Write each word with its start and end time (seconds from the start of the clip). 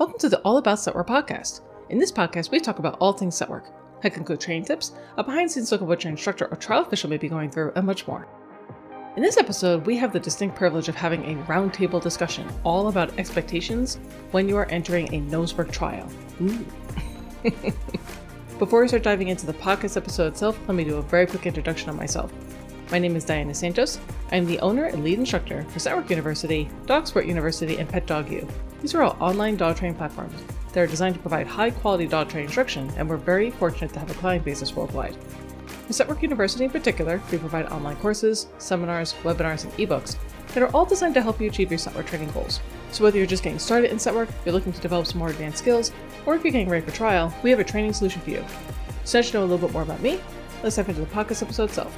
Welcome 0.00 0.18
to 0.20 0.30
the 0.30 0.38
All 0.38 0.56
About 0.56 0.78
Scent 0.78 0.96
Work 0.96 1.08
podcast. 1.08 1.60
In 1.90 1.98
this 1.98 2.10
podcast, 2.10 2.50
we 2.50 2.58
talk 2.58 2.78
about 2.78 2.96
all 3.00 3.12
things 3.12 3.36
scent 3.36 3.50
work, 3.50 3.66
head 4.02 4.16
and 4.16 4.24
coach 4.24 4.42
training 4.42 4.64
tips, 4.64 4.92
a 5.18 5.22
behind 5.22 5.50
the 5.50 5.52
scenes 5.52 5.70
look 5.70 5.82
at 5.82 5.86
what 5.86 6.02
your 6.02 6.10
instructor 6.10 6.48
or 6.50 6.56
trial 6.56 6.80
official 6.80 7.10
may 7.10 7.18
be 7.18 7.28
going 7.28 7.50
through, 7.50 7.70
and 7.76 7.84
much 7.84 8.06
more. 8.06 8.26
In 9.16 9.22
this 9.22 9.36
episode, 9.36 9.84
we 9.84 9.98
have 9.98 10.14
the 10.14 10.18
distinct 10.18 10.56
privilege 10.56 10.88
of 10.88 10.94
having 10.94 11.22
a 11.24 11.34
roundtable 11.44 12.00
discussion 12.00 12.48
all 12.64 12.88
about 12.88 13.18
expectations 13.18 13.98
when 14.30 14.48
you 14.48 14.56
are 14.56 14.64
entering 14.70 15.14
a 15.14 15.20
nosework 15.20 15.70
trial. 15.70 16.08
Before 18.58 18.80
we 18.80 18.88
start 18.88 19.02
diving 19.02 19.28
into 19.28 19.44
the 19.44 19.52
podcast 19.52 19.98
episode 19.98 20.28
itself, 20.28 20.58
let 20.66 20.76
me 20.76 20.84
do 20.84 20.96
a 20.96 21.02
very 21.02 21.26
quick 21.26 21.44
introduction 21.44 21.90
on 21.90 21.96
myself. 21.96 22.32
My 22.90 22.98
name 22.98 23.14
is 23.14 23.24
Diana 23.24 23.54
Santos. 23.54 24.00
I'm 24.32 24.46
the 24.46 24.58
owner 24.58 24.86
and 24.86 25.04
lead 25.04 25.20
instructor 25.20 25.62
for 25.68 25.78
Scent 25.78 25.96
Work 25.96 26.10
University, 26.10 26.68
Dog 26.86 27.06
Sport 27.06 27.26
University, 27.26 27.78
and 27.78 27.88
Pet 27.88 28.04
Dog 28.04 28.28
U. 28.32 28.44
These 28.82 28.96
are 28.96 29.02
all 29.02 29.16
online 29.20 29.56
dog 29.56 29.76
training 29.76 29.96
platforms 29.96 30.34
that 30.72 30.80
are 30.80 30.88
designed 30.88 31.14
to 31.14 31.20
provide 31.20 31.46
high 31.46 31.70
quality 31.70 32.08
dog 32.08 32.28
training 32.28 32.46
instruction, 32.46 32.90
and 32.96 33.08
we're 33.08 33.16
very 33.16 33.52
fortunate 33.52 33.92
to 33.92 34.00
have 34.00 34.10
a 34.10 34.14
client 34.14 34.44
basis 34.44 34.74
worldwide. 34.74 35.14
For 35.86 35.92
Scent 35.92 36.08
Work 36.08 36.20
University 36.20 36.64
in 36.64 36.70
particular, 36.70 37.22
we 37.30 37.38
provide 37.38 37.66
online 37.66 37.94
courses, 37.94 38.48
seminars, 38.58 39.14
webinars, 39.22 39.62
and 39.62 39.72
ebooks 39.74 40.16
that 40.48 40.64
are 40.64 40.74
all 40.74 40.84
designed 40.84 41.14
to 41.14 41.22
help 41.22 41.40
you 41.40 41.46
achieve 41.46 41.70
your 41.70 41.78
Scent 41.78 41.94
Work 41.94 42.06
training 42.06 42.32
goals. 42.32 42.58
So 42.90 43.04
whether 43.04 43.18
you're 43.18 43.26
just 43.28 43.44
getting 43.44 43.60
started 43.60 43.92
in 43.92 44.00
Scent 44.00 44.16
Work, 44.16 44.30
you're 44.44 44.52
looking 44.52 44.72
to 44.72 44.80
develop 44.80 45.06
some 45.06 45.20
more 45.20 45.28
advanced 45.28 45.58
skills, 45.58 45.92
or 46.26 46.34
if 46.34 46.42
you're 46.42 46.50
getting 46.50 46.68
ready 46.68 46.84
for 46.84 46.90
trial, 46.90 47.32
we 47.44 47.50
have 47.50 47.60
a 47.60 47.64
training 47.64 47.92
solution 47.92 48.20
for 48.22 48.30
you. 48.30 48.44
So 49.04 49.20
now 49.20 49.26
you 49.26 49.32
know 49.34 49.40
a 49.42 49.46
little 49.46 49.68
bit 49.68 49.72
more 49.72 49.82
about 49.82 50.00
me, 50.00 50.20
let's 50.64 50.74
dive 50.74 50.88
into 50.88 51.02
the 51.02 51.06
podcast 51.06 51.40
episode 51.44 51.68
itself. 51.68 51.96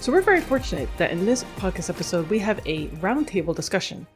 So, 0.00 0.12
we're 0.12 0.20
very 0.20 0.40
fortunate 0.40 0.88
that 0.96 1.10
in 1.10 1.26
this 1.26 1.42
podcast 1.56 1.90
episode, 1.90 2.30
we 2.30 2.38
have 2.38 2.60
a 2.66 2.86
roundtable 2.88 3.54
discussion 3.54 4.06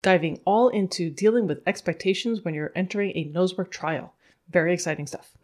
diving 0.00 0.40
all 0.44 0.68
into 0.68 1.10
dealing 1.10 1.48
with 1.48 1.62
expectations 1.66 2.42
when 2.42 2.54
you're 2.54 2.72
entering 2.76 3.10
a 3.16 3.28
nosework 3.32 3.70
trial. 3.70 4.14
Very 4.48 4.72
exciting 4.72 5.08
stuff. 5.08 5.36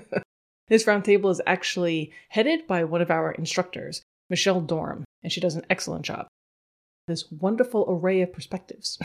this 0.68 0.84
roundtable 0.84 1.30
is 1.30 1.42
actually 1.46 2.12
headed 2.30 2.66
by 2.66 2.84
one 2.84 3.02
of 3.02 3.10
our 3.10 3.32
instructors, 3.32 4.02
Michelle 4.30 4.62
Dorm, 4.62 5.04
and 5.22 5.30
she 5.30 5.40
does 5.40 5.54
an 5.54 5.66
excellent 5.68 6.04
job. 6.06 6.26
This 7.06 7.30
wonderful 7.30 7.84
array 7.88 8.22
of 8.22 8.32
perspectives. 8.32 8.98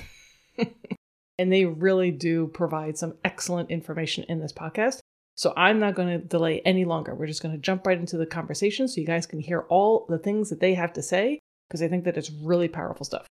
and 1.38 1.52
they 1.52 1.66
really 1.66 2.12
do 2.12 2.48
provide 2.48 2.98
some 2.98 3.16
excellent 3.26 3.70
information 3.70 4.24
in 4.30 4.40
this 4.40 4.54
podcast. 4.54 5.00
So 5.36 5.54
I'm 5.56 5.80
not 5.80 5.96
going 5.96 6.10
to 6.10 6.26
delay 6.26 6.62
any 6.66 6.86
longer. 6.86 7.16
We're 7.16 7.28
just 7.28 7.42
going 7.42 7.56
to 7.56 7.62
jump 7.62 7.88
right 7.88 7.98
into 7.98 8.18
the 8.18 8.26
conversation 8.26 8.88
so 8.88 9.02
you 9.02 9.08
guys 9.08 9.26
can 9.26 9.40
hear 9.40 9.62
all 9.70 10.06
the 10.10 10.20
things 10.20 10.50
that 10.50 10.60
they 10.60 10.74
have 10.74 10.94
to 10.94 11.02
say 11.02 11.40
because 11.68 11.82
I 11.82 11.88
think 11.88 12.04
that 12.04 12.18
it's 12.18 12.32
really 12.32 12.68
powerful 12.68 13.06
stuff. 13.06 13.26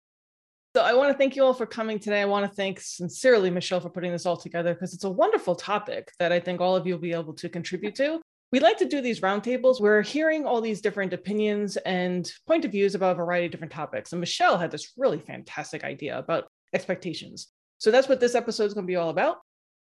So 0.76 0.84
I 0.84 0.94
want 0.94 1.12
to 1.12 1.18
thank 1.18 1.36
you 1.36 1.44
all 1.44 1.54
for 1.54 1.66
coming 1.66 2.00
today. 2.00 2.22
I 2.22 2.26
want 2.26 2.50
to 2.50 2.56
thank 2.56 2.80
sincerely 2.80 3.50
Michelle 3.50 3.80
for 3.80 3.90
putting 3.90 4.12
this 4.12 4.26
all 4.26 4.38
together 4.38 4.74
because 4.74 4.94
it's 4.94 5.04
a 5.04 5.10
wonderful 5.10 5.56
topic 5.56 6.12
that 6.20 6.32
I 6.32 6.40
think 6.40 6.62
all 6.62 6.76
of 6.76 6.86
you 6.86 6.94
will 6.94 7.02
be 7.02 7.12
able 7.12 7.34
to 7.34 7.50
contribute 7.50 7.96
to. 7.96 8.22
We 8.52 8.60
like 8.60 8.78
to 8.78 8.86
do 8.86 9.02
these 9.02 9.20
roundtables. 9.20 9.82
We're 9.82 10.02
hearing 10.02 10.46
all 10.46 10.62
these 10.62 10.82
different 10.82 11.14
opinions 11.14 11.78
and 11.78 12.32
point 12.48 12.66
of 12.66 12.72
views 12.72 12.96
about 12.96 13.12
a 13.12 13.16
variety 13.16 13.48
of 13.48 13.52
different 13.52 13.74
topics. 13.74 14.12
And 14.12 14.20
Michelle 14.20 14.58
had 14.58 14.72
this 14.72 14.94
really 14.96 15.20
fantastic 15.20 15.84
idea 15.84 16.18
about 16.18 16.46
expectations. 16.74 17.50
So 17.80 17.92
that's 17.92 18.08
what 18.08 18.20
this 18.20 18.36
episode 18.36 18.66
is 18.66 18.74
going 18.74 18.86
to 18.86 18.92
be 18.92 18.96
all 18.96 19.10
about 19.10 19.38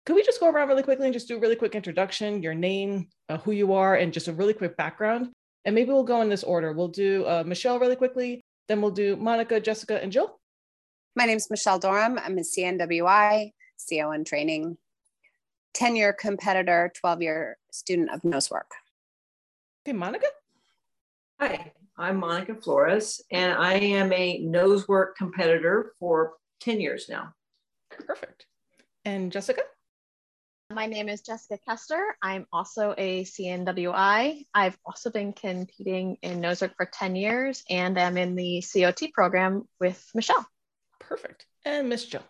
could 0.08 0.14
we 0.14 0.22
just 0.22 0.40
go 0.40 0.48
around 0.48 0.68
really 0.68 0.82
quickly 0.82 1.04
and 1.04 1.12
just 1.12 1.28
do 1.28 1.36
a 1.36 1.38
really 1.38 1.54
quick 1.54 1.74
introduction, 1.74 2.42
your 2.42 2.54
name, 2.54 3.08
uh, 3.28 3.36
who 3.36 3.52
you 3.52 3.74
are, 3.74 3.96
and 3.96 4.10
just 4.10 4.26
a 4.26 4.32
really 4.32 4.54
quick 4.54 4.74
background? 4.74 5.28
And 5.66 5.74
maybe 5.74 5.90
we'll 5.90 6.02
go 6.02 6.22
in 6.22 6.30
this 6.30 6.42
order. 6.42 6.72
We'll 6.72 6.88
do 6.88 7.26
uh, 7.26 7.44
Michelle 7.44 7.78
really 7.78 7.94
quickly, 7.94 8.42
then 8.68 8.80
we'll 8.80 8.90
do 8.90 9.16
Monica, 9.16 9.60
Jessica, 9.60 10.02
and 10.02 10.10
Jill. 10.10 10.40
My 11.14 11.26
name 11.26 11.36
is 11.36 11.50
Michelle 11.50 11.78
Dorham. 11.78 12.18
I'm 12.24 12.38
a 12.38 12.40
CNWI, 12.40 13.52
CO 13.86 14.12
in 14.12 14.24
training, 14.24 14.78
10 15.74 15.94
year 15.94 16.14
competitor, 16.14 16.90
12 16.98 17.20
year 17.20 17.58
student 17.70 18.08
of 18.08 18.22
nosework. 18.22 18.70
Okay, 19.86 19.92
Monica. 19.92 20.28
Hi, 21.38 21.70
I'm 21.98 22.16
Monica 22.16 22.54
Flores, 22.54 23.20
and 23.30 23.52
I 23.52 23.74
am 23.74 24.10
a 24.14 24.42
nosework 24.42 25.16
competitor 25.18 25.92
for 26.00 26.36
10 26.60 26.80
years 26.80 27.10
now. 27.10 27.34
Perfect. 27.90 28.46
And 29.04 29.30
Jessica? 29.30 29.60
My 30.70 30.84
name 30.84 31.08
is 31.08 31.22
Jessica 31.22 31.58
Kester. 31.66 32.14
I'm 32.22 32.46
also 32.52 32.94
a 32.98 33.24
CNWI. 33.24 34.44
I've 34.52 34.76
also 34.84 35.10
been 35.10 35.32
competing 35.32 36.18
in 36.20 36.42
nosework 36.42 36.74
for 36.76 36.84
10 36.84 37.16
years 37.16 37.62
and 37.70 37.98
I'm 37.98 38.18
in 38.18 38.34
the 38.34 38.62
COT 38.62 39.10
program 39.14 39.66
with 39.80 40.04
Michelle. 40.14 40.46
Perfect. 41.00 41.46
And 41.64 41.88
Miss 41.88 42.04
Jill. 42.04 42.22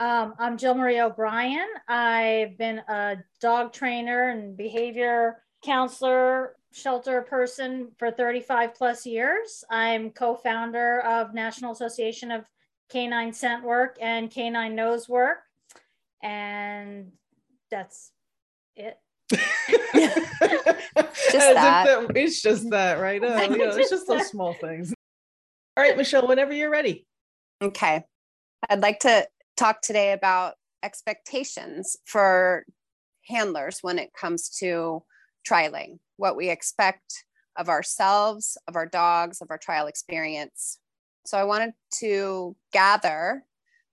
Um, 0.00 0.34
I'm 0.38 0.58
Jill 0.58 0.74
Marie 0.74 1.00
O'Brien. 1.00 1.66
I've 1.88 2.58
been 2.58 2.80
a 2.90 3.16
dog 3.40 3.72
trainer 3.72 4.28
and 4.28 4.54
behavior 4.54 5.42
counselor, 5.64 6.56
shelter 6.72 7.22
person 7.22 7.92
for 7.98 8.10
35 8.10 8.74
plus 8.74 9.06
years. 9.06 9.64
I'm 9.70 10.10
co 10.10 10.34
founder 10.34 11.00
of 11.00 11.32
National 11.32 11.72
Association 11.72 12.30
of 12.30 12.44
Canine 12.90 13.32
Scent 13.32 13.64
Work 13.64 13.96
and 13.98 14.30
K9 14.30 14.74
Nose 14.74 15.08
Work. 15.08 15.38
And 16.22 17.12
that's 17.70 18.12
it. 18.76 18.98
just 19.32 19.42
that. 21.32 22.06
It's 22.14 22.42
just 22.42 22.70
that, 22.70 23.00
right? 23.00 23.20
Oh, 23.24 23.54
yeah, 23.54 23.76
it's 23.76 23.90
just 23.90 24.06
those 24.06 24.28
small 24.28 24.54
things. 24.54 24.94
All 25.76 25.84
right, 25.84 25.96
Michelle, 25.96 26.26
whenever 26.26 26.52
you're 26.52 26.70
ready. 26.70 27.06
Okay. 27.60 28.04
I'd 28.68 28.80
like 28.80 29.00
to 29.00 29.26
talk 29.56 29.82
today 29.82 30.12
about 30.12 30.54
expectations 30.82 31.96
for 32.04 32.64
handlers 33.26 33.78
when 33.82 33.98
it 33.98 34.10
comes 34.18 34.48
to 34.60 35.02
trialing, 35.48 35.98
what 36.16 36.36
we 36.36 36.48
expect 36.48 37.24
of 37.56 37.68
ourselves, 37.68 38.56
of 38.68 38.76
our 38.76 38.86
dogs, 38.86 39.40
of 39.40 39.50
our 39.50 39.58
trial 39.58 39.86
experience. 39.86 40.78
So 41.26 41.38
I 41.38 41.44
wanted 41.44 41.72
to 42.00 42.54
gather 42.72 43.42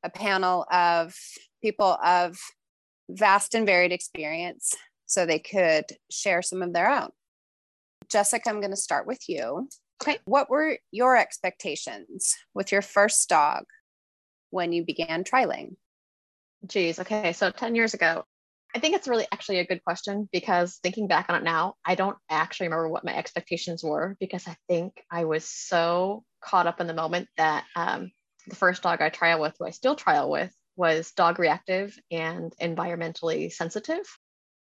a 0.04 0.10
panel 0.10 0.66
of 0.72 1.16
people 1.62 1.98
of 2.04 2.38
vast 3.10 3.56
and 3.56 3.66
varied 3.66 3.92
experience 3.92 4.76
so 5.06 5.26
they 5.26 5.40
could 5.40 5.86
share 6.10 6.42
some 6.42 6.62
of 6.62 6.74
their 6.74 6.90
own. 6.90 7.10
Jessica, 8.10 8.50
I'm 8.50 8.60
going 8.60 8.72
to 8.72 8.78
start 8.78 9.08
with 9.08 9.28
you. 9.28 9.70
Okay. 10.02 10.18
What 10.26 10.50
were 10.50 10.78
your 10.92 11.16
expectations 11.16 12.36
with 12.54 12.72
your 12.72 12.82
first 12.82 13.30
dog 13.30 13.66
when 14.50 14.74
you 14.74 14.84
began 14.86 15.24
trialing? 15.24 15.76
Geez, 16.68 17.00
okay. 17.00 17.34
So 17.34 17.52
10 17.52 17.76
years 17.76 17.94
ago, 17.94 18.24
I 18.76 18.80
think 18.80 18.96
it's 18.96 19.08
really 19.08 19.28
actually 19.32 19.60
a 19.60 19.66
good 19.66 19.84
question 19.84 20.28
because 20.32 20.80
thinking 20.82 21.08
back 21.08 21.28
on 21.30 21.36
it 21.36 21.44
now, 21.44 21.76
I 21.86 21.96
don't 21.96 22.18
actually 22.30 22.68
remember 22.68 22.90
what 22.90 23.06
my 23.06 23.16
expectations 23.16 23.84
were 23.84 24.18
because 24.20 24.48
I 24.48 24.56
think 24.68 24.94
I 25.12 25.26
was 25.26 25.46
so 25.46 26.24
caught 26.44 26.68
up 26.68 26.82
in 26.82 26.88
the 26.88 26.94
moment 26.94 27.28
that 27.38 27.66
um, 27.76 28.12
the 28.48 28.56
first 28.56 28.82
dog 28.82 29.02
I 29.02 29.10
trial 29.10 29.40
with, 29.40 29.56
who 29.60 29.66
I 29.66 29.70
still 29.70 29.96
trial 29.96 30.30
with, 30.30 30.54
was 30.76 31.12
dog 31.12 31.40
reactive 31.40 31.98
and 32.12 32.54
environmentally 32.62 33.52
sensitive. 33.52 34.06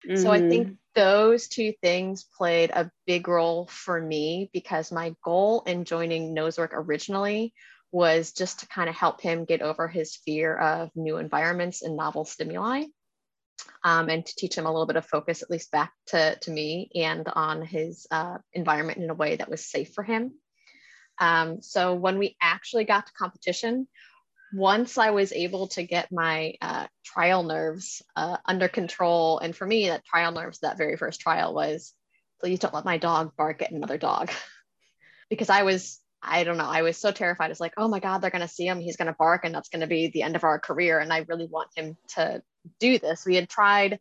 Mm-hmm. 0.07 0.22
So 0.22 0.31
I 0.31 0.40
think 0.40 0.68
mm-hmm. 0.68 0.73
those 0.95 1.47
two 1.47 1.73
things 1.81 2.25
played 2.38 2.69
a 2.69 2.91
big 3.06 3.28
role 3.28 3.68
for 3.68 4.00
me 4.00 4.50
because 4.53 4.91
my 4.91 5.16
goal 5.23 5.63
in 5.66 5.85
joining 5.85 6.35
Nosework 6.35 6.69
originally 6.72 7.53
was 7.91 8.34
just 8.34 8.59
to 8.59 8.67
kind 8.67 8.90
of 8.90 8.96
help 8.96 9.22
him 9.22 9.46
get 9.46 9.62
over 9.62 9.88
his 9.88 10.16
fear 10.16 10.56
of 10.56 10.91
new 10.96 11.17
environments 11.17 11.81
and 11.81 11.96
novel 11.96 12.25
stimuli. 12.25 12.84
Um, 13.84 14.09
and 14.09 14.25
to 14.25 14.35
teach 14.35 14.56
him 14.56 14.66
a 14.66 14.72
little 14.72 14.85
bit 14.85 14.97
of 14.97 15.06
focus, 15.06 15.41
at 15.41 15.50
least 15.50 15.72
back 15.72 15.91
to, 16.07 16.38
to 16.41 16.51
me 16.51 16.91
and 16.94 17.28
on 17.28 17.66
his 17.66 18.06
uh, 18.12 18.38
environment 18.53 19.00
in 19.00 19.09
a 19.09 19.16
way 19.16 19.35
that 19.35 19.50
was 19.50 19.66
safe 19.66 19.94
for 19.94 20.03
him. 20.03 20.34
Um, 21.19 21.62
so 21.62 21.96
when 21.96 22.19
we 22.19 22.35
actually 22.41 22.84
got 22.84 23.07
to 23.07 23.13
competition, 23.13 23.88
once 24.53 24.97
I 24.97 25.12
was 25.12 25.34
able 25.34 25.68
to 25.69 25.84
get 25.84 26.12
my 26.12 26.53
uh, 26.62 26.88
trial 27.03 27.44
nerves 27.44 28.02
uh, 28.16 28.38
under 28.46 28.67
control, 28.67 29.40
and 29.40 29.55
for 29.55 29.66
me, 29.66 29.88
that 29.88 30.05
trial 30.05 30.32
nerves, 30.32 30.59
that 30.59 30.78
very 30.78 30.96
first 30.97 31.20
trial 31.20 31.53
was, 31.53 31.94
please 32.40 32.59
don't 32.59 32.73
let 32.73 32.85
my 32.85 32.97
dog 32.97 33.34
bark 33.35 33.61
at 33.61 33.72
another 33.72 33.97
dog. 33.97 34.32
because 35.29 35.49
I 35.49 35.64
was, 35.64 35.99
I 36.22 36.44
don't 36.44 36.58
know, 36.58 36.66
I 36.66 36.82
was 36.82 36.97
so 36.97 37.11
terrified. 37.11 37.52
It's 37.52 37.59
like, 37.59 37.73
oh 37.78 37.88
my 37.88 37.99
God, 37.99 38.20
they're 38.20 38.32
going 38.32 38.41
to 38.41 38.47
see 38.47 38.66
him. 38.66 38.79
He's 38.79 38.97
going 38.97 39.08
to 39.08 39.16
bark, 39.17 39.44
and 39.44 39.53
that's 39.53 39.70
going 39.70 39.82
to 39.82 39.88
be 39.88 40.08
the 40.08 40.23
end 40.23 40.35
of 40.35 40.44
our 40.44 40.59
career. 40.59 41.00
And 41.00 41.11
I 41.11 41.26
really 41.28 41.47
want 41.47 41.70
him 41.76 41.97
to 42.16 42.41
do 42.79 43.00
this. 43.00 43.26
We 43.26 43.35
had 43.35 43.50
tried 43.50 44.00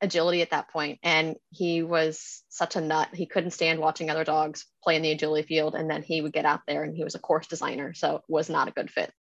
agility 0.00 0.42
at 0.42 0.50
that 0.50 0.70
point, 0.70 1.00
and 1.02 1.36
he 1.50 1.82
was 1.82 2.42
such 2.48 2.76
a 2.76 2.80
nut. 2.80 3.08
He 3.12 3.26
couldn't 3.26 3.50
stand 3.50 3.80
watching 3.80 4.08
other 4.08 4.24
dogs 4.24 4.66
play 4.82 4.96
in 4.96 5.02
the 5.02 5.10
agility 5.10 5.46
field. 5.46 5.74
And 5.74 5.90
then 5.90 6.02
he 6.02 6.22
would 6.22 6.32
get 6.32 6.46
out 6.46 6.62
there, 6.66 6.84
and 6.84 6.96
he 6.96 7.04
was 7.04 7.14
a 7.14 7.20
course 7.20 7.46
designer. 7.46 7.92
So 7.92 8.16
it 8.16 8.22
was 8.28 8.48
not 8.48 8.68
a 8.68 8.72
good 8.72 8.90
fit. 8.90 9.12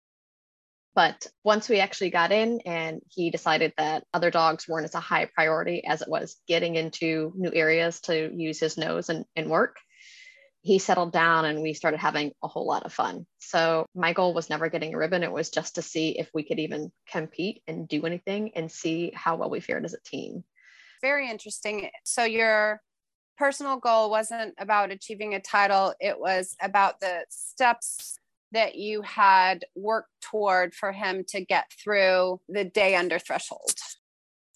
But 0.97 1.27
once 1.43 1.69
we 1.69 1.79
actually 1.79 2.09
got 2.09 2.31
in 2.31 2.59
and 2.65 3.03
he 3.07 3.29
decided 3.29 3.71
that 3.77 4.03
other 4.15 4.31
dogs 4.31 4.67
weren't 4.67 4.85
as 4.85 4.95
a 4.95 4.99
high 4.99 5.25
priority 5.25 5.85
as 5.85 6.01
it 6.01 6.09
was 6.09 6.41
getting 6.47 6.73
into 6.73 7.31
new 7.35 7.51
areas 7.53 7.99
to 8.01 8.31
use 8.35 8.59
his 8.59 8.79
nose 8.79 9.09
and, 9.09 9.23
and 9.35 9.47
work, 9.47 9.77
he 10.61 10.79
settled 10.79 11.13
down 11.13 11.45
and 11.45 11.61
we 11.61 11.75
started 11.75 11.99
having 11.99 12.31
a 12.43 12.47
whole 12.47 12.65
lot 12.65 12.81
of 12.81 12.91
fun. 12.91 13.27
So 13.37 13.85
my 13.93 14.13
goal 14.13 14.33
was 14.33 14.49
never 14.49 14.69
getting 14.69 14.95
a 14.95 14.97
ribbon. 14.97 15.21
It 15.21 15.31
was 15.31 15.51
just 15.51 15.75
to 15.75 15.83
see 15.83 16.17
if 16.17 16.31
we 16.33 16.41
could 16.41 16.57
even 16.57 16.91
compete 17.07 17.61
and 17.67 17.87
do 17.87 18.07
anything 18.07 18.53
and 18.55 18.71
see 18.71 19.11
how 19.13 19.35
well 19.35 19.51
we 19.51 19.59
fared 19.59 19.85
as 19.85 19.93
a 19.93 20.01
team. 20.01 20.43
Very 21.03 21.29
interesting. 21.29 21.91
So 22.05 22.23
your 22.23 22.81
personal 23.37 23.77
goal 23.77 24.09
wasn't 24.09 24.55
about 24.57 24.89
achieving 24.89 25.35
a 25.35 25.39
title, 25.39 25.93
it 25.99 26.19
was 26.19 26.55
about 26.59 27.01
the 27.01 27.23
steps 27.29 28.17
that 28.51 28.75
you 28.75 29.01
had 29.01 29.65
worked 29.75 30.09
toward 30.21 30.73
for 30.73 30.91
him 30.91 31.23
to 31.29 31.43
get 31.43 31.71
through 31.83 32.39
the 32.47 32.63
day 32.63 32.95
under 32.95 33.19
threshold. 33.19 33.73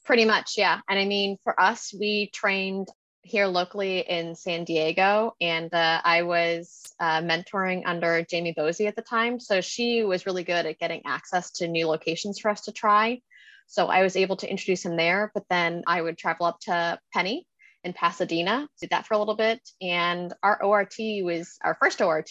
Pretty 0.06 0.26
much, 0.26 0.54
yeah. 0.58 0.80
And 0.90 0.98
I 1.00 1.06
mean, 1.06 1.38
for 1.44 1.60
us, 1.60 1.94
we 1.98 2.30
trained 2.34 2.88
here 3.24 3.46
locally 3.46 4.00
in 4.00 4.36
San 4.36 4.64
Diego, 4.64 5.36
and 5.40 5.72
uh, 5.74 6.02
I 6.04 6.24
was 6.24 6.82
uh, 7.00 7.22
mentoring 7.22 7.84
under 7.86 8.24
Jamie 8.24 8.56
Bosey 8.58 8.88
at 8.88 8.96
the 8.96 9.04
time. 9.04 9.40
So 9.40 9.62
she 9.62 10.04
was 10.04 10.26
really 10.26 10.44
good 10.44 10.66
at 10.66 10.80
getting 10.80 11.02
access 11.06 11.52
to 11.54 11.68
new 11.68 11.88
locations 11.88 12.40
for 12.40 12.50
us 12.50 12.62
to 12.62 12.72
try. 12.72 13.22
So 13.68 13.88
I 13.88 14.02
was 14.04 14.16
able 14.16 14.38
to 14.38 14.50
introduce 14.50 14.84
him 14.84 14.98
there, 14.98 15.32
but 15.34 15.46
then 15.50 15.84
I 15.88 16.02
would 16.02 16.18
travel 16.18 16.46
up 16.46 16.60
to 16.62 17.00
Penny 17.14 17.48
in 17.84 17.94
Pasadena, 17.94 18.68
did 18.80 18.90
that 18.90 19.06
for 19.06 19.14
a 19.14 19.20
little 19.20 19.36
bit. 19.36 19.62
And 19.82 20.34
our 20.44 20.62
ORT 20.62 20.96
was 21.24 21.58
our 21.64 21.78
first 21.80 22.02
ORT 22.02 22.30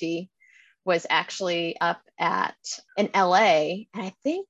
was 0.85 1.06
actually 1.09 1.79
up 1.81 2.00
at 2.19 2.56
in 2.97 3.11
LA. 3.15 3.87
And 3.94 4.03
I 4.03 4.15
think 4.23 4.47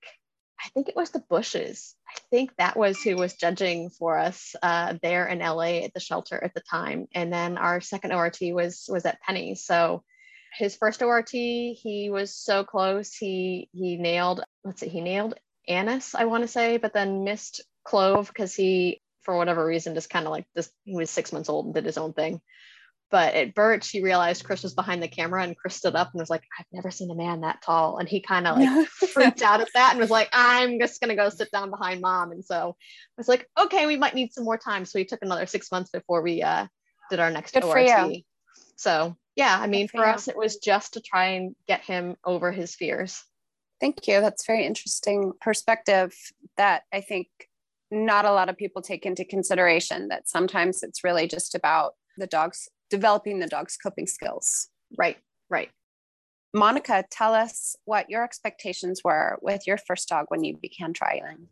I 0.63 0.69
think 0.71 0.89
it 0.89 0.97
was 0.97 1.11
the 1.11 1.25
Bushes. 1.31 1.95
I 2.09 2.19
think 2.31 2.51
that 2.59 2.77
was 2.77 3.01
who 3.01 3.17
was 3.17 3.35
judging 3.35 3.91
for 3.91 4.19
us 4.19 4.55
uh, 4.63 4.95
there 5.03 5.27
in 5.27 5.39
LA 5.39 5.85
at 5.85 5.95
the 5.95 6.01
shelter 6.01 6.43
at 6.43 6.53
the 6.55 6.61
time. 6.61 7.09
And 7.15 7.33
then 7.33 7.57
our 7.57 7.81
second 7.81 8.13
ORT 8.13 8.39
was 8.43 8.85
was 8.89 9.07
at 9.07 9.21
Penny. 9.23 9.55
So 9.55 10.03
his 10.57 10.77
first 10.77 11.03
ORT, 11.03 11.31
he 11.31 12.11
was 12.11 12.35
so 12.35 12.65
close. 12.65 13.15
He 13.15 13.69
he 13.73 13.97
nailed. 13.97 14.43
Let's 14.65 14.81
see, 14.81 14.89
he 14.89 15.01
nailed 15.01 15.35
anise, 15.69 16.15
I 16.15 16.25
want 16.25 16.43
to 16.43 16.49
say, 16.49 16.77
but 16.77 16.93
then 16.93 17.25
missed 17.25 17.63
clove 17.85 18.29
because 18.29 18.55
he, 18.55 19.01
for 19.23 19.37
whatever 19.37 19.65
reason, 19.65 19.95
just 19.95 20.11
kind 20.11 20.27
of 20.27 20.33
like 20.33 20.47
this. 20.55 20.71
He 20.85 20.97
was 20.97 21.11
six 21.11 21.33
months 21.33 21.49
old 21.49 21.67
and 21.67 21.75
did 21.75 21.87
his 21.87 21.99
own 21.99 22.13
thing. 22.13 22.41
But 23.11 23.35
at 23.35 23.55
Birch, 23.55 23.91
he 23.91 24.03
realized 24.03 24.45
Chris 24.45 24.63
was 24.63 24.75
behind 24.75 25.03
the 25.03 25.09
camera 25.09 25.43
and 25.43 25.57
Chris 25.57 25.75
stood 25.75 25.97
up 25.97 26.11
and 26.13 26.21
was 26.21 26.31
like, 26.31 26.45
I've 26.59 26.67
never 26.73 26.93
seen 26.93 27.11
a 27.11 27.15
man 27.17 27.41
that 27.41 27.61
tall. 27.61 27.99
And 27.99 28.09
he 28.09 28.21
kind 28.21 28.47
of 28.47 28.57
like 28.57 28.87
freaked 28.89 29.43
out 29.43 29.61
at 29.61 29.69
that 29.75 29.91
and 29.91 30.01
was 30.01 30.11
like, 30.11 30.29
I'm 30.33 30.79
just 30.79 31.01
going 31.01 31.09
to 31.09 31.17
go 31.17 31.29
sit 31.29 31.51
down 31.51 31.71
behind 31.71 32.01
mom. 32.01 32.31
And 32.31 32.45
so 32.45 32.77
I 32.79 33.15
was 33.19 33.27
like, 33.27 33.49
okay, 33.59 33.87
we 33.87 33.97
might 33.97 34.15
need 34.15 34.33
some 34.33 34.45
more 34.45 34.59
time. 34.59 34.85
So 34.85 34.99
we 34.99 35.05
took 35.05 35.23
another 35.23 35.47
six 35.47 35.73
months 35.73 35.91
before 35.91 36.23
we 36.23 36.43
uh, 36.43 36.67
did 37.11 37.19
our 37.19 37.33
next 37.33 37.53
Good 37.53 37.65
ORT. 37.65 38.23
So 38.77 39.17
yeah, 39.35 39.59
I 39.61 39.67
mean, 39.67 39.89
for, 39.89 39.99
for 39.99 40.07
us, 40.07 40.29
it 40.29 40.37
was 40.37 40.59
just 40.59 40.95
to 40.95 41.01
try 41.01 41.31
and 41.31 41.57
get 41.67 41.83
him 41.83 42.17
over 42.25 42.53
his 42.53 42.77
fears. 42.77 43.25
Thank 43.81 44.07
you. 44.07 44.21
That's 44.21 44.47
very 44.47 44.67
interesting 44.67 45.33
perspective 45.41 46.15
that 46.57 46.83
I 46.93 47.01
think 47.01 47.29
not 47.91 48.25
a 48.25 48.33
lot 48.33 48.49
of 48.49 48.57
people 48.57 48.83
take 48.83 49.05
into 49.05 49.25
consideration 49.25 50.09
that 50.09 50.29
sometimes 50.29 50.83
it's 50.83 51.03
really 51.03 51.27
just 51.27 51.55
about 51.55 51.95
the 52.17 52.27
dog's 52.27 52.69
developing 52.91 53.39
the 53.39 53.47
dog's 53.47 53.77
coping 53.77 54.07
skills. 54.07 54.69
Right, 54.99 55.17
right. 55.49 55.71
Monica, 56.53 57.05
tell 57.11 57.33
us 57.33 57.77
what 57.85 58.11
your 58.11 58.25
expectations 58.25 59.03
were 59.05 59.39
with 59.41 59.67
your 59.67 59.79
first 59.79 60.09
dog 60.09 60.27
when 60.29 60.43
you 60.43 60.57
began 60.57 60.93
trialing. 60.93 61.47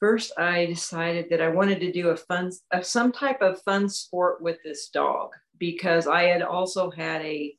First, 0.00 0.32
I 0.38 0.66
decided 0.66 1.26
that 1.30 1.40
I 1.40 1.48
wanted 1.48 1.80
to 1.80 1.92
do 1.92 2.08
a 2.08 2.16
fun, 2.16 2.50
a, 2.72 2.82
some 2.82 3.12
type 3.12 3.40
of 3.40 3.62
fun 3.62 3.88
sport 3.88 4.42
with 4.42 4.58
this 4.62 4.88
dog 4.88 5.30
because 5.58 6.06
I 6.06 6.24
had 6.24 6.42
also 6.42 6.90
had 6.90 7.22
a 7.22 7.54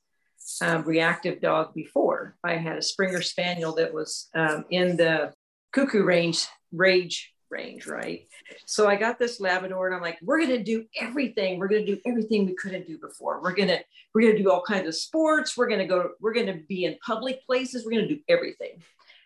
um, 0.61 0.83
reactive 0.83 1.41
dog 1.41 1.73
before. 1.73 2.35
I 2.43 2.57
had 2.57 2.77
a 2.77 2.81
Springer 2.81 3.21
Spaniel 3.21 3.73
that 3.75 3.93
was 3.93 4.27
um, 4.35 4.65
in 4.69 4.97
the 4.97 5.33
cuckoo 5.73 6.03
range, 6.03 6.45
rage 6.71 7.33
range, 7.49 7.87
right? 7.87 8.27
So 8.65 8.87
I 8.87 8.95
got 8.95 9.19
this 9.19 9.39
Labrador 9.39 9.87
and 9.87 9.95
I'm 9.95 10.01
like, 10.01 10.17
we're 10.21 10.41
gonna 10.41 10.63
do 10.63 10.85
everything. 10.99 11.59
We're 11.59 11.67
gonna 11.67 11.85
do 11.85 11.99
everything 12.05 12.45
we 12.45 12.55
couldn't 12.55 12.87
do 12.87 12.97
before. 12.97 13.41
We're 13.41 13.55
gonna 13.55 13.79
we're 14.13 14.21
gonna 14.21 14.37
do 14.37 14.51
all 14.51 14.61
kinds 14.61 14.87
of 14.87 14.95
sports. 14.95 15.57
We're 15.57 15.69
gonna 15.69 15.87
go. 15.87 16.11
We're 16.19 16.33
gonna 16.33 16.59
be 16.67 16.85
in 16.85 16.97
public 17.05 17.45
places. 17.45 17.85
We're 17.85 17.91
gonna 17.91 18.07
do 18.07 18.19
everything. 18.27 18.81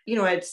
You 0.06 0.16
know, 0.16 0.24
I'd 0.24 0.44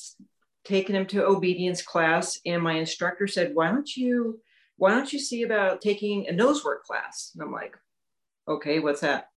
taken 0.65 0.95
him 0.95 1.05
to 1.07 1.25
obedience 1.25 1.81
class, 1.81 2.39
and 2.45 2.61
my 2.61 2.73
instructor 2.73 3.27
said, 3.27 3.55
why 3.55 3.71
don't 3.71 3.95
you 3.95 4.39
why 4.77 4.91
don't 4.91 5.11
you 5.11 5.19
see 5.19 5.43
about 5.43 5.81
taking 5.81 6.27
a 6.27 6.31
nose 6.31 6.63
work 6.63 6.85
class? 6.85 7.31
And 7.33 7.43
I'm 7.43 7.51
like, 7.51 7.75
okay, 8.47 8.79
what's 8.79 9.01
that? 9.01 9.29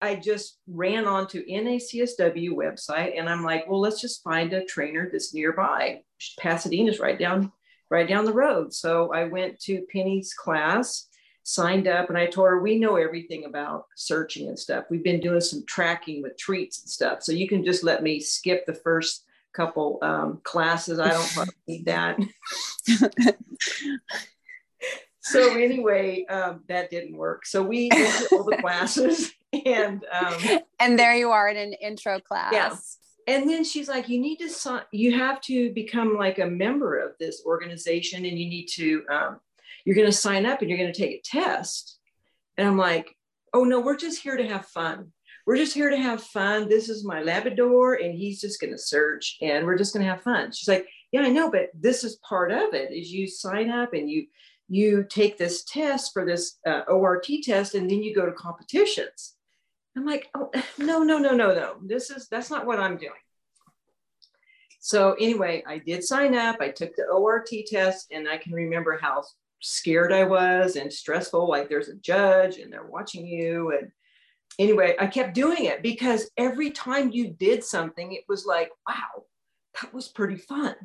I 0.00 0.16
just 0.16 0.58
ran 0.66 1.06
onto 1.06 1.46
NACSW 1.46 2.50
website 2.50 3.18
and 3.18 3.28
I'm 3.28 3.44
like, 3.44 3.68
well, 3.68 3.80
let's 3.80 4.00
just 4.00 4.22
find 4.22 4.52
a 4.52 4.64
trainer 4.64 5.08
that's 5.10 5.34
nearby. 5.34 6.02
Pasadena's 6.40 6.98
right 6.98 7.18
down 7.18 7.52
right 7.90 8.08
down 8.08 8.24
the 8.24 8.32
road. 8.32 8.72
So 8.72 9.12
I 9.12 9.24
went 9.24 9.60
to 9.60 9.86
Penny's 9.92 10.34
class, 10.34 11.08
signed 11.42 11.86
up, 11.86 12.08
and 12.08 12.18
I 12.18 12.26
told 12.26 12.48
her, 12.48 12.60
we 12.60 12.78
know 12.78 12.96
everything 12.96 13.44
about 13.44 13.86
searching 13.94 14.48
and 14.48 14.58
stuff. 14.58 14.86
We've 14.90 15.04
been 15.04 15.20
doing 15.20 15.40
some 15.40 15.64
tracking 15.66 16.22
with 16.22 16.36
treats 16.36 16.80
and 16.82 16.90
stuff. 16.90 17.22
So 17.22 17.32
you 17.32 17.48
can 17.48 17.64
just 17.64 17.84
let 17.84 18.02
me 18.02 18.20
skip 18.20 18.66
the 18.66 18.74
first 18.74 19.24
couple 19.54 19.98
um, 20.02 20.40
classes. 20.42 20.98
I 20.98 21.10
don't 21.10 21.50
need 21.68 21.86
that. 21.86 22.18
so 25.20 25.56
anyway, 25.56 26.26
um, 26.26 26.64
that 26.68 26.90
didn't 26.90 27.16
work. 27.16 27.46
So 27.46 27.62
we 27.62 27.88
went 27.92 28.28
to 28.28 28.36
all 28.36 28.44
the 28.44 28.56
classes 28.60 29.32
and 29.64 30.04
um, 30.12 30.60
and 30.80 30.98
there 30.98 31.14
you 31.14 31.30
are 31.30 31.48
in 31.48 31.56
an 31.56 31.72
intro 31.74 32.20
class. 32.20 32.52
Yeah 32.52 32.74
and 33.26 33.48
then 33.48 33.64
she's 33.64 33.88
like 33.88 34.08
you 34.08 34.20
need 34.20 34.36
to 34.36 34.48
sign 34.48 34.82
you 34.92 35.16
have 35.16 35.40
to 35.42 35.72
become 35.72 36.16
like 36.16 36.38
a 36.38 36.46
member 36.46 36.98
of 36.98 37.12
this 37.18 37.42
organization 37.44 38.24
and 38.24 38.38
you 38.38 38.48
need 38.48 38.66
to 38.66 39.04
um, 39.10 39.40
you're 39.84 39.96
going 39.96 40.06
to 40.06 40.12
sign 40.12 40.46
up 40.46 40.60
and 40.60 40.70
you're 40.70 40.78
going 40.78 40.92
to 40.92 40.98
take 40.98 41.16
a 41.16 41.22
test. 41.22 41.98
And 42.58 42.66
i'm 42.66 42.78
like 42.78 43.14
oh 43.52 43.64
no 43.64 43.80
we're 43.80 43.96
just 43.96 44.22
here 44.22 44.36
to 44.36 44.46
have 44.48 44.66
fun. 44.66 45.12
We're 45.46 45.56
just 45.56 45.74
here 45.74 45.90
to 45.90 45.96
have 45.96 46.24
fun. 46.24 46.68
This 46.68 46.88
is 46.88 47.04
my 47.04 47.22
labrador 47.22 47.94
and 47.94 48.12
he's 48.12 48.40
just 48.40 48.60
going 48.60 48.72
to 48.72 48.78
search 48.78 49.36
and 49.40 49.64
we're 49.64 49.78
just 49.78 49.94
going 49.94 50.04
to 50.04 50.10
have 50.10 50.22
fun. 50.22 50.50
She's 50.52 50.68
like 50.68 50.88
yeah 51.12 51.22
i 51.22 51.28
know 51.28 51.50
but 51.50 51.70
this 51.74 52.04
is 52.04 52.16
part 52.28 52.52
of 52.52 52.74
it 52.74 52.92
is 52.92 53.10
you 53.10 53.26
sign 53.26 53.70
up 53.70 53.92
and 53.92 54.10
you 54.10 54.26
you 54.68 55.04
take 55.08 55.38
this 55.38 55.64
test 55.64 56.12
for 56.12 56.24
this 56.24 56.58
uh, 56.66 56.80
ort 56.88 57.26
test 57.42 57.74
and 57.74 57.88
then 57.88 58.02
you 58.02 58.14
go 58.14 58.26
to 58.26 58.32
competitions 58.32 59.35
I'm 59.96 60.04
like, 60.04 60.28
oh, 60.34 60.50
no, 60.78 61.02
no, 61.02 61.18
no, 61.18 61.32
no, 61.34 61.54
no. 61.54 61.76
This 61.82 62.10
is, 62.10 62.28
that's 62.28 62.50
not 62.50 62.66
what 62.66 62.80
I'm 62.80 62.96
doing. 62.96 63.12
So 64.80 65.14
anyway, 65.14 65.64
I 65.66 65.78
did 65.78 66.04
sign 66.04 66.34
up. 66.36 66.58
I 66.60 66.68
took 66.68 66.94
the 66.94 67.06
ORT 67.06 67.48
test 67.66 68.12
and 68.12 68.28
I 68.28 68.36
can 68.36 68.52
remember 68.52 68.96
how 69.00 69.24
scared 69.60 70.12
I 70.12 70.24
was 70.24 70.76
and 70.76 70.92
stressful. 70.92 71.48
Like 71.48 71.68
there's 71.68 71.88
a 71.88 71.96
judge 71.96 72.58
and 72.58 72.72
they're 72.72 72.86
watching 72.86 73.26
you. 73.26 73.72
And 73.76 73.90
anyway, 74.60 74.94
I 75.00 75.08
kept 75.08 75.34
doing 75.34 75.64
it 75.64 75.82
because 75.82 76.30
every 76.36 76.70
time 76.70 77.10
you 77.10 77.30
did 77.30 77.64
something, 77.64 78.12
it 78.12 78.24
was 78.28 78.46
like, 78.46 78.70
wow, 78.88 79.24
that 79.80 79.92
was 79.92 80.08
pretty 80.08 80.36
fun. 80.36 80.76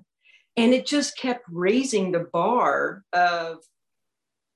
And 0.57 0.73
it 0.73 0.87
just 0.87 1.17
kept 1.17 1.45
raising 1.49 2.11
the 2.11 2.27
bar 2.33 3.03
of 3.13 3.59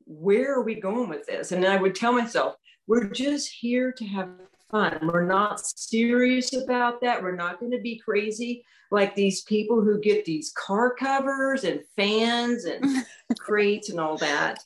where 0.05 0.55
are 0.55 0.63
we 0.63 0.75
going 0.75 1.09
with 1.09 1.25
this? 1.25 1.51
And 1.51 1.63
then 1.63 1.71
I 1.71 1.81
would 1.81 1.95
tell 1.95 2.13
myself, 2.13 2.55
we're 2.87 3.09
just 3.09 3.51
here 3.51 3.91
to 3.91 4.05
have 4.05 4.29
fun. 4.69 4.99
We're 5.01 5.25
not 5.25 5.59
serious 5.59 6.53
about 6.53 7.01
that. 7.01 7.21
We're 7.21 7.35
not 7.35 7.59
going 7.59 7.71
to 7.71 7.81
be 7.81 7.97
crazy 7.97 8.63
like 8.91 9.15
these 9.15 9.41
people 9.43 9.81
who 9.81 9.99
get 9.99 10.25
these 10.25 10.53
car 10.55 10.93
covers 10.93 11.63
and 11.63 11.81
fans 11.95 12.65
and 12.65 13.05
crates 13.39 13.89
and 13.89 13.99
all 13.99 14.17
that. 14.17 14.59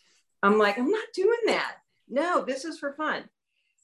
I'm 0.44 0.58
like, 0.58 0.78
I'm 0.78 0.90
not 0.90 1.08
doing 1.14 1.40
that. 1.48 1.78
No, 2.08 2.44
this 2.44 2.66
is 2.66 2.80
for 2.80 2.94
fun. 2.94 3.24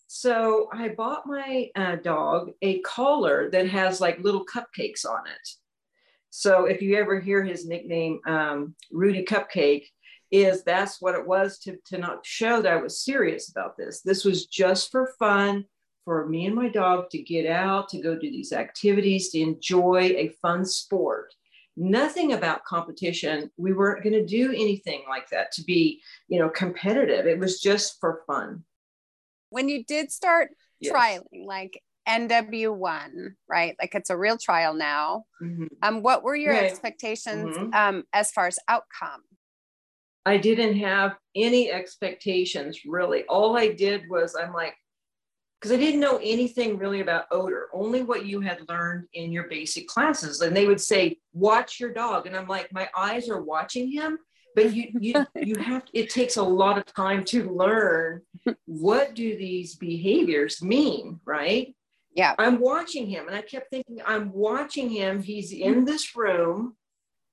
So 0.07 0.69
I 0.71 0.89
bought 0.89 1.25
my 1.25 1.69
uh, 1.75 1.95
dog 1.97 2.51
a 2.61 2.79
collar 2.81 3.49
that 3.51 3.67
has 3.69 3.99
like 3.99 4.19
little 4.19 4.45
cupcakes 4.45 5.05
on 5.05 5.27
it. 5.27 5.49
So 6.29 6.65
if 6.65 6.81
you 6.81 6.95
ever 6.97 7.19
hear 7.19 7.43
his 7.43 7.65
nickname, 7.65 8.19
um, 8.27 8.75
Rudy 8.91 9.23
Cupcake, 9.23 9.85
is 10.35 10.63
that's 10.63 11.01
what 11.01 11.15
it 11.15 11.25
was 11.25 11.59
to, 11.59 11.77
to 11.85 11.97
not 11.97 12.25
show 12.25 12.61
that 12.61 12.73
I 12.73 12.81
was 12.81 13.03
serious 13.03 13.49
about 13.49 13.77
this. 13.77 14.01
This 14.01 14.25
was 14.25 14.45
just 14.47 14.91
for 14.91 15.13
fun 15.17 15.65
for 16.03 16.27
me 16.27 16.45
and 16.45 16.55
my 16.55 16.67
dog 16.67 17.09
to 17.11 17.21
get 17.21 17.47
out, 17.47 17.89
to 17.89 18.01
go 18.01 18.15
do 18.15 18.29
these 18.29 18.53
activities, 18.53 19.29
to 19.31 19.39
enjoy 19.39 20.13
a 20.15 20.35
fun 20.41 20.65
sport. 20.65 21.33
Nothing 21.77 22.33
about 22.33 22.63
competition. 22.63 23.49
We 23.57 23.73
weren't 23.73 24.03
going 24.03 24.13
to 24.13 24.25
do 24.25 24.51
anything 24.51 25.03
like 25.09 25.29
that 25.29 25.51
to 25.53 25.63
be, 25.63 26.01
you 26.27 26.39
know, 26.39 26.49
competitive. 26.49 27.25
It 27.25 27.39
was 27.39 27.59
just 27.59 27.99
for 27.99 28.21
fun. 28.27 28.63
When 29.49 29.67
you 29.67 29.83
did 29.83 30.11
start 30.11 30.49
yes. 30.79 30.93
trialing, 30.93 31.45
like 31.45 31.81
NW1, 32.07 33.09
right? 33.49 33.75
Like 33.81 33.95
it's 33.95 34.09
a 34.09 34.17
real 34.17 34.37
trial 34.37 34.73
now. 34.73 35.25
Mm-hmm. 35.41 35.65
Um, 35.81 36.01
what 36.01 36.23
were 36.23 36.35
your 36.35 36.53
right. 36.53 36.63
expectations 36.63 37.57
mm-hmm. 37.57 37.73
um, 37.73 38.03
as 38.13 38.31
far 38.31 38.47
as 38.47 38.59
outcome? 38.67 39.21
I 40.25 40.37
didn't 40.37 40.77
have 40.77 41.15
any 41.35 41.71
expectations 41.71 42.81
really. 42.85 43.23
All 43.25 43.57
I 43.57 43.73
did 43.73 44.09
was 44.09 44.35
I'm 44.35 44.53
like, 44.53 44.75
because 45.59 45.71
I 45.71 45.77
didn't 45.79 45.99
know 45.99 46.19
anything 46.21 46.77
really 46.77 47.01
about 47.01 47.25
odor, 47.31 47.69
only 47.73 48.03
what 48.03 48.25
you 48.25 48.39
had 48.41 48.67
learned 48.69 49.07
in 49.13 49.31
your 49.31 49.47
basic 49.47 49.87
classes. 49.87 50.41
And 50.41 50.55
they 50.55 50.67
would 50.67 50.81
say, 50.81 51.17
watch 51.33 51.79
your 51.79 51.93
dog. 51.93 52.27
And 52.27 52.35
I'm 52.35 52.47
like, 52.47 52.71
my 52.71 52.89
eyes 52.95 53.29
are 53.29 53.41
watching 53.41 53.91
him. 53.91 54.19
But 54.55 54.73
you 54.73 54.87
you 55.01 55.25
you 55.35 55.55
have 55.57 55.83
it 55.93 56.09
takes 56.09 56.37
a 56.37 56.43
lot 56.43 56.77
of 56.77 56.85
time 56.85 57.25
to 57.25 57.49
learn 57.51 58.21
what 58.65 59.13
do 59.13 59.35
these 59.35 59.75
behaviors 59.75 60.61
mean, 60.61 61.19
right? 61.25 61.75
Yeah. 62.13 62.35
I'm 62.39 62.59
watching 62.59 63.07
him 63.07 63.27
and 63.27 63.35
I 63.35 63.41
kept 63.41 63.69
thinking, 63.69 63.99
I'm 64.05 64.31
watching 64.31 64.89
him. 64.89 65.21
He's 65.21 65.51
in 65.51 65.83
this 65.83 66.15
room 66.15 66.77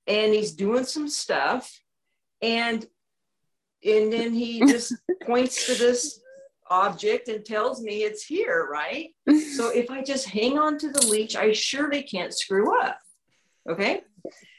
and 0.08 0.34
he's 0.34 0.52
doing 0.52 0.84
some 0.84 1.08
stuff. 1.08 1.70
And 2.42 2.86
and 3.84 4.12
then 4.12 4.34
he 4.34 4.60
just 4.66 4.94
points 5.24 5.66
to 5.66 5.74
this 5.74 6.20
object 6.70 7.28
and 7.28 7.44
tells 7.44 7.82
me 7.82 8.02
it's 8.02 8.24
here, 8.24 8.68
right? 8.70 9.10
So 9.56 9.68
if 9.68 9.90
I 9.90 10.02
just 10.02 10.28
hang 10.28 10.58
on 10.58 10.78
to 10.78 10.90
the 10.90 11.06
leash, 11.06 11.36
I 11.36 11.52
surely 11.52 12.02
can't 12.02 12.32
screw 12.32 12.80
up. 12.80 12.98
Okay. 13.68 14.02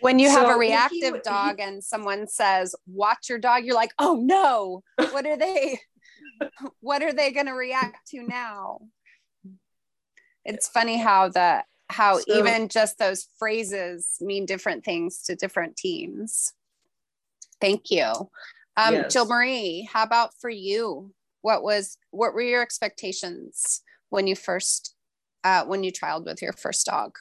When 0.01 0.19
you 0.19 0.29
have 0.29 0.49
a 0.49 0.57
reactive 0.57 1.23
dog 1.23 1.59
and 1.59 1.83
someone 1.83 2.27
says, 2.27 2.75
watch 2.85 3.29
your 3.29 3.39
dog, 3.39 3.63
you're 3.63 3.75
like, 3.75 3.93
oh 3.97 4.15
no, 4.21 4.83
what 5.11 5.25
are 5.25 5.37
they? 5.37 5.79
what 6.81 7.01
are 7.01 7.13
they 7.13 7.31
going 7.31 7.45
to 7.45 7.53
react 7.53 8.09
to 8.09 8.21
now? 8.21 8.79
It's 10.45 10.67
funny 10.67 10.97
how 10.97 11.29
the 11.29 11.63
how 11.89 12.19
So- 12.19 12.37
even 12.37 12.67
just 12.67 12.97
those 12.99 13.27
phrases 13.39 14.17
mean 14.19 14.45
different 14.45 14.83
things 14.83 15.23
to 15.23 15.35
different 15.35 15.77
teams. 15.77 16.53
Thank 17.63 17.91
you. 17.91 18.11
Um, 18.75 18.95
Yes. 18.95 19.13
Jill 19.13 19.25
Marie, 19.25 19.87
how 19.89 20.03
about 20.03 20.31
for 20.41 20.49
you? 20.49 21.13
What 21.43 21.63
was 21.63 21.97
what 22.11 22.33
were 22.33 22.41
your 22.41 22.61
expectations 22.61 23.81
when 24.09 24.27
you 24.27 24.35
first 24.35 24.95
uh, 25.45 25.63
when 25.63 25.81
you 25.81 25.91
trialed 25.91 26.25
with 26.25 26.41
your 26.41 26.51
first 26.51 26.85
dog? 26.85 27.15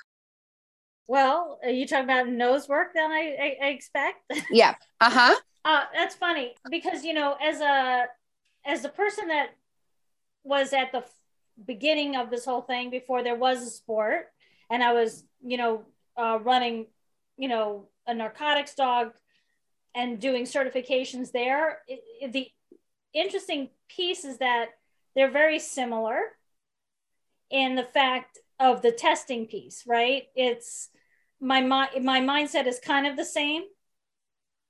Well, 1.06 1.60
are 1.62 1.70
you 1.70 1.86
talking 1.86 2.04
about 2.04 2.28
nose 2.28 2.68
work 2.68 2.88
then 2.92 3.12
I, 3.12 3.56
I, 3.62 3.66
I 3.66 3.68
expect? 3.68 4.18
Yeah. 4.50 4.74
Uh 5.00 5.10
huh. 5.10 5.36
Uh, 5.64 5.84
that's 5.94 6.16
funny 6.16 6.56
because 6.68 7.04
you 7.04 7.14
know, 7.14 7.36
as 7.40 7.60
a 7.60 8.06
as 8.66 8.82
the 8.82 8.88
person 8.88 9.28
that 9.28 9.50
was 10.42 10.72
at 10.72 10.90
the 10.90 10.98
f- 10.98 11.14
beginning 11.64 12.16
of 12.16 12.30
this 12.30 12.44
whole 12.44 12.62
thing 12.62 12.90
before 12.90 13.22
there 13.22 13.36
was 13.36 13.62
a 13.62 13.70
sport, 13.70 14.32
and 14.70 14.82
I 14.82 14.92
was, 14.92 15.24
you 15.40 15.56
know, 15.56 15.84
uh, 16.16 16.40
running, 16.42 16.86
you 17.36 17.46
know, 17.46 17.86
a 18.08 18.14
narcotics 18.14 18.74
dog 18.74 19.12
and 19.94 20.20
doing 20.20 20.44
certifications 20.44 21.32
there. 21.32 21.78
It, 21.88 22.00
it- 22.20 22.32
the 22.32 22.48
interesting 23.14 23.70
piece 23.88 24.24
is 24.24 24.38
that 24.38 24.68
they're 25.14 25.30
very 25.30 25.58
similar 25.58 26.18
in 27.50 27.74
the 27.74 27.84
fact 27.84 28.38
of 28.58 28.80
the 28.80 28.92
testing 28.92 29.46
piece, 29.46 29.84
right? 29.86 30.24
It's 30.34 30.88
my 31.40 31.60
my 31.60 32.20
mindset 32.20 32.66
is 32.66 32.78
kind 32.78 33.06
of 33.06 33.16
the 33.16 33.24
same 33.24 33.64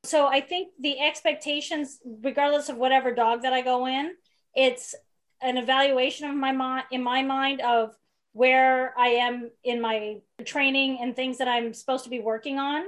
so 0.05 0.27
I 0.27 0.41
think 0.41 0.71
the 0.81 0.99
expectations, 1.01 2.01
regardless 2.23 2.69
of 2.69 2.77
whatever 2.77 3.15
dog 3.15 3.43
that 3.43 3.53
I 3.53 3.63
go 3.63 3.87
in, 3.87 4.15
it's 4.55 4.95
an 5.41 5.57
evaluation 5.57 6.29
of 6.29 6.35
my 6.37 6.53
mind 6.53 6.85
in 6.91 7.03
my 7.03 7.23
mind 7.23 7.61
of 7.61 7.95
where 8.33 8.95
I 8.99 9.09
am 9.09 9.51
in 9.63 9.81
my 9.81 10.17
training 10.45 10.99
and 11.01 11.15
things 11.15 11.39
that 11.39 11.49
I'm 11.49 11.73
supposed 11.75 12.05
to 12.05 12.11
be 12.11 12.21
working 12.21 12.59
on. 12.59 12.85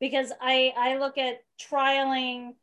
Because 0.00 0.32
I, 0.40 0.72
I 0.76 0.98
look 0.98 1.18
at 1.18 1.42
trialing 1.60 2.54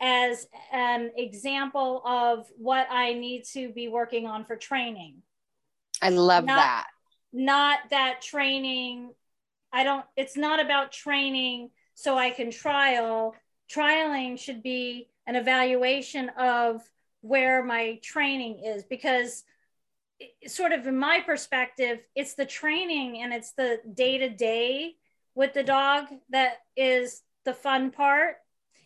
as 0.00 0.48
an 0.72 1.12
example 1.16 2.02
of 2.04 2.46
what 2.58 2.88
I 2.90 3.12
need 3.14 3.44
to 3.52 3.70
be 3.70 3.88
working 3.88 4.26
on 4.26 4.44
for 4.44 4.56
training 4.56 5.22
I 6.02 6.08
love 6.08 6.44
Not- 6.44 6.56
that. 6.56 6.86
not 7.32 7.78
that 7.90 8.20
training 8.20 9.14
i 9.72 9.84
don't 9.84 10.04
it's 10.16 10.36
not 10.36 10.60
about 10.60 10.92
training 10.92 11.70
so 11.94 12.18
i 12.18 12.30
can 12.30 12.50
trial 12.50 13.34
trialing 13.72 14.38
should 14.38 14.62
be 14.62 15.08
an 15.26 15.36
evaluation 15.36 16.28
of 16.30 16.82
where 17.20 17.64
my 17.64 17.98
training 18.02 18.58
is 18.64 18.82
because 18.84 19.44
sort 20.46 20.72
of 20.72 20.86
in 20.86 20.98
my 20.98 21.20
perspective 21.20 22.00
it's 22.14 22.34
the 22.34 22.44
training 22.44 23.22
and 23.22 23.32
it's 23.32 23.52
the 23.52 23.78
day 23.94 24.18
to 24.18 24.28
day 24.28 24.94
with 25.34 25.54
the 25.54 25.62
dog 25.62 26.06
that 26.30 26.58
is 26.76 27.22
the 27.44 27.54
fun 27.54 27.90
part 27.90 28.36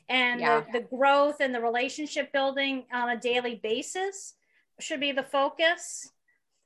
and 0.08 0.40
Yeah. 0.40 0.60
the, 0.72 0.80
the 0.80 0.86
growth 0.96 1.40
and 1.40 1.54
the 1.54 1.60
relationship 1.60 2.32
building 2.32 2.84
on 2.92 3.08
a 3.10 3.18
daily 3.20 3.56
basis 3.62 4.34
should 4.78 5.00
be 5.00 5.12
the 5.12 5.22
focus 5.22 6.08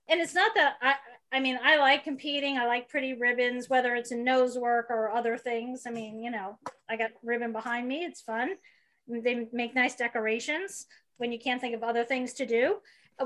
and 0.08 0.20
it's 0.20 0.34
not 0.34 0.52
that 0.56 0.74
I 0.82 0.94
I 1.32 1.38
mean 1.40 1.58
I 1.62 1.76
like 1.76 2.02
competing. 2.02 2.58
I 2.58 2.66
like 2.66 2.88
pretty 2.88 3.14
ribbons, 3.14 3.68
whether 3.70 3.94
it's 3.94 4.10
in 4.10 4.24
nose 4.24 4.58
work 4.58 4.86
or 4.90 5.10
other 5.12 5.38
things. 5.38 5.84
I 5.86 5.90
mean, 5.90 6.20
you 6.20 6.32
know, 6.32 6.58
I 6.88 6.96
got 6.96 7.12
ribbon 7.22 7.52
behind 7.52 7.86
me. 7.86 8.04
It's 8.04 8.20
fun. 8.20 8.56
They 9.06 9.46
make 9.52 9.72
nice 9.74 9.94
decorations 9.94 10.86
when 11.18 11.30
you 11.30 11.38
can't 11.38 11.60
think 11.60 11.76
of 11.76 11.84
other 11.84 12.04
things 12.04 12.32
to 12.34 12.46
do 12.46 12.76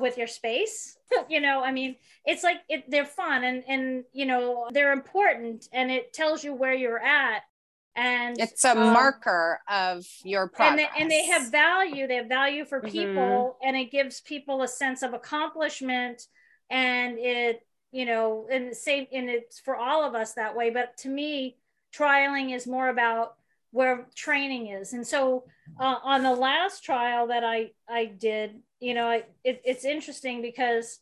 with 0.00 0.18
your 0.18 0.26
space. 0.26 0.96
you 1.28 1.40
know, 1.40 1.62
I 1.62 1.72
mean, 1.72 1.96
it's 2.24 2.42
like 2.42 2.58
it, 2.68 2.90
they're 2.90 3.04
fun 3.04 3.44
and 3.44 3.64
and 3.68 4.04
you 4.12 4.26
know 4.26 4.68
they're 4.72 4.92
important, 4.92 5.68
and 5.72 5.90
it 5.90 6.12
tells 6.12 6.42
you 6.44 6.54
where 6.54 6.74
you're 6.74 7.02
at. 7.02 7.42
And 7.96 8.38
It's 8.38 8.64
a 8.64 8.72
um, 8.72 8.92
marker 8.92 9.60
of 9.68 10.04
your 10.24 10.44
and 10.44 10.50
progress. 10.52 10.90
they, 10.94 11.00
and 11.00 11.10
they 11.10 11.26
have 11.26 11.50
value 11.52 12.06
they 12.08 12.16
have 12.16 12.26
value 12.26 12.64
for 12.64 12.80
Mhm. 12.80 12.90
people 12.90 13.56
and 13.62 13.76
it 13.76 13.90
gives 13.92 14.20
people 14.20 14.62
a 14.62 14.68
sense 14.68 15.02
of 15.02 15.14
accomplishment 15.14 16.22
and 16.70 17.18
it 17.18 17.64
you 17.92 18.04
know 18.04 18.48
and 18.50 18.74
same 18.74 19.06
and 19.12 19.30
it's 19.30 19.60
for 19.60 19.76
all 19.76 20.02
of 20.04 20.14
us 20.14 20.34
that 20.34 20.56
way 20.56 20.70
but 20.70 20.96
to 20.96 21.08
me 21.08 21.56
trialing 21.94 22.52
is 22.54 22.66
more 22.66 22.88
about 22.88 23.34
where 23.70 24.06
training 24.16 24.68
is 24.68 24.92
and 24.92 25.06
so 25.06 25.44
uh, 25.78 25.96
on 26.02 26.22
the 26.22 26.32
last 26.34 26.82
trial 26.84 27.28
that 27.28 27.44
i 27.44 27.70
i 27.88 28.04
did 28.06 28.60
you 28.84 28.94
know 28.94 29.10
it, 29.44 29.62
it's 29.64 29.84
interesting 29.84 30.42
because 30.42 31.00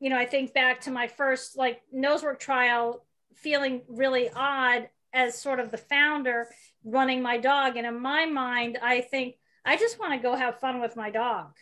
you 0.00 0.08
know 0.08 0.16
i 0.16 0.24
think 0.24 0.54
back 0.54 0.80
to 0.80 0.90
my 0.90 1.06
first 1.06 1.58
like 1.58 1.82
nosework 1.94 2.38
trial 2.38 3.04
feeling 3.34 3.82
really 3.88 4.30
odd 4.34 4.88
as 5.12 5.40
sort 5.40 5.60
of 5.60 5.70
the 5.70 5.78
founder 5.78 6.48
running 6.84 7.22
my 7.22 7.38
dog. 7.38 7.76
And 7.76 7.86
in 7.86 8.00
my 8.00 8.24
mind 8.26 8.78
i 8.82 9.00
think 9.00 9.36
i 9.64 9.76
just 9.76 9.98
want 10.00 10.12
to 10.14 10.18
go 10.18 10.34
have 10.34 10.60
fun 10.60 10.80
with 10.80 10.96
my 10.96 11.10
dog. 11.10 11.52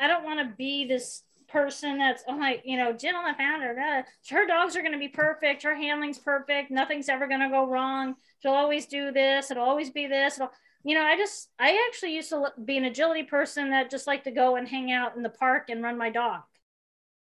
I 0.00 0.08
don't 0.08 0.24
want 0.24 0.40
to 0.40 0.56
be 0.56 0.86
this 0.86 1.22
person 1.46 1.98
that's 1.98 2.24
oh 2.26 2.36
my 2.36 2.60
you 2.64 2.76
know 2.76 2.92
the 2.92 3.34
founder 3.38 3.78
uh, 3.78 4.02
her 4.30 4.46
dogs 4.46 4.74
are 4.74 4.80
going 4.80 4.92
to 4.92 4.98
be 4.98 5.08
perfect. 5.08 5.62
Her 5.62 5.76
handling's 5.76 6.18
perfect. 6.18 6.70
Nothing's 6.70 7.08
ever 7.08 7.28
going 7.28 7.40
to 7.40 7.48
go 7.48 7.68
wrong. 7.68 8.16
She'll 8.40 8.52
always 8.52 8.86
do 8.86 9.12
this. 9.12 9.50
It'll 9.50 9.62
always 9.62 9.90
be 9.90 10.08
this. 10.08 10.34
It'll, 10.36 10.50
you 10.84 10.94
know 10.94 11.02
i 11.02 11.16
just 11.16 11.50
i 11.58 11.86
actually 11.88 12.14
used 12.14 12.30
to 12.30 12.46
be 12.64 12.76
an 12.76 12.84
agility 12.84 13.22
person 13.24 13.70
that 13.70 13.90
just 13.90 14.06
like 14.06 14.24
to 14.24 14.30
go 14.30 14.56
and 14.56 14.68
hang 14.68 14.92
out 14.92 15.16
in 15.16 15.22
the 15.22 15.28
park 15.30 15.70
and 15.70 15.82
run 15.82 15.98
my 15.98 16.10
dog 16.10 16.42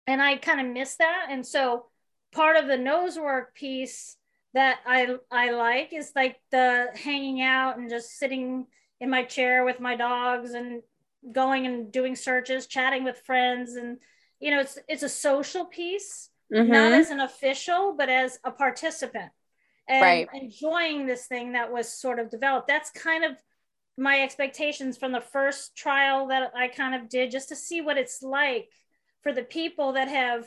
and 0.07 0.21
i 0.23 0.37
kind 0.37 0.61
of 0.61 0.73
miss 0.73 0.97
that 0.97 1.26
and 1.31 1.47
so 1.47 1.87
part 2.33 2.57
of 2.57 2.66
the 2.66 2.76
nose 2.76 3.19
work 3.19 3.54
piece 3.54 4.16
that 4.54 4.81
I 4.87 5.16
I 5.31 5.50
like 5.52 5.92
is 5.95 6.12
like 6.14 6.37
the 6.50 6.88
hanging 6.95 7.40
out 7.40 7.78
and 7.78 7.88
just 7.88 8.19
sitting 8.19 8.66
in 9.00 9.09
my 9.11 9.23
chair 9.25 9.64
with 9.64 9.81
my 9.81 9.97
dogs 9.97 10.52
and 10.52 10.83
going 11.33 11.66
and 11.66 11.90
doing 11.92 12.16
searches, 12.16 12.66
chatting 12.66 13.04
with 13.04 13.23
friends, 13.25 13.76
and 13.76 13.99
you 14.40 14.50
know 14.50 14.61
it's 14.61 14.78
it's 14.88 15.02
a 15.02 15.09
social 15.09 15.64
piece, 15.66 16.31
not 16.66 16.92
Mhm. 16.92 16.92
as 16.92 17.11
an 17.11 17.21
official, 17.21 17.95
but 17.97 18.09
as 18.11 18.38
a 18.45 18.50
participant, 18.50 19.33
and 19.88 20.25
Right. 20.25 20.31
enjoying 20.35 21.07
this 21.07 21.26
thing 21.26 21.52
that 21.52 21.73
was 21.73 21.92
sort 21.92 22.19
of 22.19 22.31
developed. 22.31 22.69
That's 22.69 22.90
kind 22.90 23.25
of 23.25 23.33
my 23.99 24.20
expectations 24.22 24.96
from 24.96 25.12
the 25.12 25.20
first 25.20 25.76
trial 25.76 26.28
that 26.28 26.52
I 26.56 26.68
kind 26.68 26.94
of 26.94 27.08
did, 27.08 27.30
just 27.30 27.49
to 27.50 27.56
see 27.56 27.80
what 27.80 27.99
it's 27.99 28.22
like 28.22 28.68
for 29.22 29.32
the 29.32 29.42
people 29.42 29.92
that 29.92 30.08
have 30.08 30.46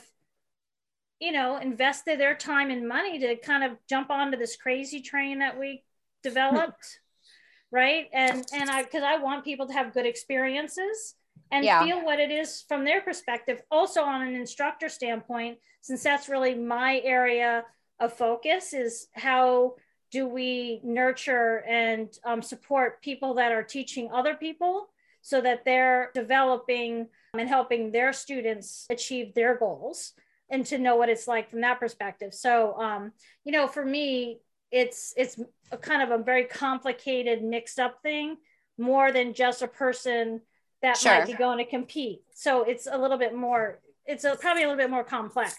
you 1.20 1.32
know, 1.32 1.56
invested 1.56 2.20
their 2.20 2.34
time 2.34 2.70
and 2.70 2.86
money 2.86 3.18
to 3.18 3.36
kind 3.36 3.64
of 3.64 3.78
jump 3.88 4.10
onto 4.10 4.36
this 4.36 4.56
crazy 4.56 5.00
train 5.00 5.38
that 5.38 5.58
we 5.58 5.82
developed, 6.22 7.00
right? 7.70 8.06
And 8.12 8.46
and 8.52 8.70
I 8.70 8.82
because 8.82 9.02
I 9.02 9.18
want 9.18 9.44
people 9.44 9.66
to 9.66 9.72
have 9.72 9.94
good 9.94 10.06
experiences 10.06 11.14
and 11.50 11.64
Yeah. 11.64 11.78
feel 11.78 12.04
what 12.04 12.20
it 12.20 12.30
is 12.30 12.64
from 12.68 12.84
their 12.84 13.00
perspective. 13.00 13.62
Also, 13.70 14.02
on 14.02 14.22
an 14.22 14.34
instructor 14.34 14.88
standpoint, 14.88 15.58
since 15.80 16.02
that's 16.02 16.28
really 16.28 16.54
my 16.54 17.00
area 17.04 17.64
of 17.98 18.12
focus, 18.12 18.74
is 18.74 19.08
how 19.14 19.76
do 20.10 20.26
we 20.28 20.80
nurture 20.84 21.64
and 21.68 22.08
um, 22.24 22.42
support 22.42 23.02
people 23.02 23.34
that 23.34 23.52
are 23.52 23.62
teaching 23.62 24.10
other 24.12 24.34
people 24.34 24.88
so 25.22 25.40
that 25.40 25.64
they're 25.64 26.10
developing 26.14 27.08
and 27.34 27.48
helping 27.48 27.90
their 27.90 28.12
students 28.12 28.86
achieve 28.90 29.34
their 29.34 29.56
goals 29.56 30.12
and 30.50 30.64
to 30.66 30.78
know 30.78 30.96
what 30.96 31.08
it's 31.08 31.26
like 31.26 31.50
from 31.50 31.60
that 31.62 31.80
perspective. 31.80 32.32
So, 32.32 32.78
um, 32.78 33.12
you 33.44 33.52
know, 33.52 33.66
for 33.66 33.84
me, 33.84 34.40
it's 34.70 35.12
it's 35.16 35.40
a 35.72 35.76
kind 35.76 36.02
of 36.02 36.20
a 36.20 36.22
very 36.22 36.44
complicated, 36.44 37.42
mixed 37.42 37.78
up 37.78 38.02
thing, 38.02 38.36
more 38.78 39.10
than 39.12 39.34
just 39.34 39.62
a 39.62 39.68
person 39.68 40.40
that 40.82 40.96
Sure. 40.96 41.18
might 41.18 41.26
be 41.26 41.32
going 41.32 41.58
to 41.58 41.64
compete. 41.64 42.20
So 42.34 42.62
it's 42.62 42.86
a 42.90 42.96
little 42.96 43.18
bit 43.18 43.34
more 43.34 43.80
it's 44.06 44.24
a, 44.24 44.36
probably 44.36 44.62
a 44.62 44.68
little 44.68 44.82
bit 44.82 44.90
more 44.90 45.04
complex. 45.04 45.56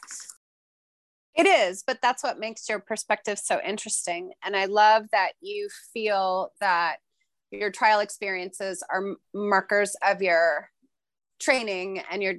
It 1.37 1.45
is, 1.45 1.83
but 1.85 1.99
that's 2.01 2.23
what 2.23 2.39
makes 2.39 2.67
your 2.67 2.79
perspective 2.79 3.37
so 3.37 3.61
interesting. 3.63 4.31
And 4.43 4.55
I 4.55 4.65
love 4.65 5.03
that 5.11 5.33
you 5.39 5.69
feel 5.93 6.51
that 6.59 6.97
your 7.51 7.71
trial 7.71 7.99
experiences 7.99 8.83
are 8.89 9.15
markers 9.35 9.95
of 10.05 10.21
your 10.21 10.69
training 11.39 12.01
and 12.11 12.23
your 12.23 12.33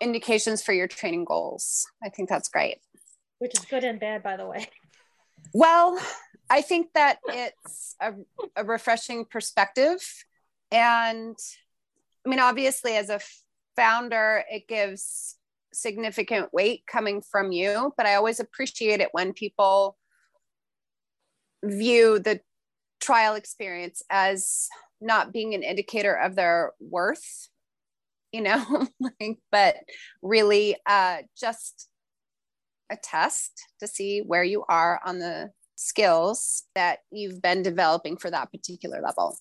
indications 0.00 0.60
for 0.60 0.72
your 0.72 0.88
training 0.88 1.24
goals. 1.24 1.86
I 2.02 2.08
think 2.08 2.28
that's 2.28 2.48
great. 2.48 2.78
Which 3.38 3.52
is 3.56 3.64
good 3.64 3.84
and 3.84 4.00
bad, 4.00 4.24
by 4.24 4.36
the 4.36 4.46
way. 4.46 4.66
Well, 5.54 5.98
I 6.50 6.62
think 6.62 6.88
that 6.94 7.18
it's 7.28 7.94
a, 8.00 8.12
a 8.56 8.64
refreshing 8.64 9.24
perspective. 9.24 10.00
And 10.72 11.36
I 12.26 12.28
mean, 12.28 12.40
obviously, 12.40 12.96
as 12.96 13.08
a 13.08 13.20
founder, 13.76 14.44
it 14.50 14.66
gives 14.66 15.36
significant 15.72 16.52
weight 16.52 16.84
coming 16.86 17.22
from 17.22 17.52
you, 17.52 17.92
but 17.96 18.06
I 18.06 18.14
always 18.14 18.40
appreciate 18.40 19.00
it 19.00 19.08
when 19.12 19.32
people 19.32 19.96
view 21.64 22.18
the 22.18 22.40
trial 23.00 23.34
experience 23.34 24.02
as 24.10 24.68
not 25.00 25.32
being 25.32 25.54
an 25.54 25.62
indicator 25.62 26.14
of 26.14 26.36
their 26.36 26.72
worth, 26.80 27.48
you 28.32 28.40
know, 28.40 28.86
like, 29.00 29.38
but 29.50 29.76
really 30.22 30.76
uh, 30.86 31.18
just 31.38 31.88
a 32.90 32.96
test 32.96 33.52
to 33.80 33.86
see 33.86 34.20
where 34.20 34.44
you 34.44 34.64
are 34.68 35.00
on 35.04 35.18
the 35.18 35.50
skills 35.76 36.64
that 36.74 37.00
you've 37.10 37.42
been 37.42 37.62
developing 37.62 38.16
for 38.16 38.30
that 38.30 38.52
particular 38.52 39.00
level. 39.02 39.36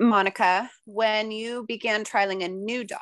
Monica, 0.00 0.70
when 0.86 1.30
you 1.30 1.64
began 1.66 2.04
trialing 2.04 2.44
a 2.44 2.48
new 2.48 2.84
dog, 2.84 3.00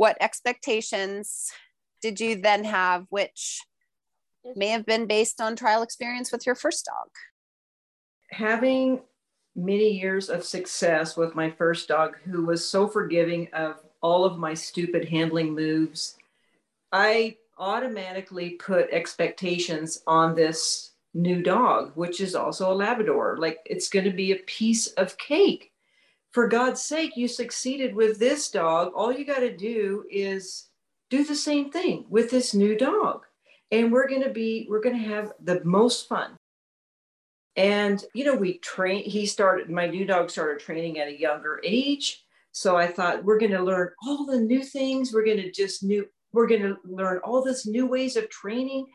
what 0.00 0.16
expectations 0.18 1.52
did 2.00 2.20
you 2.20 2.34
then 2.34 2.64
have, 2.64 3.04
which 3.10 3.60
may 4.56 4.68
have 4.68 4.86
been 4.86 5.06
based 5.06 5.42
on 5.42 5.54
trial 5.54 5.82
experience 5.82 6.32
with 6.32 6.46
your 6.46 6.54
first 6.54 6.86
dog? 6.86 7.08
Having 8.30 9.02
many 9.54 9.90
years 9.90 10.30
of 10.30 10.42
success 10.42 11.18
with 11.18 11.34
my 11.34 11.50
first 11.50 11.86
dog, 11.88 12.16
who 12.24 12.46
was 12.46 12.66
so 12.66 12.88
forgiving 12.88 13.48
of 13.52 13.76
all 14.00 14.24
of 14.24 14.38
my 14.38 14.54
stupid 14.54 15.06
handling 15.06 15.54
moves, 15.54 16.16
I 16.90 17.36
automatically 17.58 18.52
put 18.52 18.88
expectations 18.88 20.02
on 20.06 20.34
this 20.34 20.92
new 21.12 21.42
dog, 21.42 21.92
which 21.94 22.22
is 22.22 22.34
also 22.34 22.72
a 22.72 22.80
Labrador. 22.86 23.36
Like 23.38 23.58
it's 23.66 23.90
going 23.90 24.06
to 24.06 24.12
be 24.12 24.32
a 24.32 24.36
piece 24.46 24.86
of 24.94 25.18
cake 25.18 25.69
for 26.32 26.46
God's 26.46 26.80
sake, 26.80 27.16
you 27.16 27.28
succeeded 27.28 27.94
with 27.94 28.18
this 28.18 28.50
dog. 28.50 28.92
All 28.94 29.12
you 29.12 29.24
got 29.24 29.40
to 29.40 29.56
do 29.56 30.04
is 30.10 30.68
do 31.10 31.24
the 31.24 31.34
same 31.34 31.70
thing 31.70 32.06
with 32.08 32.30
this 32.30 32.54
new 32.54 32.76
dog. 32.76 33.24
And 33.72 33.92
we're 33.92 34.08
going 34.08 34.22
to 34.22 34.30
be, 34.30 34.66
we're 34.68 34.82
going 34.82 35.00
to 35.00 35.08
have 35.08 35.32
the 35.42 35.60
most 35.64 36.08
fun. 36.08 36.36
And, 37.56 38.02
you 38.14 38.24
know, 38.24 38.34
we 38.34 38.58
train, 38.58 39.04
he 39.04 39.26
started, 39.26 39.68
my 39.70 39.86
new 39.86 40.04
dog 40.04 40.30
started 40.30 40.60
training 40.60 40.98
at 40.98 41.08
a 41.08 41.18
younger 41.18 41.60
age. 41.64 42.24
So 42.52 42.76
I 42.76 42.86
thought 42.86 43.24
we're 43.24 43.38
going 43.38 43.52
to 43.52 43.62
learn 43.62 43.90
all 44.04 44.24
the 44.24 44.40
new 44.40 44.62
things. 44.62 45.12
We're 45.12 45.24
going 45.24 45.38
to 45.38 45.50
just 45.50 45.82
new, 45.82 46.06
we're 46.32 46.46
going 46.46 46.62
to 46.62 46.76
learn 46.84 47.20
all 47.24 47.42
this 47.42 47.66
new 47.66 47.86
ways 47.86 48.16
of 48.16 48.30
training 48.30 48.86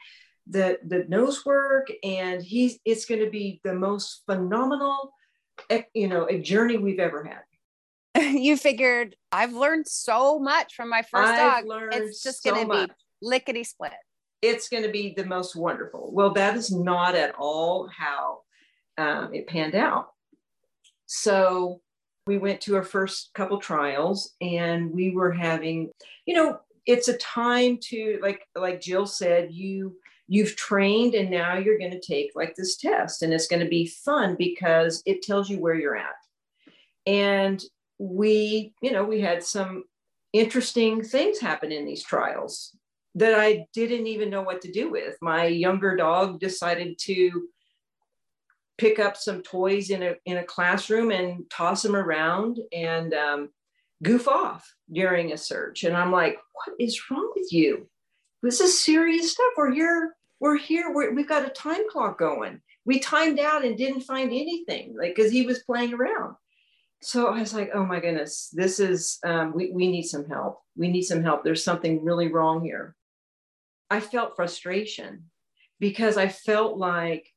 the, 0.48 0.80
the 0.88 1.06
nose 1.10 1.46
work. 1.46 1.88
And 2.04 2.42
he's, 2.42 2.80
it's 2.86 3.06
going 3.06 3.24
to 3.24 3.30
be 3.30 3.60
the 3.64 3.74
most 3.74 4.24
phenomenal 4.26 5.12
you 5.94 6.08
know 6.08 6.26
a 6.30 6.40
journey 6.40 6.78
we've 6.78 7.00
ever 7.00 7.24
had. 7.24 7.42
You 8.36 8.56
figured 8.58 9.16
i've 9.32 9.54
learned 9.54 9.88
so 9.88 10.40
much 10.40 10.74
from 10.76 10.90
my 10.90 11.02
1st 11.02 11.66
dog. 11.68 11.90
it's 11.94 12.24
just 12.24 12.44
so 12.44 12.52
going 12.52 12.70
to 12.70 12.88
be 12.88 12.94
lickety 13.22 13.64
split. 13.64 13.94
It's 14.42 14.70
going 14.70 14.84
to 14.84 14.90
be 14.90 15.14
the 15.16 15.26
most 15.26 15.56
wonderful. 15.56 16.12
Well 16.14 16.32
that 16.34 16.56
is 16.56 16.72
not 16.72 17.16
at 17.16 17.36
all 17.38 17.90
how 17.96 18.42
um, 18.98 19.34
it 19.34 19.48
panned 19.48 19.76
out. 19.76 20.08
So 21.08 21.82
we 22.28 22.38
went 22.38 22.62
to 22.62 22.76
our 22.76 22.84
first 22.84 23.32
couple 23.34 23.60
trials 23.60 24.34
and 24.42 24.92
we 24.92 25.12
were 25.12 25.32
having 25.32 25.92
you 26.26 26.36
know 26.36 26.60
it's 26.86 27.08
a 27.08 27.18
time 27.18 27.78
to 27.82 28.20
like 28.22 28.48
like 28.56 28.82
jill 28.82 29.06
said 29.06 29.52
you 29.52 29.96
you've 30.28 30.56
trained 30.56 31.14
and 31.14 31.30
now 31.30 31.58
you're 31.58 31.78
going 31.78 31.92
to 31.92 32.00
take 32.00 32.32
like 32.36 32.56
this 32.56 32.78
test 32.78 33.22
and 33.22 33.34
it's 33.34 33.48
going 33.48 33.62
to 33.62 33.70
be 33.70 33.86
fun 33.88 34.36
because 34.38 35.04
it 35.06 35.22
tells 35.22 35.50
you 35.50 35.60
where 35.60 35.76
you're 35.76 35.96
at. 35.96 36.16
And 37.06 37.64
we 37.98 38.74
you 38.82 38.92
know 38.92 39.04
we 39.04 39.22
had 39.22 39.44
some 39.44 39.84
interesting 40.34 41.02
things 41.02 41.40
happen 41.40 41.72
in 41.72 41.86
these 41.86 42.04
trials 42.04 42.76
that 43.18 43.34
i 43.34 43.66
didn't 43.74 44.08
even 44.08 44.30
know 44.30 44.42
what 44.42 44.62
to 44.62 44.72
do 44.72 44.92
with. 44.92 45.16
My 45.22 45.46
younger 45.46 45.96
dog 45.96 46.40
decided 46.40 46.98
to 47.04 47.48
pick 48.78 49.00
up 49.00 49.16
some 49.16 49.42
toys 49.42 49.90
in 49.90 50.04
a 50.04 50.16
in 50.26 50.38
a 50.38 50.44
classroom 50.44 51.12
and 51.12 51.50
toss 51.50 51.82
them 51.82 51.96
around 51.96 52.60
and 52.74 53.14
um, 53.14 53.50
goof 54.04 54.28
off 54.28 54.70
during 54.92 55.32
a 55.32 55.38
search. 55.38 55.84
And 55.84 55.96
i'm 55.96 56.12
like 56.12 56.38
what 56.54 56.76
is 56.80 57.00
wrong 57.10 57.32
with 57.36 57.54
you 57.54 57.88
this 58.46 58.62
is 58.62 58.80
serious 58.80 59.32
stuff. 59.32 59.52
We're 59.58 59.74
here. 59.74 60.16
We're 60.40 60.58
here. 60.58 60.94
We're, 60.94 61.14
we've 61.14 61.28
got 61.28 61.46
a 61.46 61.50
time 61.50 61.90
clock 61.90 62.20
going. 62.20 62.62
We 62.86 63.00
timed 63.00 63.40
out 63.40 63.66
and 63.66 63.78
didn't 63.78 64.02
find 64.02 64.30
anything, 64.32 64.96
like 64.98 65.16
because 65.16 65.32
he 65.32 65.46
was 65.46 65.64
playing 65.64 65.94
around. 65.94 66.36
So 67.02 67.28
I 67.28 67.40
was 67.40 67.54
like, 67.54 67.72
oh 67.74 67.86
my 67.86 68.00
goodness, 68.00 68.50
this 68.54 68.80
is 68.80 69.20
um, 69.26 69.54
we 69.56 69.72
we 69.72 69.92
need 69.92 70.04
some 70.04 70.26
help. 70.26 70.62
We 70.78 70.88
need 70.88 71.04
some 71.04 71.24
help. 71.24 71.44
There's 71.44 71.64
something 71.64 72.04
really 72.04 72.32
wrong 72.32 72.64
here. 72.64 72.96
I 73.90 74.00
felt 74.00 74.36
frustration 74.36 75.24
because 75.80 76.18
I 76.18 76.28
felt 76.28 76.78
like 76.78 77.28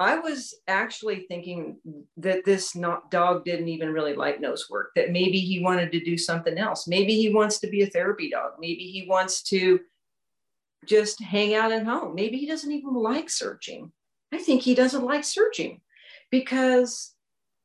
I 0.00 0.18
was 0.18 0.54
actually 0.66 1.26
thinking 1.28 1.76
that 2.16 2.44
this 2.44 2.74
not, 2.74 3.10
dog 3.10 3.44
didn't 3.44 3.68
even 3.68 3.92
really 3.92 4.14
like 4.14 4.40
nose 4.40 4.68
work, 4.68 4.90
that 4.96 5.12
maybe 5.12 5.38
he 5.38 5.62
wanted 5.62 5.92
to 5.92 6.00
do 6.00 6.18
something 6.18 6.58
else. 6.58 6.88
Maybe 6.88 7.14
he 7.14 7.32
wants 7.32 7.60
to 7.60 7.68
be 7.68 7.82
a 7.82 7.86
therapy 7.86 8.30
dog. 8.30 8.52
Maybe 8.58 8.90
he 8.90 9.06
wants 9.08 9.42
to 9.44 9.78
just 10.86 11.22
hang 11.22 11.54
out 11.54 11.72
at 11.72 11.84
home. 11.84 12.14
Maybe 12.14 12.38
he 12.38 12.46
doesn't 12.46 12.72
even 12.72 12.94
like 12.94 13.30
searching. 13.30 13.92
I 14.32 14.38
think 14.38 14.62
he 14.62 14.74
doesn't 14.74 15.04
like 15.04 15.24
searching 15.24 15.80
because 16.30 17.14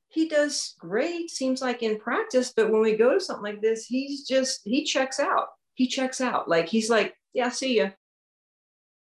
he 0.09 0.27
does 0.27 0.75
great, 0.79 1.29
seems 1.29 1.61
like 1.61 1.83
in 1.83 1.99
practice, 1.99 2.53
but 2.55 2.71
when 2.71 2.81
we 2.81 2.95
go 2.95 3.13
to 3.13 3.19
something 3.19 3.43
like 3.43 3.61
this, 3.61 3.85
he's 3.85 4.27
just, 4.27 4.61
he 4.63 4.83
checks 4.83 5.19
out. 5.19 5.47
He 5.73 5.87
checks 5.87 6.21
out. 6.21 6.49
Like 6.49 6.67
he's 6.67 6.89
like, 6.89 7.15
yeah, 7.33 7.49
see 7.49 7.77
ya. 7.77 7.89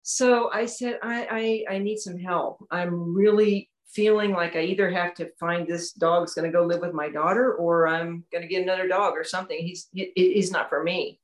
So 0.03 0.51
I 0.53 0.67
said, 0.67 0.99
I, 1.03 1.65
I, 1.69 1.75
I 1.77 1.79
need 1.79 1.99
some 1.99 2.19
help. 2.19 2.65
I'm 2.71 3.15
really 3.15 3.71
feeling 3.91 4.33
like 4.33 4.57
I 4.57 4.63
either 4.63 4.91
have 4.91 5.15
to 5.15 5.31
find 5.39 5.67
this 5.67 5.93
dog's 5.93 6.35
going 6.35 6.51
to 6.51 6.57
go 6.57 6.65
live 6.65 6.81
with 6.81 6.93
my 6.93 7.09
daughter 7.09 7.55
or 7.55 7.87
I'm 7.87 8.25
going 8.33 8.43
to 8.43 8.49
get 8.49 8.63
another 8.63 8.89
dog 8.89 9.15
or 9.15 9.25
something. 9.25 9.57
He's, 9.59 9.89
he, 9.93 10.13
he's 10.15 10.51
not 10.51 10.69
for 10.69 10.83
me 10.83 11.21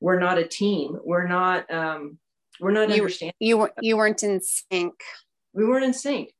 we're 0.00 0.18
not 0.18 0.38
a 0.38 0.46
team. 0.46 0.98
We're 1.04 1.26
not 1.26 1.70
um, 1.72 2.18
we're 2.60 2.72
not 2.72 2.88
you, 2.88 2.96
understanding. 2.96 3.34
You 3.40 3.68
you 3.80 3.96
weren't 3.96 4.22
in 4.22 4.40
sync. 4.40 4.94
We 5.52 5.64
weren't 5.64 5.84
in 5.84 5.94
sync 5.94 6.32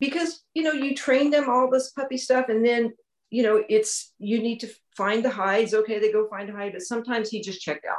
because 0.00 0.42
you 0.54 0.62
know 0.62 0.72
you 0.72 0.94
train 0.94 1.30
them 1.30 1.48
all 1.48 1.70
this 1.70 1.90
puppy 1.90 2.16
stuff, 2.16 2.48
and 2.48 2.64
then 2.64 2.94
you 3.30 3.42
know 3.42 3.64
it's 3.68 4.12
you 4.18 4.40
need 4.40 4.60
to 4.60 4.68
find 4.96 5.24
the 5.24 5.30
hides. 5.30 5.74
Okay, 5.74 5.98
they 5.98 6.12
go 6.12 6.28
find 6.28 6.48
a 6.50 6.52
hide, 6.52 6.72
but 6.72 6.82
sometimes 6.82 7.30
he 7.30 7.40
just 7.40 7.60
checked 7.60 7.86
out. 7.86 7.98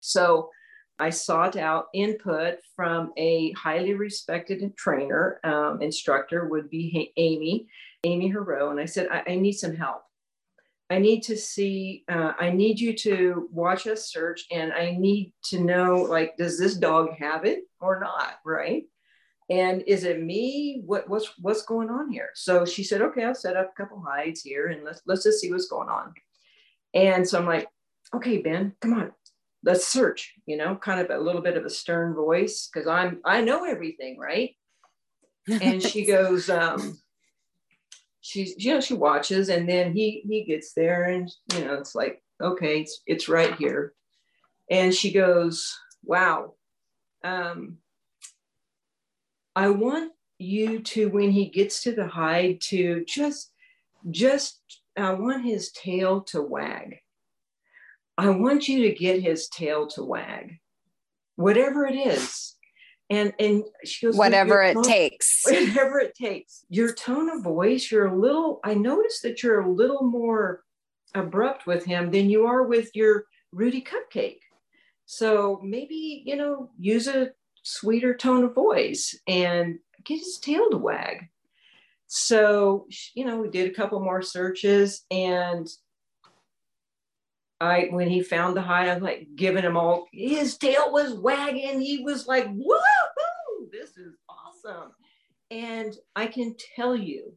So 0.00 0.50
I 0.98 1.10
sought 1.10 1.56
out 1.56 1.86
input 1.94 2.58
from 2.76 3.12
a 3.16 3.52
highly 3.52 3.94
respected 3.94 4.76
trainer, 4.76 5.40
um, 5.42 5.82
instructor 5.82 6.48
would 6.48 6.70
be 6.70 7.12
Amy, 7.16 7.66
Amy 8.04 8.30
Herot, 8.30 8.70
and 8.70 8.80
I 8.80 8.84
said 8.84 9.08
I, 9.10 9.22
I 9.26 9.34
need 9.36 9.54
some 9.54 9.74
help. 9.74 10.02
I 10.90 10.98
need 10.98 11.22
to 11.24 11.36
see, 11.36 12.04
uh, 12.08 12.32
I 12.38 12.50
need 12.50 12.78
you 12.78 12.94
to 12.98 13.48
watch 13.50 13.86
us 13.86 14.12
search 14.12 14.44
and 14.50 14.72
I 14.72 14.96
need 14.98 15.32
to 15.44 15.60
know, 15.60 16.02
like, 16.02 16.36
does 16.36 16.58
this 16.58 16.76
dog 16.76 17.14
have 17.18 17.44
it 17.44 17.60
or 17.80 17.98
not? 18.00 18.34
Right. 18.44 18.84
And 19.48 19.82
is 19.86 20.04
it 20.04 20.22
me? 20.22 20.82
What, 20.84 21.08
what's, 21.08 21.32
what's 21.38 21.62
going 21.62 21.88
on 21.88 22.10
here? 22.10 22.30
So 22.34 22.64
she 22.64 22.84
said, 22.84 23.02
okay, 23.02 23.24
I'll 23.24 23.34
set 23.34 23.56
up 23.56 23.70
a 23.70 23.82
couple 23.82 24.04
hides 24.06 24.42
here 24.42 24.68
and 24.68 24.84
let's, 24.84 25.00
let's 25.06 25.24
just 25.24 25.40
see 25.40 25.50
what's 25.50 25.68
going 25.68 25.88
on. 25.88 26.12
And 26.94 27.26
so 27.26 27.38
I'm 27.38 27.46
like, 27.46 27.68
okay, 28.14 28.38
Ben, 28.38 28.74
come 28.80 28.94
on, 28.94 29.12
let's 29.64 29.86
search, 29.86 30.34
you 30.46 30.56
know, 30.56 30.76
kind 30.76 31.00
of 31.00 31.10
a 31.10 31.22
little 31.22 31.42
bit 31.42 31.56
of 31.56 31.64
a 31.64 31.70
stern 31.70 32.14
voice 32.14 32.68
because 32.72 32.86
I'm, 32.86 33.20
I 33.24 33.40
know 33.40 33.64
everything. 33.64 34.18
Right. 34.18 34.56
And 35.48 35.82
she 35.82 36.04
goes, 36.06 36.48
um, 36.48 37.00
she's 38.22 38.54
you 38.56 38.72
know 38.72 38.80
she 38.80 38.94
watches 38.94 39.50
and 39.50 39.68
then 39.68 39.92
he 39.92 40.22
he 40.26 40.44
gets 40.44 40.72
there 40.72 41.04
and 41.04 41.30
you 41.54 41.64
know 41.64 41.74
it's 41.74 41.94
like 41.94 42.22
okay 42.40 42.80
it's 42.80 43.02
it's 43.06 43.28
right 43.28 43.54
here 43.56 43.92
and 44.70 44.94
she 44.94 45.12
goes 45.12 45.78
wow 46.04 46.54
um 47.24 47.76
i 49.54 49.68
want 49.68 50.12
you 50.38 50.80
to 50.80 51.08
when 51.10 51.30
he 51.30 51.46
gets 51.50 51.82
to 51.82 51.92
the 51.92 52.06
hide 52.06 52.60
to 52.60 53.04
just 53.06 53.50
just 54.10 54.60
i 54.96 55.12
want 55.12 55.44
his 55.44 55.70
tail 55.72 56.22
to 56.22 56.40
wag 56.40 56.98
I 58.18 58.28
want 58.28 58.68
you 58.68 58.82
to 58.82 58.94
get 58.94 59.22
his 59.22 59.48
tail 59.48 59.86
to 59.88 60.04
wag, 60.04 60.58
whatever 61.36 61.86
it 61.86 61.94
is. 61.94 62.54
And, 63.12 63.34
and 63.38 63.64
she 63.84 64.06
goes, 64.06 64.16
whatever 64.16 64.62
it 64.62 64.82
takes. 64.84 65.42
Whatever 65.44 66.00
it 66.00 66.14
takes. 66.14 66.64
Your 66.70 66.94
tone 66.94 67.28
of 67.28 67.42
voice, 67.42 67.90
you're 67.90 68.06
a 68.06 68.18
little, 68.18 68.58
I 68.64 68.72
noticed 68.72 69.22
that 69.24 69.42
you're 69.42 69.60
a 69.60 69.70
little 69.70 70.02
more 70.02 70.62
abrupt 71.14 71.66
with 71.66 71.84
him 71.84 72.10
than 72.10 72.30
you 72.30 72.46
are 72.46 72.62
with 72.62 72.88
your 72.94 73.26
Rudy 73.52 73.84
cupcake. 73.84 74.38
So 75.04 75.60
maybe, 75.62 76.22
you 76.24 76.36
know, 76.36 76.70
use 76.78 77.06
a 77.06 77.32
sweeter 77.62 78.16
tone 78.16 78.44
of 78.44 78.54
voice 78.54 79.14
and 79.26 79.78
get 80.04 80.20
his 80.20 80.38
tail 80.38 80.70
to 80.70 80.78
wag. 80.78 81.28
So, 82.06 82.86
you 83.14 83.26
know, 83.26 83.36
we 83.36 83.50
did 83.50 83.70
a 83.70 83.74
couple 83.74 84.00
more 84.00 84.22
searches 84.22 85.04
and 85.10 85.68
I, 87.62 87.86
when 87.90 88.08
he 88.08 88.22
found 88.22 88.56
the 88.56 88.62
hide, 88.62 88.88
I 88.88 88.94
was 88.94 89.02
like 89.02 89.28
giving 89.36 89.62
him 89.62 89.76
all, 89.76 90.08
his 90.12 90.58
tail 90.58 90.92
was 90.92 91.14
wagging. 91.14 91.80
He 91.80 92.02
was 92.02 92.26
like, 92.26 92.46
woohoo, 92.48 93.70
this 93.70 93.96
is 93.96 94.16
awesome. 94.28 94.90
And 95.50 95.96
I 96.16 96.26
can 96.26 96.56
tell 96.74 96.96
you, 96.96 97.34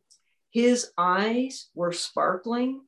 his 0.50 0.90
eyes 0.98 1.70
were 1.76 1.92
sparkling. 1.92 2.82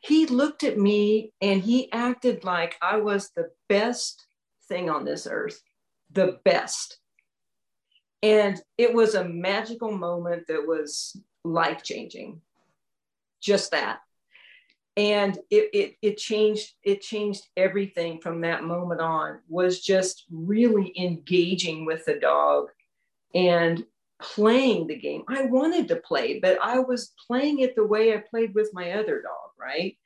He 0.00 0.26
looked 0.26 0.62
at 0.62 0.78
me 0.78 1.32
and 1.40 1.60
he 1.60 1.90
acted 1.90 2.44
like 2.44 2.76
I 2.80 2.98
was 2.98 3.30
the 3.30 3.50
best 3.68 4.24
thing 4.68 4.88
on 4.88 5.04
this 5.04 5.26
earth, 5.28 5.60
the 6.12 6.38
best. 6.44 6.98
And 8.22 8.60
it 8.78 8.94
was 8.94 9.14
a 9.14 9.28
magical 9.28 9.90
moment 9.90 10.46
that 10.46 10.66
was 10.66 11.16
life 11.44 11.82
changing. 11.82 12.40
Just 13.40 13.72
that. 13.72 13.98
And 14.96 15.36
it, 15.50 15.70
it, 15.72 15.96
it 16.02 16.18
changed 16.18 16.72
it 16.84 17.00
changed 17.00 17.46
everything 17.56 18.20
from 18.20 18.40
that 18.42 18.62
moment 18.62 19.00
on 19.00 19.40
was 19.48 19.80
just 19.80 20.24
really 20.30 20.92
engaging 20.96 21.84
with 21.84 22.04
the 22.04 22.14
dog 22.14 22.68
and 23.34 23.84
playing 24.20 24.86
the 24.86 24.96
game. 24.96 25.24
I 25.28 25.46
wanted 25.46 25.88
to 25.88 25.96
play, 25.96 26.38
but 26.38 26.58
I 26.62 26.78
was 26.78 27.12
playing 27.26 27.58
it 27.60 27.74
the 27.74 27.84
way 27.84 28.14
I 28.14 28.18
played 28.18 28.54
with 28.54 28.70
my 28.72 28.92
other 28.92 29.20
dog, 29.20 29.50
right? 29.58 29.96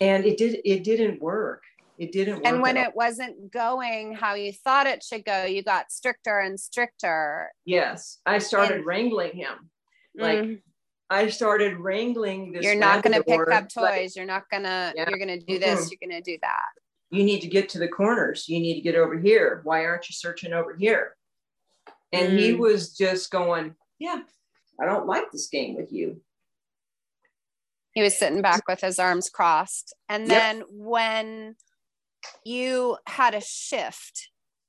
And 0.00 0.24
it 0.24 0.36
did 0.36 0.60
it 0.64 0.84
didn't 0.84 1.20
work. 1.20 1.62
It 1.98 2.12
didn't 2.12 2.36
work. 2.36 2.46
And 2.46 2.62
when 2.62 2.76
it 2.76 2.94
wasn't 2.94 3.50
going 3.50 4.14
how 4.14 4.34
you 4.34 4.52
thought 4.52 4.86
it 4.86 5.02
should 5.02 5.24
go, 5.24 5.44
you 5.44 5.62
got 5.62 5.90
stricter 5.90 6.38
and 6.38 6.60
stricter. 6.60 7.50
Yes. 7.64 8.18
I 8.26 8.38
started 8.38 8.78
and, 8.78 8.86
wrangling 8.86 9.34
him. 9.34 9.70
Like 10.14 10.38
mm. 10.38 10.60
I 11.08 11.28
started 11.28 11.78
wrangling 11.78 12.52
this. 12.52 12.64
You're 12.64 12.74
not 12.74 13.02
going 13.02 13.14
to 13.14 13.22
pick 13.22 13.48
up 13.50 13.68
toys. 13.68 13.82
Like, 13.82 14.16
you're 14.16 14.24
not 14.24 14.44
going 14.50 14.64
to, 14.64 14.92
yeah. 14.96 15.08
you're 15.08 15.18
going 15.18 15.38
to 15.38 15.44
do 15.44 15.58
this. 15.58 15.80
Mm-hmm. 15.80 15.88
You're 15.90 16.10
going 16.10 16.22
to 16.22 16.30
do 16.30 16.38
that. 16.42 16.68
You 17.10 17.22
need 17.22 17.40
to 17.40 17.46
get 17.46 17.68
to 17.70 17.78
the 17.78 17.88
corners. 17.88 18.48
You 18.48 18.58
need 18.58 18.74
to 18.74 18.80
get 18.80 18.96
over 18.96 19.18
here. 19.18 19.60
Why 19.64 19.84
aren't 19.84 20.08
you 20.08 20.14
searching 20.14 20.52
over 20.52 20.74
here? 20.74 21.16
And 22.12 22.32
mm. 22.32 22.38
he 22.38 22.54
was 22.54 22.96
just 22.96 23.30
going, 23.30 23.74
Yeah, 23.98 24.20
I 24.80 24.86
don't 24.86 25.06
like 25.06 25.30
this 25.30 25.48
game 25.48 25.76
with 25.76 25.92
you. 25.92 26.20
He 27.92 28.02
was 28.02 28.18
sitting 28.18 28.42
back 28.42 28.68
with 28.68 28.80
his 28.80 28.98
arms 28.98 29.30
crossed. 29.30 29.94
And 30.08 30.28
then 30.28 30.58
yep. 30.58 30.66
when 30.70 31.56
you 32.44 32.98
had 33.06 33.34
a 33.34 33.40
shift 33.40 34.28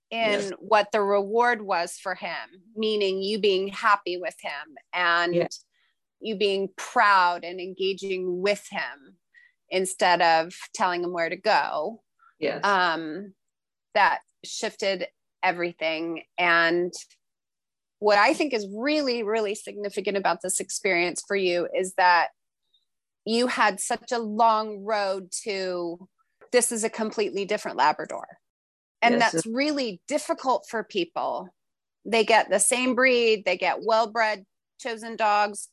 in 0.10 0.32
yes. 0.32 0.52
what 0.60 0.92
the 0.94 1.02
reward 1.02 1.62
was 1.62 1.98
for 2.02 2.16
him, 2.16 2.62
meaning 2.76 3.22
you 3.22 3.40
being 3.40 3.68
happy 3.68 4.18
with 4.18 4.36
him 4.42 4.76
and 4.94 5.36
yes. 5.36 5.66
You 6.20 6.36
being 6.36 6.70
proud 6.78 7.44
and 7.44 7.60
engaging 7.60 8.42
with 8.42 8.66
him 8.70 9.18
instead 9.70 10.22
of 10.22 10.54
telling 10.74 11.04
him 11.04 11.14
where 11.14 11.30
to 11.30 11.36
go. 11.36 12.02
Yes. 12.40 12.64
Um, 12.64 13.34
that 13.94 14.20
shifted 14.44 15.08
everything. 15.44 16.24
And 16.38 16.94
what 18.00 18.18
I 18.18 18.34
think 18.34 18.54
is 18.54 18.68
really, 18.76 19.24
really 19.24 19.56
significant 19.56 20.18
about 20.18 20.42
this 20.42 20.60
experience 20.60 21.24
for 21.28 21.36
you 21.36 21.68
is 21.76 21.94
that 21.98 22.30
you 23.26 23.48
had 23.48 23.80
such 23.80 24.12
a 24.12 24.20
long 24.20 24.84
road 24.84 25.32
to 25.44 26.08
this 26.52 26.72
is 26.72 26.84
a 26.84 26.90
completely 26.90 27.44
different 27.44 27.78
Labrador. 27.78 28.26
And 29.02 29.16
yes. 29.16 29.32
that's 29.32 29.46
really 29.46 30.02
difficult 30.08 30.66
for 30.70 30.84
people. 30.84 31.50
They 32.06 32.24
get 32.24 32.50
the 32.50 32.60
same 32.60 32.96
breed, 32.96 33.44
they 33.46 33.58
get 33.58 33.84
well 33.84 34.12
bred 34.12 34.46
chosen 34.80 35.16
dogs, 35.16 35.70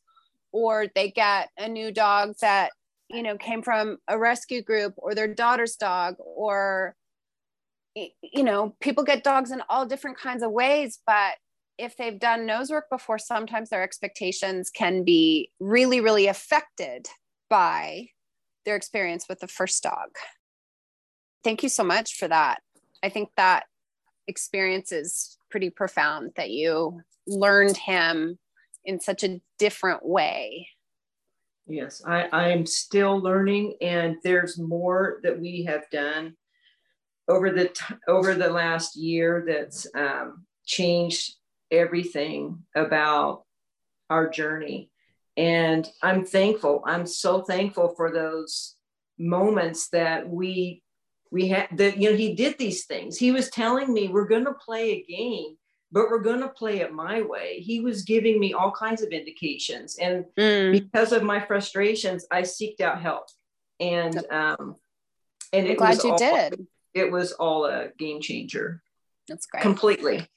or 0.55 0.87
they 0.95 1.11
get 1.11 1.49
a 1.57 1.67
new 1.67 1.91
dog 1.91 2.35
that, 2.41 2.71
you 3.09 3.23
know, 3.23 3.37
came 3.37 3.61
from 3.61 3.97
a 4.07 4.17
rescue 4.17 4.61
group 4.61 4.93
or 4.97 5.13
their 5.13 5.33
daughter's 5.33 5.75
dog, 5.75 6.15
or, 6.19 6.95
you 7.95 8.43
know, 8.43 8.75
people 8.79 9.03
get 9.03 9.23
dogs 9.23 9.51
in 9.51 9.61
all 9.69 9.85
different 9.85 10.17
kinds 10.17 10.43
of 10.43 10.51
ways. 10.51 10.99
But 11.05 11.33
if 11.77 11.97
they've 11.97 12.19
done 12.19 12.45
nose 12.45 12.69
work 12.71 12.85
before, 12.89 13.19
sometimes 13.19 13.69
their 13.69 13.83
expectations 13.83 14.69
can 14.69 15.03
be 15.03 15.51
really, 15.59 15.99
really 15.99 16.27
affected 16.27 17.07
by 17.49 18.07
their 18.65 18.75
experience 18.75 19.27
with 19.29 19.39
the 19.39 19.47
first 19.47 19.83
dog 19.83 20.09
thank 21.45 21.61
you 21.61 21.69
so 21.69 21.83
much 21.83 22.17
for 22.17 22.27
that. 22.27 22.61
I 23.03 23.09
think 23.09 23.29
that 23.37 23.65
experience 24.27 24.91
is 24.91 25.37
pretty 25.51 25.69
profound 25.69 26.31
that 26.35 26.49
you 26.49 27.01
learned 27.27 27.77
him 27.77 28.39
in 28.85 28.99
such 28.99 29.23
a 29.23 29.41
different 29.59 30.05
way. 30.05 30.67
Yes, 31.67 32.03
I, 32.05 32.29
I'm 32.31 32.65
still 32.65 33.19
learning, 33.19 33.75
and 33.81 34.17
there's 34.23 34.59
more 34.59 35.19
that 35.23 35.39
we 35.39 35.63
have 35.63 35.89
done 35.91 36.35
over 37.27 37.51
the 37.51 37.69
t- 37.69 37.95
over 38.07 38.35
the 38.35 38.49
last 38.49 38.95
year 38.95 39.43
that's 39.47 39.87
um, 39.95 40.45
changed 40.65 41.33
everything 41.71 42.63
about 42.75 43.45
our 44.11 44.29
journey. 44.29 44.91
And 45.37 45.89
I'm 46.03 46.23
thankful. 46.23 46.83
I'm 46.85 47.07
so 47.07 47.41
thankful 47.41 47.95
for 47.97 48.11
those 48.11 48.75
moments 49.17 49.89
that 49.89 50.29
we 50.29 50.83
we 51.31 51.47
had 51.47 51.67
that 51.77 51.97
you 51.97 52.11
know 52.11 52.15
he 52.15 52.35
did 52.35 52.57
these 52.57 52.85
things 52.85 53.17
he 53.17 53.31
was 53.31 53.49
telling 53.49 53.93
me 53.93 54.09
we're 54.09 54.27
going 54.27 54.43
to 54.43 54.53
play 54.53 54.91
a 54.91 55.03
game 55.03 55.55
but 55.95 56.09
we're 56.11 56.19
going 56.19 56.41
to 56.41 56.49
play 56.49 56.81
it 56.81 56.93
my 56.93 57.21
way. 57.21 57.61
He 57.61 57.79
was 57.79 58.03
giving 58.03 58.37
me 58.37 58.51
all 58.51 58.69
kinds 58.69 59.01
of 59.01 59.09
indications 59.09 59.97
and 59.97 60.25
mm. 60.37 60.73
because 60.73 61.13
of 61.13 61.23
my 61.23 61.39
frustrations 61.39 62.27
i 62.29 62.41
seeked 62.41 62.81
out 62.81 63.01
help. 63.01 63.29
And 63.79 64.17
um 64.29 64.75
and 65.53 65.67
it 65.67 65.77
glad 65.77 66.03
you 66.03 66.11
all, 66.11 66.17
did. 66.17 66.67
it 66.93 67.11
was 67.11 67.31
all 67.31 67.65
a 67.65 67.89
game 67.97 68.21
changer. 68.21 68.83
That's 69.27 69.45
great. 69.47 69.63
Completely. 69.63 70.27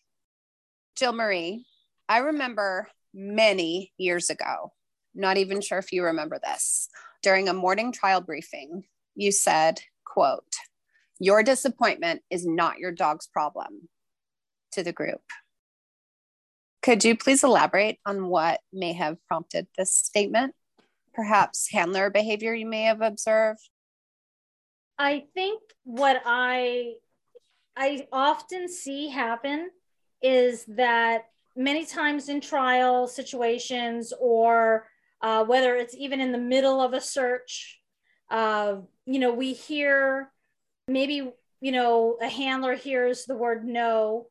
Jill 0.96 1.12
marie 1.12 1.64
i 2.08 2.18
remember 2.18 2.88
many 3.14 3.92
years 3.98 4.30
ago 4.30 4.72
not 5.14 5.36
even 5.36 5.60
sure 5.60 5.78
if 5.78 5.92
you 5.92 6.04
remember 6.04 6.40
this 6.42 6.88
during 7.22 7.48
a 7.48 7.54
morning 7.54 7.92
trial 7.92 8.20
briefing 8.20 8.84
you 9.14 9.30
said 9.30 9.80
quote 10.04 10.56
your 11.20 11.42
disappointment 11.42 12.22
is 12.30 12.44
not 12.44 12.78
your 12.78 12.90
dog's 12.90 13.28
problem 13.28 13.88
to 14.72 14.82
the 14.82 14.92
group. 14.92 15.22
Could 16.88 17.04
you 17.04 17.18
please 17.18 17.44
elaborate 17.44 17.98
on 18.06 18.28
what 18.28 18.60
may 18.72 18.94
have 18.94 19.18
prompted 19.26 19.66
this 19.76 19.94
statement? 19.94 20.54
Perhaps 21.12 21.70
handler 21.70 22.08
behavior 22.08 22.54
you 22.54 22.64
may 22.64 22.84
have 22.84 23.02
observed? 23.02 23.60
I 24.98 25.24
think 25.34 25.60
what 25.84 26.22
I 26.24 26.94
I 27.76 28.08
often 28.10 28.70
see 28.70 29.10
happen 29.10 29.68
is 30.22 30.64
that 30.64 31.26
many 31.54 31.84
times 31.84 32.30
in 32.30 32.40
trial 32.40 33.06
situations 33.06 34.14
or 34.18 34.88
uh, 35.20 35.44
whether 35.44 35.76
it's 35.76 35.94
even 35.94 36.22
in 36.22 36.32
the 36.32 36.38
middle 36.38 36.80
of 36.80 36.94
a 36.94 37.02
search, 37.02 37.82
uh, 38.30 38.76
you 39.04 39.18
know, 39.18 39.34
we 39.34 39.52
hear 39.52 40.32
maybe 40.88 41.34
you 41.60 41.70
know 41.70 42.16
a 42.22 42.28
handler 42.28 42.72
hears 42.72 43.26
the 43.26 43.36
word 43.36 43.66
no 43.66 44.28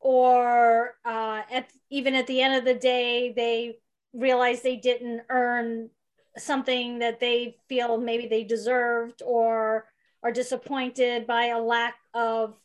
or 0.00 0.94
uh, 1.04 1.42
at 1.50 1.70
even 1.90 2.14
at 2.14 2.26
the 2.26 2.40
end 2.40 2.54
of 2.54 2.64
the 2.64 2.74
day 2.74 3.32
they 3.34 3.76
realize 4.12 4.62
they 4.62 4.76
didn't 4.76 5.22
earn 5.28 5.90
something 6.36 7.00
that 7.00 7.20
they 7.20 7.56
feel 7.68 7.98
maybe 7.98 8.26
they 8.26 8.44
deserved 8.44 9.22
or 9.24 9.86
are 10.22 10.32
disappointed 10.32 11.26
by 11.26 11.46
a 11.46 11.60
lack 11.60 11.96
of 12.14 12.56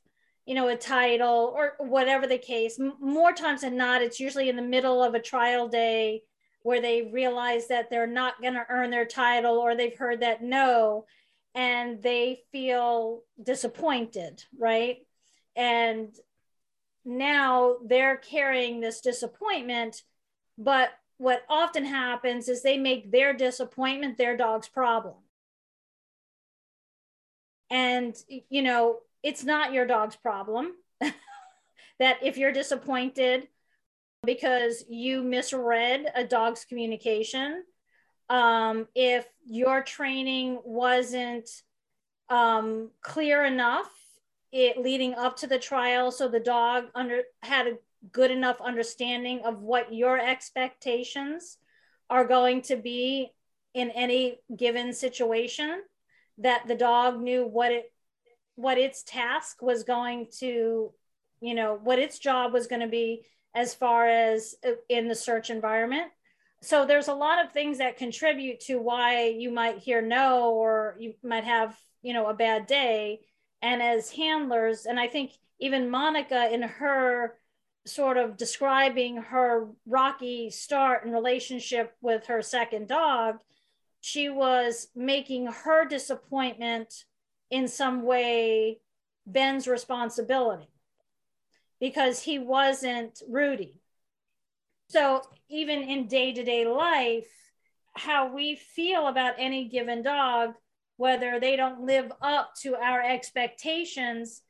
you 0.46 0.56
know 0.56 0.67
a 0.67 0.76
title 0.76 1.54
or 1.56 1.74
whatever 1.80 2.28
the 2.28 2.38
case 2.38 2.80
more 3.00 3.34
times 3.34 3.62
than 3.62 3.76
not 3.76 4.02
it's 4.02 4.19
usually 4.19 4.50
in 4.50 4.56
the 4.56 4.62
middle 4.62 5.04
of 5.04 5.15
a 5.15 5.19
trial 5.19 5.67
day 5.67 6.22
where 6.62 6.82
they 6.82 7.10
realize 7.13 7.67
that 7.67 7.89
they're 7.89 8.08
not 8.08 8.41
going 8.41 8.54
to 8.54 8.65
earn 8.69 8.89
their 8.89 9.06
title 9.06 9.58
or 9.58 9.76
they've 9.76 9.98
heard 9.98 10.22
that 10.22 10.41
no 10.41 11.06
and 11.56 12.02
they 12.02 12.41
feel 12.52 13.22
disappointed, 13.41 14.43
right? 14.58 14.98
And 15.56 16.10
now 17.05 17.77
they're 17.85 18.17
carrying 18.17 18.79
this 18.79 19.01
disappointment, 19.01 20.03
but 20.57 20.89
what 21.17 21.43
often 21.49 21.85
happens 21.85 22.49
is 22.49 22.61
they 22.61 22.77
make 22.77 23.11
their 23.11 23.33
disappointment 23.33 24.17
their 24.17 24.35
dog's 24.35 24.67
problem. 24.67 25.15
And, 27.69 28.15
you 28.49 28.61
know, 28.61 28.99
it's 29.23 29.43
not 29.43 29.73
your 29.73 29.85
dog's 29.85 30.15
problem 30.15 30.73
that 31.01 32.17
if 32.21 32.37
you're 32.37 32.51
disappointed 32.51 33.47
because 34.25 34.83
you 34.87 35.23
misread 35.23 36.07
a 36.15 36.23
dog's 36.23 36.65
communication, 36.65 37.63
um, 38.29 38.87
if 38.95 39.25
your 39.45 39.81
training 39.81 40.59
wasn't 40.63 41.49
um, 42.29 42.91
clear 43.01 43.43
enough 43.43 43.89
it 44.53 44.77
leading 44.77 45.15
up 45.15 45.35
to 45.35 45.47
the 45.47 45.59
trial 45.59 46.11
so 46.11 46.29
the 46.29 46.39
dog 46.39 46.85
under 46.95 47.23
had 47.41 47.67
a 47.67 47.77
good 48.11 48.31
enough 48.31 48.61
understanding 48.61 49.41
of 49.43 49.61
what 49.61 49.93
your 49.93 50.19
expectations 50.19 51.57
are 52.09 52.25
going 52.25 52.61
to 52.61 52.75
be 52.75 53.31
in 53.73 53.89
any 53.91 54.37
given 54.55 54.93
situation 54.93 55.81
that 56.37 56.63
the 56.67 56.75
dog 56.75 57.19
knew 57.19 57.45
what 57.45 57.71
it 57.71 57.91
what 58.55 58.77
its 58.77 59.03
task 59.03 59.61
was 59.61 59.83
going 59.83 60.27
to 60.39 60.91
you 61.41 61.55
know 61.55 61.79
what 61.83 61.99
its 61.99 62.19
job 62.19 62.53
was 62.53 62.67
going 62.67 62.81
to 62.81 62.87
be 62.87 63.25
as 63.55 63.73
far 63.73 64.07
as 64.07 64.55
uh, 64.65 64.71
in 64.89 65.07
the 65.07 65.15
search 65.15 65.49
environment. 65.49 66.11
So 66.61 66.85
there's 66.85 67.09
a 67.09 67.13
lot 67.13 67.43
of 67.43 67.51
things 67.51 67.79
that 67.79 67.97
contribute 67.97 68.61
to 68.61 68.77
why 68.77 69.27
you 69.27 69.51
might 69.51 69.79
hear 69.79 70.01
no 70.01 70.53
or 70.53 70.95
you 70.99 71.13
might 71.23 71.43
have 71.43 71.75
you 72.01 72.13
know 72.13 72.27
a 72.27 72.33
bad 72.33 72.67
day 72.67 73.21
and 73.63 73.82
as 73.82 74.12
handlers 74.12 74.86
and 74.86 74.99
i 74.99 75.08
think 75.08 75.32
even 75.60 75.89
monica 75.89 76.54
in 76.54 76.62
her 76.62 77.36
sort 77.86 78.17
of 78.17 78.38
describing 78.38 79.17
her 79.17 79.67
rocky 79.88 80.52
start 80.52 81.04
and 81.04 81.13
relationship 81.13 81.95
with 82.02 82.28
her 82.28 82.41
second 82.41 82.88
dog 82.88 83.39
she 84.02 84.30
was 84.30 84.89
making 84.95 85.47
her 85.47 85.86
disappointment 85.86 87.06
in 87.49 87.67
some 87.69 88.04
way 88.04 88.80
ben's 89.26 89.67
responsibility 89.67 90.67
because 91.80 92.21
he 92.21 92.39
wasn't 92.39 93.21
rudy. 93.30 93.82
So 94.88 95.21
even 95.49 95.84
in 95.84 96.08
day-to-day 96.08 96.65
life 96.65 97.28
how 97.95 98.34
we 98.34 98.56
feel 98.56 99.08
about 99.08 99.36
any 99.38 99.69
given 99.69 100.02
dog 100.02 100.56
whether 100.97 101.39
they 101.39 101.56
don't 101.56 101.86
live 101.86 102.12
up 102.21 102.53
to 102.62 102.75
our 102.75 103.01
expectations. 103.01 104.41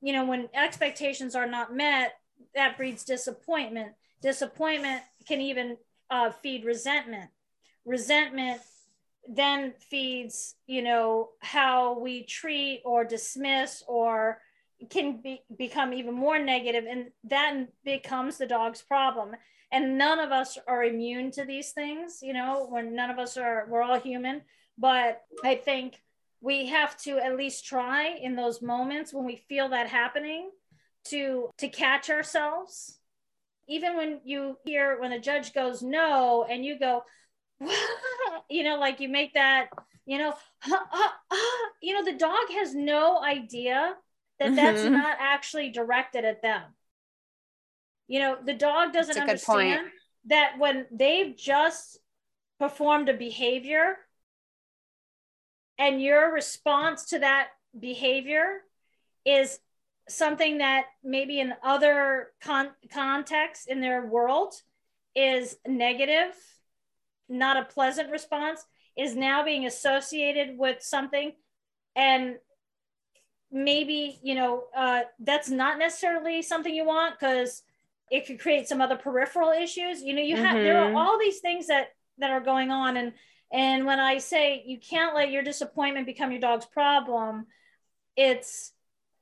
You 0.00 0.12
know 0.12 0.26
when 0.26 0.48
expectations 0.54 1.34
are 1.34 1.46
not 1.46 1.74
met 1.74 2.12
that 2.54 2.76
breeds 2.76 3.04
disappointment. 3.04 3.92
Disappointment 4.20 5.02
can 5.26 5.40
even 5.40 5.76
uh, 6.10 6.30
feed 6.42 6.64
resentment. 6.64 7.30
Resentment 7.84 8.60
then 9.28 9.72
feeds 9.90 10.56
you 10.66 10.82
know 10.82 11.30
how 11.40 11.98
we 11.98 12.24
treat 12.24 12.82
or 12.84 13.04
dismiss 13.04 13.82
or 13.86 14.38
can 14.90 15.20
be, 15.22 15.40
become 15.56 15.92
even 15.92 16.12
more 16.12 16.40
negative 16.40 16.84
and 16.90 17.06
that 17.24 17.54
becomes 17.84 18.36
the 18.36 18.46
dog's 18.46 18.82
problem. 18.82 19.30
And 19.70 19.96
none 19.96 20.18
of 20.18 20.32
us 20.32 20.58
are 20.68 20.84
immune 20.84 21.30
to 21.32 21.44
these 21.44 21.70
things 21.70 22.18
you 22.20 22.32
know 22.32 22.66
when 22.68 22.94
none 22.94 23.10
of 23.10 23.18
us 23.18 23.36
are 23.36 23.66
we're 23.70 23.82
all 23.82 23.98
human 23.98 24.42
but 24.82 25.22
I 25.44 25.54
think 25.54 26.02
we 26.40 26.66
have 26.66 26.96
to 27.02 27.18
at 27.18 27.36
least 27.36 27.64
try 27.64 28.16
in 28.20 28.34
those 28.34 28.60
moments 28.60 29.14
when 29.14 29.24
we 29.24 29.36
feel 29.48 29.68
that 29.68 29.88
happening 29.88 30.50
to 31.04 31.48
to 31.58 31.68
catch 31.68 32.10
ourselves. 32.10 32.98
Even 33.68 33.96
when 33.96 34.20
you 34.24 34.56
hear 34.64 35.00
when 35.00 35.12
a 35.12 35.20
judge 35.20 35.54
goes 35.54 35.82
no 35.82 36.44
and 36.50 36.64
you 36.64 36.80
go, 36.80 37.04
you 38.50 38.64
know, 38.64 38.76
like 38.76 38.98
you 38.98 39.08
make 39.08 39.34
that, 39.34 39.68
you 40.04 40.18
know, 40.18 40.34
you 41.80 41.94
know, 41.94 42.04
the 42.04 42.18
dog 42.18 42.50
has 42.50 42.74
no 42.74 43.22
idea 43.22 43.94
that 44.40 44.46
mm-hmm. 44.46 44.56
that's 44.56 44.82
not 44.82 45.16
actually 45.20 45.70
directed 45.70 46.24
at 46.24 46.42
them. 46.42 46.62
You 48.08 48.18
know, 48.18 48.36
the 48.44 48.54
dog 48.54 48.92
doesn't 48.92 49.16
understand 49.16 49.86
that 50.26 50.58
when 50.58 50.86
they've 50.90 51.36
just 51.36 52.00
performed 52.58 53.08
a 53.08 53.14
behavior 53.14 53.96
and 55.82 56.00
your 56.00 56.32
response 56.32 57.06
to 57.06 57.18
that 57.18 57.48
behavior 57.78 58.60
is 59.26 59.58
something 60.08 60.58
that 60.58 60.84
maybe 61.02 61.40
in 61.40 61.52
other 61.62 62.28
con- 62.40 62.70
contexts 62.92 63.66
in 63.66 63.80
their 63.80 64.06
world 64.06 64.54
is 65.16 65.56
negative 65.66 66.34
not 67.28 67.56
a 67.56 67.64
pleasant 67.64 68.10
response 68.10 68.64
is 68.96 69.16
now 69.16 69.44
being 69.44 69.66
associated 69.66 70.56
with 70.56 70.82
something 70.82 71.32
and 71.96 72.36
maybe 73.50 74.20
you 74.22 74.34
know 74.36 74.64
uh, 74.76 75.00
that's 75.18 75.50
not 75.50 75.78
necessarily 75.78 76.42
something 76.42 76.74
you 76.74 76.86
want 76.86 77.18
because 77.18 77.62
it 78.10 78.26
could 78.26 78.38
create 78.38 78.68
some 78.68 78.80
other 78.80 78.96
peripheral 78.96 79.50
issues 79.50 80.00
you 80.00 80.14
know 80.14 80.22
you 80.22 80.36
have 80.36 80.54
mm-hmm. 80.54 80.64
there 80.64 80.78
are 80.78 80.88
mm-hmm. 80.88 80.96
all 80.96 81.18
these 81.18 81.40
things 81.40 81.66
that 81.66 81.88
that 82.18 82.30
are 82.30 82.40
going 82.40 82.70
on 82.70 82.96
and 82.96 83.12
and 83.52 83.84
when 83.84 84.00
I 84.00 84.18
say 84.18 84.62
you 84.66 84.78
can't 84.78 85.14
let 85.14 85.30
your 85.30 85.42
disappointment 85.42 86.06
become 86.06 86.32
your 86.32 86.40
dog's 86.40 86.64
problem, 86.66 87.46
it's 88.16 88.72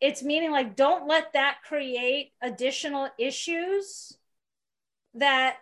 it's 0.01 0.23
meaning 0.23 0.51
like 0.51 0.77
don't 0.77 1.07
let 1.07 1.33
that 1.35 1.59
create 1.67 2.33
additional 2.41 3.09
issues 3.19 4.17
that 5.15 5.57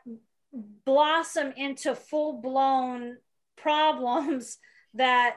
blossom 0.85 1.53
into 1.57 1.95
full-blown 1.95 3.17
problems 3.57 4.59
that 4.95 5.37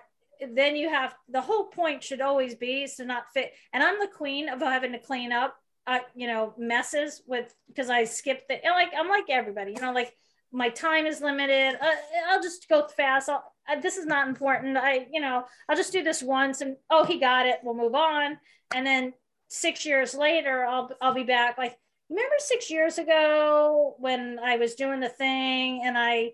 then 0.54 0.76
you 0.76 0.89
have 0.89 1.15
the 1.30 1.41
whole 1.41 1.65
point 1.65 2.04
should 2.04 2.22
always 2.22 2.56
be 2.56 2.84
is 2.84 2.96
to 2.96 3.06
not 3.06 3.32
fit. 3.34 3.54
And 3.74 3.82
i'm 3.84 4.00
the 4.00 4.08
queen 4.08 4.50
of 4.50 4.60
having 4.60 4.91
to 4.91 5.00
clean 5.00 5.32
up 5.32 5.56
uh, 5.88 6.00
you 6.15 6.28
know 6.28 6.54
messes 6.58 7.22
with 7.26 7.54
because 7.67 7.89
i 7.89 8.04
skipped 8.04 8.48
the 8.48 8.60
like 8.65 8.91
i'm 8.96 9.10
like 9.10 9.26
everybody 9.30 9.74
you 9.74 9.82
know 9.82 9.94
like 9.94 10.15
my 10.52 10.70
time 10.70 11.06
is 11.06 11.22
limited. 11.22 11.78
Uh, 11.82 11.92
I'll 12.30 12.42
just 12.42 12.68
go 12.68 12.88
fast. 12.88 13.30
Uh, 13.30 13.40
this 13.82 13.98
is 13.98 14.06
not 14.06 14.28
important. 14.28 14.78
I, 14.78 15.08
you 15.12 15.22
know, 15.22 15.46
I'll 15.70 15.76
just 15.76 15.94
do 15.94 16.04
this 16.04 16.22
once 16.22 16.62
and 16.62 16.76
oh, 16.90 17.06
he 17.06 17.20
got 17.20 17.46
it. 17.46 17.60
We'll 17.64 17.76
move 17.76 17.96
on. 17.96 18.38
And 18.74 18.86
then 18.86 19.14
six 19.48 19.86
years 19.86 20.14
later, 20.14 20.66
I'll, 20.66 20.92
I'll 21.02 21.14
be 21.14 21.24
back. 21.24 21.58
Like, 21.58 21.78
remember 22.10 22.36
six 22.40 22.70
years 22.70 22.98
ago 22.98 23.96
when 23.98 24.40
I 24.44 24.58
was 24.58 24.76
doing 24.76 25.00
the 25.00 25.10
thing 25.10 25.82
and 25.86 25.98
I 25.98 26.32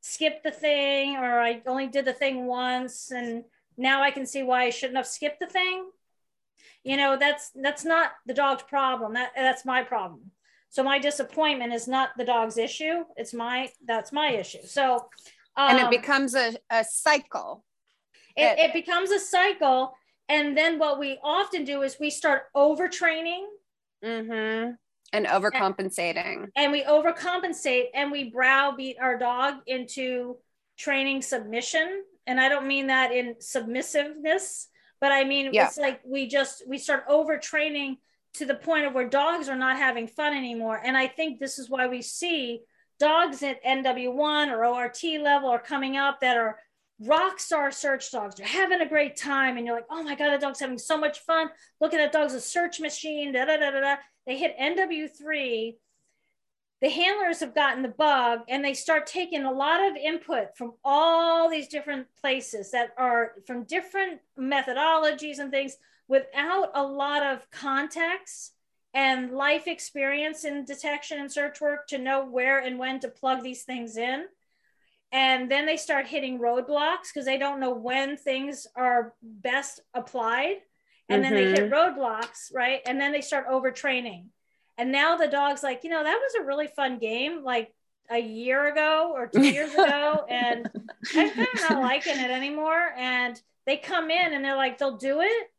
skipped 0.00 0.42
the 0.42 0.50
thing 0.50 1.16
or 1.16 1.40
I 1.40 1.62
only 1.66 1.86
did 1.86 2.04
the 2.04 2.12
thing 2.12 2.46
once 2.46 3.12
and 3.12 3.44
now 3.76 4.02
I 4.02 4.10
can 4.10 4.26
see 4.26 4.42
why 4.42 4.64
I 4.64 4.70
shouldn't 4.70 4.96
have 4.96 5.06
skipped 5.06 5.38
the 5.38 5.46
thing. 5.46 5.88
You 6.82 6.96
know, 6.96 7.16
that's, 7.16 7.52
that's 7.54 7.84
not 7.84 8.10
the 8.26 8.34
dog's 8.34 8.64
problem. 8.64 9.14
That, 9.14 9.30
that's 9.36 9.64
my 9.64 9.84
problem. 9.84 10.32
So 10.72 10.82
my 10.82 10.98
disappointment 10.98 11.74
is 11.74 11.86
not 11.86 12.12
the 12.16 12.24
dog's 12.24 12.56
issue. 12.56 13.04
It's 13.18 13.34
my, 13.34 13.68
that's 13.86 14.10
my 14.10 14.30
issue. 14.30 14.64
So, 14.64 14.94
um, 15.54 15.68
and 15.68 15.78
it 15.78 15.84
um, 15.84 15.90
becomes 15.90 16.34
a, 16.34 16.54
a 16.70 16.82
cycle. 16.82 17.62
It, 18.34 18.58
it 18.58 18.72
becomes 18.72 19.10
a 19.10 19.20
cycle. 19.20 19.92
And 20.30 20.56
then 20.56 20.78
what 20.78 20.98
we 20.98 21.18
often 21.22 21.66
do 21.66 21.82
is 21.82 21.98
we 22.00 22.08
start 22.08 22.44
overtraining. 22.56 23.44
Mm-hmm. 24.02 24.70
And 25.12 25.26
overcompensating. 25.26 26.44
And, 26.44 26.52
and 26.56 26.72
we 26.72 26.84
overcompensate 26.84 27.88
and 27.92 28.10
we 28.10 28.30
browbeat 28.30 28.96
our 28.98 29.18
dog 29.18 29.56
into 29.66 30.38
training 30.78 31.20
submission. 31.20 32.02
And 32.26 32.40
I 32.40 32.48
don't 32.48 32.66
mean 32.66 32.86
that 32.86 33.12
in 33.12 33.34
submissiveness, 33.40 34.68
but 35.02 35.12
I 35.12 35.24
mean 35.24 35.50
yeah. 35.52 35.66
it's 35.66 35.76
like 35.76 36.00
we 36.02 36.28
just 36.28 36.62
we 36.66 36.78
start 36.78 37.06
overtraining 37.10 37.98
to 38.34 38.46
the 38.46 38.54
point 38.54 38.86
of 38.86 38.94
where 38.94 39.08
dogs 39.08 39.48
are 39.48 39.56
not 39.56 39.76
having 39.76 40.06
fun 40.06 40.34
anymore. 40.34 40.80
And 40.82 40.96
I 40.96 41.06
think 41.06 41.38
this 41.38 41.58
is 41.58 41.68
why 41.68 41.86
we 41.86 42.02
see 42.02 42.62
dogs 42.98 43.42
at 43.42 43.62
NW1 43.64 44.48
or 44.48 44.64
ORT 44.64 45.02
level 45.20 45.50
are 45.50 45.58
coming 45.58 45.96
up 45.96 46.20
that 46.20 46.36
are 46.36 46.58
rock 47.00 47.40
star 47.40 47.70
search 47.70 48.10
dogs. 48.10 48.36
They're 48.36 48.46
having 48.46 48.80
a 48.80 48.88
great 48.88 49.16
time. 49.16 49.56
And 49.56 49.66
you're 49.66 49.74
like, 49.74 49.86
oh 49.90 50.02
my 50.02 50.14
God, 50.14 50.30
that 50.30 50.40
dog's 50.40 50.60
having 50.60 50.78
so 50.78 50.96
much 50.96 51.18
fun. 51.20 51.48
Look 51.80 51.92
at 51.92 51.98
that 51.98 52.12
dog's 52.12 52.34
a 52.34 52.40
search 52.40 52.80
machine. 52.80 53.32
Da, 53.32 53.44
da, 53.44 53.56
da, 53.56 53.70
da, 53.70 53.80
da. 53.80 53.96
They 54.26 54.38
hit 54.38 54.58
NW3. 54.58 55.74
The 56.80 56.88
handlers 56.88 57.40
have 57.40 57.54
gotten 57.54 57.82
the 57.82 57.88
bug 57.88 58.40
and 58.48 58.64
they 58.64 58.74
start 58.74 59.06
taking 59.06 59.44
a 59.44 59.52
lot 59.52 59.88
of 59.88 59.96
input 59.96 60.56
from 60.56 60.72
all 60.84 61.48
these 61.48 61.68
different 61.68 62.08
places 62.20 62.72
that 62.72 62.90
are 62.98 63.32
from 63.46 63.64
different 63.64 64.20
methodologies 64.38 65.38
and 65.38 65.52
things 65.52 65.76
without 66.08 66.70
a 66.74 66.82
lot 66.82 67.22
of 67.22 67.50
context 67.50 68.54
and 68.94 69.30
life 69.32 69.66
experience 69.66 70.44
in 70.44 70.64
detection 70.64 71.18
and 71.18 71.32
search 71.32 71.60
work 71.60 71.86
to 71.88 71.98
know 71.98 72.24
where 72.24 72.58
and 72.58 72.78
when 72.78 73.00
to 73.00 73.08
plug 73.08 73.42
these 73.42 73.62
things 73.62 73.96
in. 73.96 74.26
And 75.10 75.50
then 75.50 75.66
they 75.66 75.76
start 75.76 76.06
hitting 76.06 76.38
roadblocks 76.38 77.12
because 77.12 77.26
they 77.26 77.38
don't 77.38 77.60
know 77.60 77.74
when 77.74 78.16
things 78.16 78.66
are 78.74 79.14
best 79.22 79.80
applied. 79.94 80.56
And 81.08 81.22
mm-hmm. 81.22 81.34
then 81.34 81.44
they 81.44 81.50
hit 81.50 81.70
mm-hmm. 81.70 82.00
roadblocks, 82.00 82.54
right? 82.54 82.80
And 82.86 83.00
then 83.00 83.12
they 83.12 83.20
start 83.20 83.48
overtraining. 83.48 84.26
And 84.78 84.90
now 84.90 85.16
the 85.16 85.28
dog's 85.28 85.62
like, 85.62 85.84
you 85.84 85.90
know, 85.90 86.02
that 86.02 86.18
was 86.18 86.34
a 86.40 86.46
really 86.46 86.66
fun 86.66 86.98
game 86.98 87.44
like 87.44 87.74
a 88.10 88.18
year 88.18 88.70
ago 88.70 89.12
or 89.14 89.26
two 89.26 89.46
years 89.46 89.72
ago. 89.74 90.24
And 90.28 90.70
I'm 91.14 91.30
kind 91.30 91.48
of 91.54 91.70
not 91.70 91.82
liking 91.82 92.18
it 92.18 92.30
anymore. 92.30 92.92
And 92.96 93.40
they 93.66 93.76
come 93.76 94.10
in 94.10 94.32
and 94.32 94.44
they're 94.44 94.56
like 94.56 94.78
they'll 94.78 94.96
do 94.96 95.20
it 95.20 95.51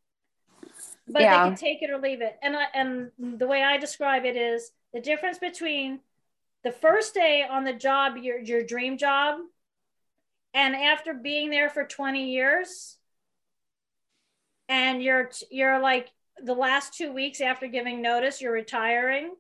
but 1.07 1.21
Yeah. 1.21 1.43
they 1.43 1.49
can 1.49 1.57
take 1.57 1.81
it 1.81 1.89
or 1.89 1.97
leave 1.99 2.21
it 2.21 2.37
and 2.41 2.55
I, 2.55 2.65
and 2.73 3.11
the 3.39 3.47
way 3.47 3.63
i 3.63 3.77
describe 3.77 4.25
it 4.25 4.35
is 4.35 4.71
the 4.93 5.01
difference 5.01 5.37
between 5.37 5.99
the 6.63 6.71
first 6.71 7.13
day 7.13 7.45
on 7.49 7.63
the 7.63 7.73
job 7.73 8.17
your 8.17 8.39
your 8.39 8.63
dream 8.63 8.97
job 8.97 9.39
and 10.53 10.75
after 10.75 11.13
being 11.13 11.49
there 11.49 11.69
for 11.69 11.83
20 11.83 12.31
years 12.31 12.97
and 14.69 15.03
you're 15.03 15.29
you're 15.51 15.79
like 15.79 16.09
the 16.43 16.53
last 16.53 16.93
two 16.93 17.11
weeks 17.11 17.41
after 17.41 17.67
giving 17.67 18.01
notice 18.01 18.41
you're 18.41 18.53
retiring 18.53 19.31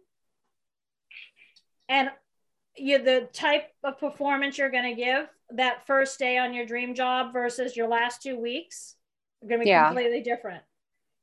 and 1.89 2.09
you 2.75 3.01
the 3.01 3.29
type 3.33 3.71
of 3.83 3.99
performance 3.99 4.57
you're 4.57 4.69
going 4.71 4.95
to 4.95 5.01
give 5.01 5.27
that 5.51 5.85
first 5.85 6.19
day 6.19 6.37
on 6.37 6.53
your 6.53 6.65
dream 6.65 6.93
job 6.95 7.31
versus 7.31 7.75
your 7.77 7.87
last 7.87 8.21
two 8.21 8.39
weeks 8.39 8.95
are 9.41 9.47
going 9.47 9.59
to 9.59 9.65
be 9.65 9.69
Yeah. 9.69 9.87
completely 9.87 10.21
different 10.21 10.63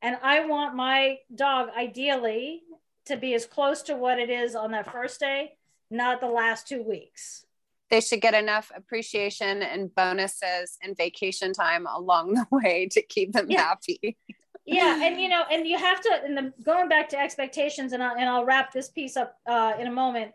and 0.02 0.16
i 0.22 0.44
want 0.46 0.74
my 0.74 1.18
dog 1.34 1.68
ideally 1.76 2.62
to 3.06 3.16
be 3.16 3.34
as 3.34 3.46
close 3.46 3.82
to 3.82 3.94
what 3.94 4.18
it 4.18 4.30
is 4.30 4.54
on 4.54 4.70
that 4.72 4.90
first 4.92 5.20
day 5.20 5.52
not 5.90 6.20
the 6.20 6.26
last 6.28 6.68
two 6.68 6.82
weeks 6.82 7.44
They 7.90 8.00
should 8.00 8.20
get 8.20 8.34
enough 8.34 8.70
appreciation 8.74 9.62
and 9.62 9.92
bonuses 9.94 10.78
and 10.82 10.96
vacation 10.96 11.52
time 11.52 11.86
along 11.86 12.34
the 12.34 12.46
way 12.52 12.88
to 12.92 13.02
keep 13.02 13.32
them 13.32 13.46
Yeah. 13.48 13.62
happy. 13.62 14.16
yeah 14.64 15.04
and 15.04 15.20
you 15.22 15.28
know 15.28 15.42
and 15.50 15.66
you 15.66 15.76
have 15.78 16.00
to 16.02 16.10
and 16.24 16.36
the 16.36 16.52
going 16.62 16.88
back 16.88 17.08
to 17.10 17.18
expectations 17.18 17.92
and, 17.92 18.02
I, 18.02 18.12
and 18.18 18.28
i'll 18.28 18.44
wrap 18.44 18.72
this 18.72 18.88
piece 18.88 19.16
up 19.16 19.34
uh, 19.46 19.72
in 19.80 19.86
a 19.86 19.92
moment 19.92 20.32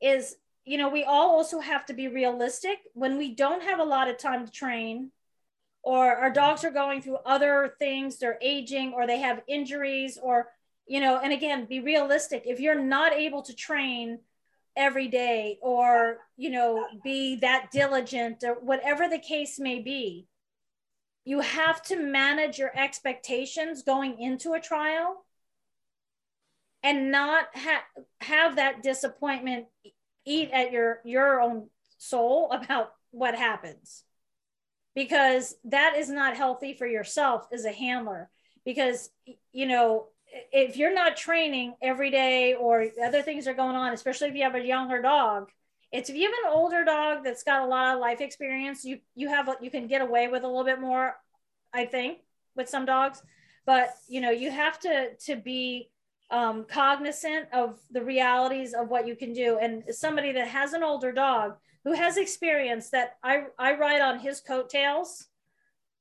is 0.00 0.36
you 0.64 0.78
know 0.78 0.88
we 0.88 1.04
all 1.04 1.30
also 1.36 1.60
have 1.60 1.84
to 1.86 1.92
be 1.92 2.08
realistic 2.08 2.78
when 2.94 3.18
we 3.18 3.34
don't 3.34 3.62
have 3.62 3.80
a 3.80 3.84
lot 3.84 4.08
of 4.08 4.16
time 4.16 4.46
to 4.46 4.50
train 4.52 5.10
or 5.84 6.16
our 6.16 6.30
dogs 6.30 6.64
are 6.64 6.70
going 6.70 7.02
through 7.02 7.18
other 7.26 7.74
things 7.78 8.18
they're 8.18 8.38
aging 8.40 8.94
or 8.94 9.06
they 9.06 9.18
have 9.18 9.42
injuries 9.46 10.18
or 10.20 10.48
you 10.86 11.00
know 11.00 11.18
and 11.18 11.32
again 11.32 11.66
be 11.66 11.80
realistic. 11.80 12.44
If 12.46 12.58
you're 12.58 12.80
not 12.80 13.12
able 13.12 13.42
to 13.42 13.54
train 13.54 14.20
every 14.76 15.08
day 15.08 15.58
or 15.62 16.18
you 16.36 16.50
know 16.50 16.86
be 17.04 17.36
that 17.36 17.70
diligent 17.70 18.42
or 18.42 18.54
whatever 18.54 19.08
the 19.08 19.18
case 19.18 19.58
may 19.60 19.80
be 19.80 20.26
you 21.24 21.40
have 21.40 21.82
to 21.82 21.96
manage 21.96 22.58
your 22.58 22.76
expectations 22.76 23.82
going 23.82 24.18
into 24.18 24.52
a 24.52 24.60
trial 24.60 25.24
and 26.82 27.10
not 27.10 27.46
ha- 27.54 27.84
have 28.20 28.56
that 28.56 28.82
disappointment 28.82 29.66
eat 30.26 30.50
at 30.52 30.72
your 30.72 31.00
your 31.04 31.40
own 31.40 31.68
soul 31.98 32.50
about 32.50 32.92
what 33.10 33.34
happens 33.34 34.04
because 34.94 35.54
that 35.64 35.94
is 35.96 36.08
not 36.08 36.36
healthy 36.36 36.74
for 36.74 36.86
yourself 36.86 37.46
as 37.52 37.64
a 37.64 37.72
handler. 37.72 38.30
Because 38.64 39.10
you 39.52 39.66
know 39.66 40.06
if 40.52 40.76
you're 40.76 40.94
not 40.94 41.16
training 41.16 41.74
every 41.80 42.10
day 42.10 42.54
or 42.54 42.86
other 43.04 43.22
things 43.22 43.46
are 43.46 43.54
going 43.54 43.76
on 43.76 43.92
especially 43.92 44.26
if 44.26 44.34
you 44.34 44.42
have 44.42 44.56
a 44.56 44.66
younger 44.66 45.00
dog 45.00 45.48
it's 45.92 46.10
if 46.10 46.16
you 46.16 46.22
have 46.24 46.34
an 46.44 46.50
older 46.58 46.84
dog 46.84 47.22
that's 47.22 47.44
got 47.44 47.62
a 47.62 47.66
lot 47.66 47.94
of 47.94 48.00
life 48.00 48.20
experience 48.20 48.84
you 48.84 48.98
you 49.14 49.28
have 49.28 49.48
you 49.60 49.70
can 49.70 49.86
get 49.86 50.00
away 50.00 50.26
with 50.26 50.42
a 50.42 50.46
little 50.46 50.64
bit 50.64 50.80
more 50.80 51.14
i 51.72 51.84
think 51.84 52.18
with 52.56 52.68
some 52.68 52.84
dogs. 52.84 53.22
But 53.66 53.90
you 54.08 54.20
know 54.20 54.30
you 54.30 54.50
have 54.50 54.78
to 54.80 55.14
to 55.26 55.36
be 55.36 55.90
um, 56.30 56.64
cognizant 56.64 57.46
of 57.52 57.78
the 57.90 58.02
realities 58.02 58.74
of 58.74 58.88
what 58.88 59.06
you 59.06 59.16
can 59.16 59.32
do. 59.32 59.58
And 59.60 59.84
somebody 59.90 60.32
that 60.32 60.48
has 60.48 60.72
an 60.72 60.82
older 60.82 61.12
dog 61.12 61.56
who 61.84 61.92
has 61.92 62.16
experience 62.16 62.90
that 62.90 63.16
i 63.22 63.44
i 63.58 63.74
ride 63.74 64.00
on 64.00 64.18
his 64.18 64.40
coattails 64.40 65.28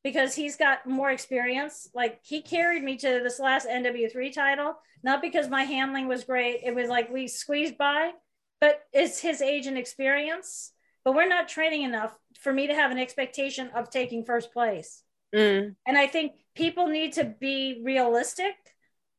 because 0.03 0.35
he's 0.35 0.57
got 0.57 0.85
more 0.85 1.11
experience. 1.11 1.87
Like 1.93 2.19
he 2.23 2.41
carried 2.41 2.83
me 2.83 2.97
to 2.97 3.21
this 3.23 3.39
last 3.39 3.67
nw3 3.67 4.33
title 4.33 4.75
not 5.03 5.21
because 5.21 5.49
my 5.49 5.63
handling 5.63 6.07
was 6.07 6.23
great. 6.23 6.61
It 6.63 6.75
was 6.75 6.87
like 6.87 7.11
we 7.11 7.27
squeezed 7.27 7.77
by 7.77 8.11
but 8.59 8.81
it's 8.93 9.19
his 9.19 9.41
age 9.41 9.67
and 9.67 9.77
experience. 9.77 10.71
But 11.03 11.15
we're 11.15 11.27
not 11.27 11.49
training 11.49 11.83
enough 11.83 12.17
for 12.39 12.53
me 12.53 12.67
to 12.67 12.73
have 12.73 12.91
an 12.91 12.97
expectation 12.97 13.69
of 13.75 13.89
taking 13.89 14.23
first 14.23 14.53
place. 14.53 15.03
Mm. 15.35 15.75
and 15.87 15.97
I 15.97 16.05
think 16.05 16.33
people 16.55 16.87
need 16.87 17.13
to 17.13 17.23
be 17.23 17.81
realistic 17.83 18.53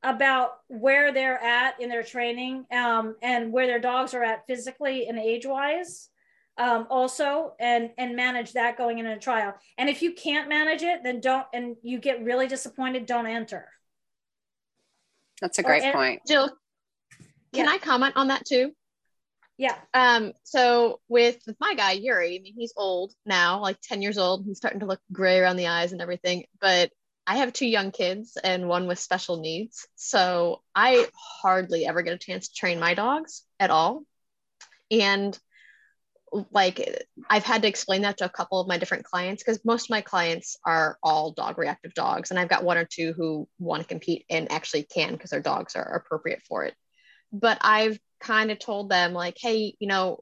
about 0.04 0.50
where 0.68 1.12
they're 1.12 1.42
at 1.42 1.80
in 1.80 1.88
their 1.88 2.04
training 2.04 2.66
um, 2.70 3.16
and 3.20 3.52
where 3.52 3.66
their 3.66 3.80
dogs 3.80 4.14
are 4.14 4.22
at 4.22 4.46
physically 4.46 5.08
and 5.08 5.18
age 5.18 5.44
wise 5.44 6.10
um, 6.56 6.86
also 6.90 7.54
and 7.58 7.90
and 7.98 8.14
manage 8.16 8.52
that 8.52 8.76
going 8.78 8.98
into 8.98 9.12
a 9.12 9.18
trial 9.18 9.54
and 9.78 9.88
if 9.88 10.02
you 10.02 10.12
can't 10.12 10.48
manage 10.48 10.82
it 10.82 11.02
then 11.02 11.20
don't 11.20 11.46
and 11.52 11.76
you 11.82 11.98
get 11.98 12.22
really 12.22 12.46
disappointed 12.46 13.06
don't 13.06 13.26
enter 13.26 13.68
That's 15.40 15.58
a 15.58 15.62
Or 15.62 15.64
great 15.64 15.82
and- 15.82 15.92
point. 15.94 16.20
Jill, 16.26 16.48
can 17.52 17.64
Yeah. 17.66 17.70
I 17.72 17.78
comment 17.78 18.14
on 18.16 18.28
that 18.28 18.44
too? 18.46 18.72
yeah 19.56 19.76
Um, 19.94 20.32
so 20.44 21.00
with, 21.08 21.38
with 21.46 21.56
my 21.60 21.74
guy 21.74 21.92
Yuri, 21.92 22.36
I 22.36 22.42
mean, 22.42 22.54
he's 22.56 22.72
old 22.76 23.12
now, 23.26 23.60
like 23.60 23.78
10 23.82 24.02
years 24.02 24.18
old. 24.18 24.44
He's 24.44 24.56
starting 24.58 24.80
to 24.80 24.86
look 24.86 25.00
gray 25.12 25.38
around 25.38 25.56
the 25.56 25.68
eyes 25.68 25.92
and 25.92 26.00
everything. 26.02 26.46
But 26.60 26.90
I 27.26 27.36
have 27.36 27.52
two 27.52 27.66
young 27.66 27.90
kids 27.92 28.36
and 28.42 28.68
one 28.68 28.86
with 28.86 28.98
special 28.98 29.36
needs. 29.38 29.86
So 29.96 30.62
I 30.74 31.06
hardly 31.40 31.86
ever 31.86 32.02
get 32.02 32.14
a 32.14 32.18
chance 32.18 32.48
to 32.48 32.54
train 32.54 32.78
my 32.80 32.94
dogs 32.94 33.42
at 33.60 33.70
all. 33.70 34.02
And 34.90 35.38
like 36.50 37.04
I've 37.30 37.44
had 37.44 37.62
to 37.62 37.68
explain 37.68 38.02
that 38.02 38.18
to 38.18 38.24
a 38.24 38.30
couple 38.30 38.60
of 38.60 38.68
my 38.68 38.78
different 38.78 39.04
clients 39.04 39.42
because 39.42 39.64
most 39.64 39.86
of 39.86 39.90
my 39.90 40.00
clients 40.00 40.56
are 40.64 40.98
all 41.02 41.32
dog 41.32 41.58
reactive 41.58 41.94
dogs. 41.94 42.30
And 42.30 42.38
I've 42.38 42.48
got 42.48 42.64
one 42.64 42.76
or 42.76 42.84
two 42.84 43.12
who 43.12 43.48
want 43.58 43.82
to 43.82 43.88
compete 43.88 44.24
and 44.28 44.50
actually 44.50 44.84
can 44.84 45.12
because 45.12 45.30
their 45.30 45.40
dogs 45.40 45.76
are 45.76 45.96
appropriate 45.96 46.42
for 46.42 46.64
it. 46.64 46.74
But 47.32 47.58
I've 47.60 47.98
kind 48.20 48.50
of 48.50 48.58
told 48.58 48.90
them 48.90 49.12
like, 49.12 49.36
hey, 49.40 49.74
you 49.78 49.86
know, 49.86 50.20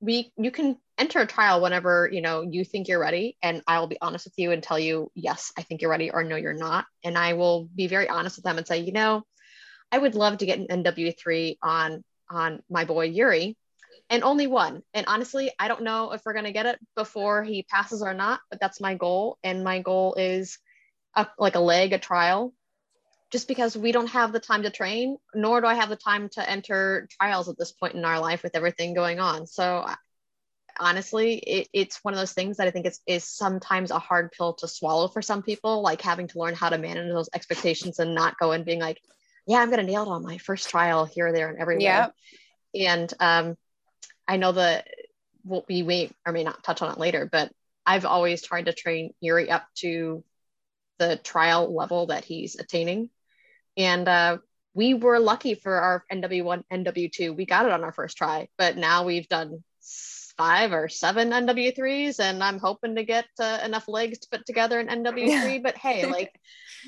we 0.00 0.32
you 0.38 0.50
can 0.50 0.76
enter 0.98 1.20
a 1.20 1.26
trial 1.26 1.60
whenever 1.60 2.08
you 2.10 2.20
know 2.22 2.42
you 2.42 2.64
think 2.64 2.88
you're 2.88 2.98
ready 2.98 3.36
and 3.42 3.62
i 3.66 3.78
will 3.78 3.86
be 3.86 4.00
honest 4.00 4.24
with 4.24 4.34
you 4.38 4.50
and 4.50 4.62
tell 4.62 4.78
you 4.78 5.10
yes 5.14 5.52
i 5.58 5.62
think 5.62 5.82
you're 5.82 5.90
ready 5.90 6.10
or 6.10 6.24
no 6.24 6.36
you're 6.36 6.54
not 6.54 6.86
and 7.04 7.18
i 7.18 7.34
will 7.34 7.68
be 7.74 7.86
very 7.86 8.08
honest 8.08 8.36
with 8.36 8.44
them 8.44 8.56
and 8.56 8.66
say 8.66 8.78
you 8.78 8.92
know 8.92 9.22
i 9.92 9.98
would 9.98 10.14
love 10.14 10.38
to 10.38 10.46
get 10.46 10.58
an 10.58 10.82
nw3 10.82 11.56
on 11.62 12.02
on 12.30 12.62
my 12.70 12.84
boy 12.84 13.04
yuri 13.04 13.56
and 14.10 14.22
only 14.22 14.46
one 14.46 14.82
and 14.92 15.06
honestly 15.06 15.50
i 15.58 15.68
don't 15.68 15.82
know 15.82 16.12
if 16.12 16.20
we're 16.24 16.34
going 16.34 16.44
to 16.44 16.52
get 16.52 16.66
it 16.66 16.78
before 16.96 17.42
he 17.42 17.62
passes 17.62 18.02
or 18.02 18.12
not 18.12 18.40
but 18.50 18.60
that's 18.60 18.80
my 18.80 18.94
goal 18.94 19.38
and 19.42 19.64
my 19.64 19.80
goal 19.80 20.14
is 20.14 20.58
a, 21.16 21.26
like 21.38 21.54
a 21.54 21.60
leg 21.60 21.92
a 21.92 21.98
trial 21.98 22.52
just 23.30 23.46
because 23.46 23.76
we 23.76 23.92
don't 23.92 24.08
have 24.08 24.32
the 24.32 24.40
time 24.40 24.64
to 24.64 24.70
train, 24.70 25.16
nor 25.34 25.60
do 25.60 25.66
I 25.66 25.74
have 25.74 25.88
the 25.88 25.96
time 25.96 26.28
to 26.30 26.50
enter 26.50 27.08
trials 27.20 27.48
at 27.48 27.56
this 27.56 27.72
point 27.72 27.94
in 27.94 28.04
our 28.04 28.18
life 28.20 28.42
with 28.42 28.56
everything 28.56 28.92
going 28.92 29.20
on. 29.20 29.46
So 29.46 29.86
honestly, 30.78 31.34
it, 31.34 31.68
it's 31.72 32.00
one 32.02 32.12
of 32.12 32.18
those 32.18 32.32
things 32.32 32.56
that 32.56 32.66
I 32.66 32.70
think 32.72 32.86
is, 32.86 33.00
is 33.06 33.24
sometimes 33.24 33.92
a 33.92 34.00
hard 34.00 34.32
pill 34.32 34.54
to 34.54 34.68
swallow 34.68 35.06
for 35.06 35.22
some 35.22 35.42
people, 35.42 35.80
like 35.82 36.02
having 36.02 36.26
to 36.28 36.38
learn 36.38 36.54
how 36.54 36.70
to 36.70 36.78
manage 36.78 37.08
those 37.08 37.30
expectations 37.32 38.00
and 38.00 38.14
not 38.14 38.36
go 38.38 38.50
and 38.50 38.64
being 38.64 38.80
like, 38.80 39.00
yeah, 39.46 39.58
I'm 39.58 39.70
going 39.70 39.84
to 39.84 39.90
nail 39.90 40.02
it 40.02 40.08
on 40.08 40.24
my 40.24 40.38
first 40.38 40.68
trial 40.68 41.04
here, 41.04 41.32
there, 41.32 41.48
and 41.48 41.58
everywhere. 41.58 42.12
And 42.74 43.12
um, 43.20 43.56
I 44.30 44.36
know 44.36 44.52
that 44.52 44.86
what 45.42 45.66
we 45.66 45.82
may 45.82 46.08
or 46.24 46.32
may 46.32 46.44
not 46.44 46.62
touch 46.62 46.82
on 46.82 46.92
it 46.92 47.00
later, 47.00 47.28
but 47.30 47.50
I've 47.84 48.04
always 48.04 48.42
tried 48.42 48.66
to 48.66 48.72
train 48.72 49.12
Yuri 49.20 49.50
up 49.50 49.66
to 49.78 50.22
the 51.00 51.16
trial 51.16 51.74
level 51.74 52.06
that 52.06 52.24
he's 52.24 52.54
attaining. 52.54 53.10
And 53.76 54.06
uh, 54.06 54.38
we 54.72 54.94
were 54.94 55.18
lucky 55.18 55.56
for 55.56 55.74
our 55.74 56.04
NW1, 56.12 56.62
NW2. 56.72 57.36
We 57.36 57.44
got 57.44 57.66
it 57.66 57.72
on 57.72 57.82
our 57.82 57.90
first 57.90 58.16
try, 58.16 58.48
but 58.56 58.76
now 58.76 59.04
we've 59.04 59.28
done 59.28 59.64
five 60.36 60.72
or 60.72 60.88
seven 60.88 61.30
NW3s, 61.30 62.20
and 62.20 62.44
I'm 62.44 62.60
hoping 62.60 62.94
to 62.94 63.02
get 63.02 63.26
uh, 63.40 63.58
enough 63.64 63.88
legs 63.88 64.20
to 64.20 64.28
put 64.30 64.46
together 64.46 64.78
an 64.78 64.86
NW3. 64.86 65.60
But 65.60 65.76
hey, 65.76 66.06
like 66.10 66.38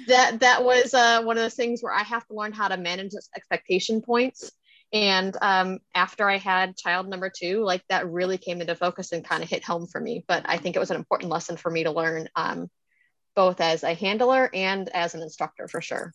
that, 0.07 0.39
that 0.41 0.63
was 0.63 0.95
uh, 0.95 1.23
one 1.23 1.39
of 1.39 1.43
those 1.43 1.55
things 1.55 1.83
where 1.83 1.93
I 1.93 2.05
have 2.05 2.25
to 2.29 2.35
learn 2.35 2.53
how 2.53 2.69
to 2.69 2.77
manage 2.77 3.15
expectation 3.35 4.01
points. 4.01 4.53
And 4.93 5.37
um, 5.41 5.79
after 5.95 6.29
I 6.29 6.37
had 6.37 6.77
child 6.77 7.09
number 7.09 7.31
two, 7.35 7.65
like 7.65 7.83
that 7.89 8.11
really 8.11 8.37
came 8.37 8.61
into 8.61 8.75
focus 8.75 9.13
and 9.13 9.25
kind 9.25 9.43
of 9.43 9.49
hit 9.49 9.65
home 9.65 9.87
for 9.87 10.01
me. 10.01 10.25
But 10.29 10.45
I 10.47 10.59
think 10.59 10.77
it 10.77 10.81
was 10.81 10.91
an 10.91 10.97
important 10.97 11.31
lesson 11.31 11.57
for 11.57 11.71
me 11.71 11.85
to 11.85 11.91
learn, 11.91 12.29
um, 12.37 12.71
both 13.35 13.61
as 13.61 13.85
a 13.85 13.95
handler 13.95 14.51
and 14.53 14.89
as 14.91 15.15
an 15.15 15.23
instructor 15.23 15.67
for 15.67 15.81
sure. 15.81 16.13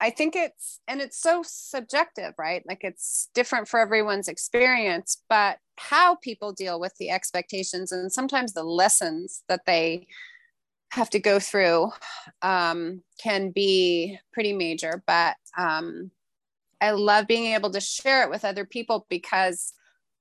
I 0.00 0.10
think 0.10 0.34
it's, 0.34 0.80
and 0.88 1.00
it's 1.00 1.20
so 1.20 1.44
subjective, 1.46 2.34
right? 2.36 2.64
Like 2.66 2.82
it's 2.82 3.30
different 3.32 3.68
for 3.68 3.78
everyone's 3.78 4.26
experience, 4.26 5.22
but 5.28 5.58
how 5.78 6.16
people 6.16 6.52
deal 6.52 6.80
with 6.80 6.94
the 6.98 7.10
expectations 7.10 7.92
and 7.92 8.12
sometimes 8.12 8.52
the 8.52 8.64
lessons 8.64 9.44
that 9.48 9.64
they 9.66 10.08
have 10.90 11.10
to 11.10 11.20
go 11.20 11.38
through 11.38 11.90
um, 12.42 13.02
can 13.22 13.50
be 13.50 14.18
pretty 14.32 14.52
major. 14.52 15.02
But 15.06 15.36
um, 15.56 16.10
I 16.80 16.92
love 16.92 17.26
being 17.26 17.54
able 17.54 17.70
to 17.70 17.80
share 17.80 18.22
it 18.22 18.30
with 18.30 18.44
other 18.44 18.64
people 18.64 19.06
because 19.08 19.72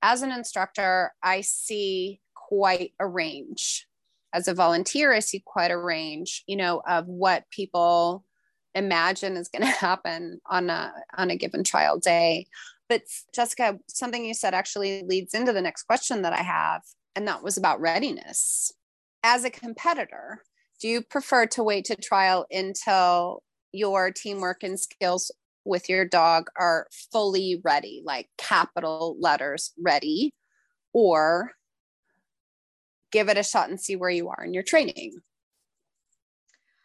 as 0.02 0.22
an 0.22 0.32
instructor, 0.32 1.14
I 1.22 1.42
see 1.42 2.20
quite 2.36 2.94
a 3.00 3.08
range 3.08 3.88
as 4.34 4.48
a 4.48 4.54
volunteer, 4.54 5.14
I 5.14 5.20
see 5.20 5.42
quite 5.46 5.72
a 5.72 5.78
range, 5.78 6.44
you 6.48 6.56
know, 6.56 6.82
of 6.88 7.06
what 7.08 7.50
people 7.52 8.26
imagine 8.76 9.38
is 9.38 9.48
going 9.48 9.62
to 9.72 9.78
happen 9.78 10.42
on 10.50 10.70
a 10.70 10.92
on 11.18 11.30
a 11.30 11.38
given 11.38 11.64
trial 11.64 12.00
day. 12.00 12.48
But 12.90 13.04
Jessica, 13.34 13.80
something 13.88 14.26
you 14.26 14.34
said 14.34 14.54
actually 14.54 15.04
leads 15.04 15.34
into 15.34 15.54
the 15.54 15.62
next 15.62 15.84
question 15.84 16.24
that 16.24 16.34
I 16.34 16.42
have, 16.42 16.82
and 17.16 17.28
that 17.28 17.44
was 17.44 17.58
about 17.58 17.80
readiness. 17.80 18.72
As 19.24 19.46
a 19.46 19.50
competitor, 19.50 20.42
do 20.82 20.90
you 20.90 21.02
prefer 21.02 21.46
to 21.48 21.64
wait 21.64 21.86
to 21.86 21.96
trial 21.96 22.46
until 22.52 23.44
your 23.72 24.12
teamwork 24.12 24.64
and 24.64 24.80
skills 24.80 25.32
with 25.66 25.90
your 25.90 26.06
dog 26.06 26.48
are 26.58 26.88
fully 27.12 27.62
ready, 27.64 28.02
like 28.06 28.30
capital 28.38 29.16
letters 29.20 29.72
ready, 29.78 30.34
or 30.94 31.52
give 33.12 33.30
it 33.30 33.38
a 33.38 33.44
shot 33.44 33.70
and 33.70 33.80
see 33.80 33.96
where 33.96 34.10
you 34.10 34.30
are 34.30 34.44
in 34.44 34.54
your 34.54 34.64
training? 34.64 35.14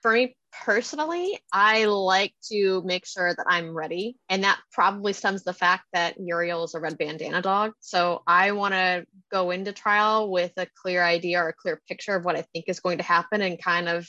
For 0.02 0.12
me 0.12 0.36
personally, 0.64 1.38
I 1.52 1.86
like 1.86 2.32
to 2.50 2.82
make 2.84 3.06
sure 3.06 3.34
that 3.34 3.46
I'm 3.48 3.74
ready. 3.74 4.16
And 4.28 4.44
that 4.44 4.60
probably 4.72 5.12
stems 5.12 5.42
the 5.42 5.52
fact 5.52 5.84
that 5.92 6.20
Muriel 6.20 6.64
is 6.64 6.74
a 6.74 6.80
red 6.80 6.98
bandana 6.98 7.42
dog. 7.42 7.72
So 7.80 8.22
I 8.26 8.52
want 8.52 8.74
to 8.74 9.06
go 9.30 9.50
into 9.50 9.72
trial 9.72 10.30
with 10.30 10.52
a 10.56 10.68
clear 10.80 11.02
idea 11.02 11.40
or 11.42 11.48
a 11.48 11.54
clear 11.54 11.80
picture 11.88 12.14
of 12.14 12.24
what 12.24 12.36
I 12.36 12.42
think 12.52 12.66
is 12.68 12.80
going 12.80 12.98
to 12.98 13.04
happen 13.04 13.42
and 13.42 13.60
kind 13.62 13.88
of 13.88 14.08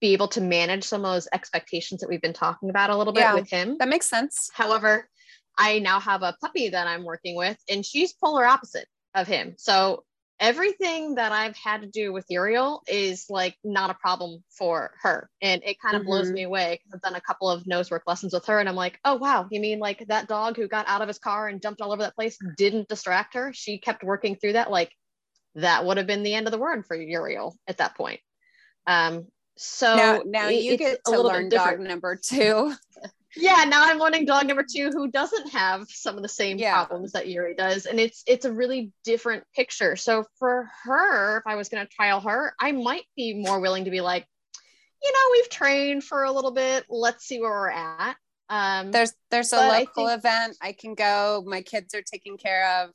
be 0.00 0.12
able 0.12 0.28
to 0.28 0.40
manage 0.40 0.84
some 0.84 1.04
of 1.04 1.12
those 1.12 1.28
expectations 1.32 2.00
that 2.00 2.08
we've 2.08 2.22
been 2.22 2.32
talking 2.32 2.70
about 2.70 2.90
a 2.90 2.96
little 2.96 3.12
bit 3.12 3.22
Yeah. 3.22 3.34
with 3.34 3.48
him. 3.50 3.76
That 3.78 3.88
makes 3.88 4.06
sense. 4.06 4.50
However, 4.52 5.08
I 5.56 5.80
now 5.80 5.98
have 5.98 6.22
a 6.22 6.36
puppy 6.40 6.68
that 6.68 6.86
I'm 6.86 7.04
working 7.04 7.36
with, 7.36 7.58
and 7.68 7.84
she's 7.84 8.12
polar 8.12 8.44
opposite 8.44 8.86
of 9.14 9.26
him. 9.26 9.54
So 9.58 10.04
everything 10.38 11.16
that 11.16 11.32
I've 11.32 11.56
had 11.56 11.80
to 11.80 11.88
do 11.88 12.12
with 12.12 12.24
Uriel 12.28 12.82
is 12.86 13.26
like 13.28 13.56
not 13.64 13.90
a 13.90 13.94
problem 13.94 14.44
for 14.56 14.92
her. 15.02 15.28
And 15.42 15.64
it 15.64 15.80
kind 15.80 15.96
of 15.96 16.04
blows 16.04 16.28
Mhm. 16.28 16.34
me 16.34 16.42
away 16.44 16.76
because 16.78 16.94
I've 16.94 17.02
done 17.02 17.16
a 17.16 17.20
couple 17.20 17.50
of 17.50 17.66
nose 17.66 17.90
work 17.90 18.04
lessons 18.06 18.32
with 18.32 18.46
her, 18.46 18.60
and 18.60 18.68
I'm 18.68 18.76
like, 18.76 19.00
oh, 19.04 19.16
wow, 19.16 19.48
you 19.50 19.58
mean 19.58 19.80
like 19.80 20.04
that 20.06 20.28
dog 20.28 20.56
who 20.56 20.68
got 20.68 20.86
out 20.88 21.02
of 21.02 21.08
his 21.08 21.18
car 21.18 21.48
and 21.48 21.60
jumped 21.60 21.80
all 21.80 21.92
over 21.92 22.02
that 22.02 22.14
place 22.14 22.38
didn't 22.56 22.88
distract 22.88 23.34
her? 23.34 23.52
She 23.52 23.78
kept 23.80 24.04
working 24.04 24.36
through 24.36 24.52
that. 24.52 24.70
Like, 24.70 24.92
that 25.56 25.84
would 25.84 25.96
have 25.96 26.06
been 26.06 26.22
the 26.22 26.34
end 26.34 26.46
of 26.46 26.52
the 26.52 26.58
word 26.58 26.86
for 26.86 26.94
Uriel 26.94 27.56
at 27.66 27.78
that 27.78 27.96
point. 27.96 28.20
Um, 28.86 29.26
so 29.58 29.96
now, 29.96 30.22
now 30.26 30.48
it- 30.48 30.62
you 30.62 30.76
get 30.76 31.00
a 31.06 31.10
to 31.12 31.20
learn 31.22 31.48
dog 31.48 31.70
different 31.70 31.88
number 31.88 32.16
two. 32.16 32.74
yeah 33.36 33.64
now 33.68 33.84
i'm 33.84 33.98
learning 33.98 34.24
dog 34.24 34.46
number 34.46 34.64
two 34.64 34.88
who 34.90 35.06
doesn't 35.10 35.50
have 35.50 35.86
some 35.90 36.16
of 36.16 36.22
the 36.22 36.28
same 36.28 36.56
Yeah. 36.58 36.84
problems 36.86 37.12
that 37.12 37.28
yuri 37.28 37.54
does 37.54 37.84
and 37.84 38.00
it's 38.00 38.22
it's 38.26 38.46
a 38.46 38.52
really 38.52 38.90
different 39.04 39.44
picture 39.54 39.96
so 39.96 40.24
for 40.38 40.70
her 40.84 41.36
if 41.36 41.42
i 41.46 41.54
was 41.54 41.68
going 41.68 41.86
to 41.86 41.92
trial 41.92 42.20
her 42.20 42.54
i 42.58 42.72
might 42.72 43.04
be 43.16 43.34
more 43.34 43.60
willing 43.60 43.84
to 43.84 43.90
be 43.90 44.00
like 44.00 44.26
you 45.02 45.12
know 45.12 45.18
we've 45.32 45.50
trained 45.50 46.02
for 46.04 46.24
a 46.24 46.32
little 46.32 46.50
bit 46.52 46.84
let's 46.88 47.26
see 47.26 47.38
where 47.38 47.50
we're 47.50 47.70
at 47.70 48.16
um 48.48 48.90
There's 48.92 49.12
there's 49.30 49.52
a 49.52 49.56
But 49.56 49.70
I 49.70 49.78
local 49.80 50.06
think- 50.08 50.18
event 50.20 50.56
I 50.62 50.72
can 50.72 50.94
go. 50.94 51.44
My 51.46 51.60
kids 51.60 51.94
are 51.94 52.00
taken 52.02 52.38
care 52.38 52.82
of. 52.82 52.90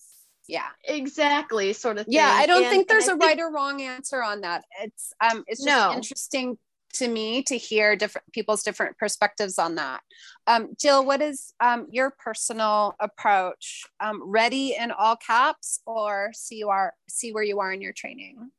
Yeah. 0.48 0.70
exactly 0.84 1.74
sort 1.74 1.98
of 1.98 2.06
Yeah. 2.10 2.30
I 2.32 2.46
don't 2.46 2.64
And- 2.64 2.72
think 2.72 2.88
there's 2.88 3.08
a 3.08 3.12
think- 3.12 3.22
right 3.24 3.40
or 3.40 3.52
wrong 3.52 3.82
answer 3.82 4.22
on 4.24 4.42
that. 4.42 4.66
It's 4.82 5.14
um 5.22 5.44
it's 5.48 5.64
just 5.64 5.68
No. 5.68 5.94
interesting 5.94 6.58
to 6.96 7.08
me 7.08 7.42
to 7.42 7.58
hear 7.58 7.96
different 7.96 8.32
people's 8.34 8.62
different 8.62 8.98
perspectives 9.00 9.58
on 9.58 9.76
that. 9.76 10.02
Um, 10.46 10.76
Jill, 10.80 11.04
what 11.04 11.24
is 11.24 11.52
um, 11.60 11.88
your 11.90 12.12
personal 12.12 12.96
approach? 13.00 13.84
Um, 14.00 14.22
ready 14.24 14.76
in 14.76 14.92
all 14.92 15.16
caps 15.16 15.80
or 15.88 16.30
see 16.36 16.58
you 16.58 16.70
are 16.70 16.94
see 17.10 17.32
where 17.34 17.42
you 17.44 17.60
are 17.62 17.72
in 17.74 17.82
your 17.82 17.94
training? 17.94 18.52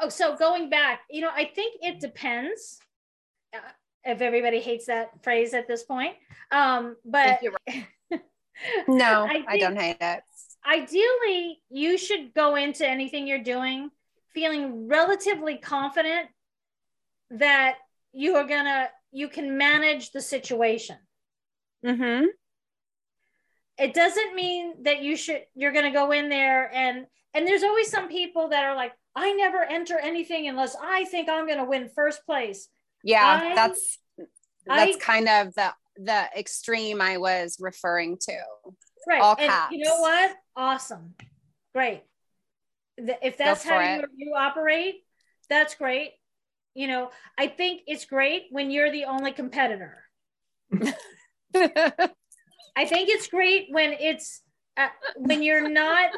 oh, 0.00 0.08
so 0.08 0.36
going 0.36 0.68
back, 0.70 1.02
you 1.08 1.20
know, 1.22 1.30
I 1.32 1.44
think 1.54 1.76
it 1.82 2.00
depends. 2.00 2.80
Uh, 3.54 3.58
if 4.04 4.20
everybody 4.20 4.60
hates 4.60 4.86
that 4.86 5.10
phrase 5.22 5.54
at 5.54 5.68
this 5.68 5.82
point, 5.84 6.16
um, 6.50 6.96
but 7.04 7.40
Thank 7.66 7.82
No, 8.88 9.24
I 9.24 9.44
I, 9.48 9.58
don't 9.58 9.76
hate 9.80 9.96
it. 10.00 10.22
Ideally, 10.66 11.60
you 11.70 11.98
should 11.98 12.34
go 12.34 12.56
into 12.56 12.86
anything 12.88 13.26
you're 13.26 13.42
doing 13.42 13.90
feeling 14.34 14.88
relatively 14.88 15.58
confident 15.58 16.28
that 17.30 17.76
you 18.12 18.36
are 18.36 18.46
gonna 18.46 18.88
you 19.12 19.28
can 19.28 19.56
manage 19.56 20.12
the 20.12 20.20
situation. 20.20 20.96
Mm-hmm. 21.84 22.26
It 23.78 23.94
doesn't 23.94 24.34
mean 24.34 24.82
that 24.84 25.02
you 25.02 25.16
should 25.16 25.42
you're 25.54 25.72
gonna 25.72 25.92
go 25.92 26.12
in 26.12 26.28
there 26.28 26.72
and 26.72 27.06
and 27.34 27.46
there's 27.46 27.62
always 27.62 27.90
some 27.90 28.08
people 28.08 28.48
that 28.48 28.64
are 28.64 28.74
like, 28.74 28.92
I 29.14 29.32
never 29.32 29.62
enter 29.62 29.98
anything 29.98 30.48
unless 30.48 30.76
I 30.80 31.04
think 31.04 31.28
I'm 31.28 31.46
gonna 31.46 31.64
win 31.64 31.90
first 31.94 32.24
place. 32.26 32.68
Yeah, 33.02 33.40
I- 33.42 33.54
that's 33.54 33.98
that's 34.66 34.96
I- 34.96 35.00
kind 35.00 35.28
of 35.28 35.54
the 35.54 35.72
the 35.96 36.28
extreme 36.36 37.00
I 37.00 37.18
was 37.18 37.56
referring 37.60 38.18
to. 38.22 38.36
Right. 39.08 39.20
All 39.20 39.36
and 39.38 39.52
you 39.70 39.84
know 39.84 40.00
what? 40.00 40.32
Awesome. 40.60 41.14
Great. 41.74 42.02
If 42.98 43.38
that's 43.38 43.64
how 43.64 43.78
you, 43.80 44.04
you 44.18 44.34
operate, 44.36 44.96
that's 45.48 45.74
great. 45.74 46.10
You 46.74 46.86
know, 46.86 47.10
I 47.38 47.46
think 47.46 47.80
it's 47.86 48.04
great 48.04 48.42
when 48.50 48.70
you're 48.70 48.92
the 48.92 49.06
only 49.06 49.32
competitor. 49.32 50.04
I 51.54 52.84
think 52.84 53.08
it's 53.08 53.26
great 53.28 53.68
when 53.70 53.94
it's 53.94 54.42
uh, 54.76 54.88
when 55.16 55.42
you're 55.42 55.66
not, 55.66 56.10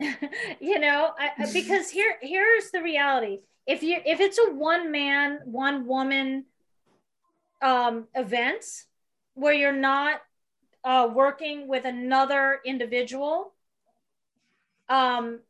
you 0.60 0.78
know, 0.78 1.10
I, 1.18 1.30
I- 1.40 1.52
because 1.52 1.90
here 1.90 2.14
here's 2.22 2.70
the 2.70 2.82
reality. 2.82 3.40
If 3.66 3.82
you 3.82 3.98
if 4.06 4.20
it's 4.20 4.38
a 4.38 4.52
one 4.54 4.92
man 4.92 5.40
one 5.46 5.84
woman 5.88 6.44
um, 7.60 8.06
event 8.14 8.64
where 9.34 9.52
you're 9.52 9.72
not 9.72 10.20
uh, 10.84 11.08
working 11.12 11.68
with 11.68 11.84
another 11.84 12.60
individual, 12.64 13.52
um, 14.90 15.40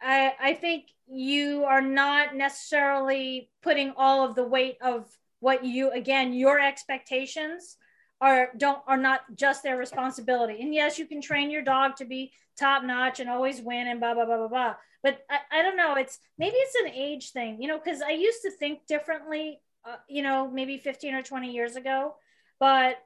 I 0.00 0.34
I 0.40 0.54
think 0.54 0.86
you 1.08 1.64
are 1.64 1.80
not 1.80 2.36
necessarily 2.36 3.50
putting 3.62 3.92
all 3.96 4.24
of 4.24 4.34
the 4.34 4.44
weight 4.44 4.78
of 4.80 5.10
what 5.40 5.64
you 5.64 5.90
again 5.90 6.32
your 6.32 6.60
expectations 6.60 7.76
are 8.20 8.50
don't 8.56 8.82
are 8.86 8.98
not 8.98 9.22
just 9.34 9.62
their 9.62 9.76
responsibility. 9.76 10.60
And 10.60 10.74
yes, 10.74 10.98
you 10.98 11.06
can 11.06 11.20
train 11.20 11.50
your 11.50 11.62
dog 11.62 11.96
to 11.96 12.04
be 12.04 12.32
top 12.58 12.84
notch 12.84 13.20
and 13.20 13.30
always 13.30 13.60
win 13.60 13.88
and 13.88 13.98
blah 13.98 14.14
blah 14.14 14.26
blah 14.26 14.36
blah 14.36 14.48
blah. 14.48 14.74
But 15.02 15.24
I, 15.30 15.60
I 15.60 15.62
don't 15.62 15.76
know. 15.76 15.94
It's 15.94 16.18
maybe 16.38 16.56
it's 16.56 16.74
an 16.74 16.92
age 16.94 17.32
thing, 17.32 17.60
you 17.60 17.68
know, 17.68 17.78
because 17.78 18.02
I 18.02 18.10
used 18.10 18.42
to 18.42 18.50
think 18.50 18.86
differently, 18.86 19.60
uh, 19.84 19.96
you 20.08 20.22
know, 20.22 20.50
maybe 20.50 20.76
15 20.76 21.14
or 21.14 21.22
20 21.22 21.50
years 21.50 21.76
ago. 21.76 22.16
But 22.58 22.96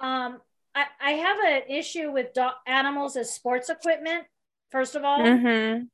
um, 0.00 0.40
I, 0.74 0.86
I 1.00 1.10
have 1.12 1.38
an 1.38 1.62
issue 1.68 2.10
with 2.10 2.34
do- 2.34 2.48
animals 2.66 3.16
as 3.16 3.32
sports 3.32 3.70
equipment. 3.70 4.24
First 4.70 4.94
of 4.94 5.04
all, 5.04 5.20
mm-hmm. 5.20 5.84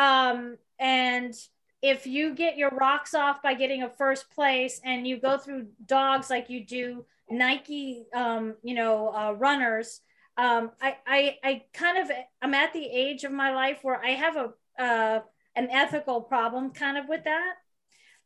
um, 0.00 0.56
and 0.78 1.34
if 1.82 2.06
you 2.06 2.34
get 2.34 2.56
your 2.56 2.70
rocks 2.70 3.14
off 3.14 3.42
by 3.42 3.54
getting 3.54 3.82
a 3.82 3.88
first 3.88 4.30
place 4.30 4.80
and 4.84 5.06
you 5.06 5.18
go 5.18 5.38
through 5.38 5.68
dogs 5.86 6.28
like 6.28 6.50
you 6.50 6.64
do 6.64 7.06
Nike, 7.30 8.06
um, 8.14 8.56
you 8.62 8.74
know, 8.74 9.14
uh, 9.14 9.32
runners, 9.32 10.00
um, 10.36 10.72
I, 10.80 10.96
I, 11.06 11.36
I 11.44 11.62
kind 11.72 11.98
of, 11.98 12.10
I'm 12.42 12.54
at 12.54 12.72
the 12.72 12.84
age 12.84 13.24
of 13.24 13.32
my 13.32 13.54
life 13.54 13.78
where 13.82 14.02
I 14.02 14.10
have 14.10 14.36
a, 14.36 14.82
uh, 14.82 15.20
an 15.56 15.68
ethical 15.70 16.20
problem 16.22 16.70
kind 16.70 16.98
of 16.98 17.08
with 17.08 17.24
that. 17.24 17.54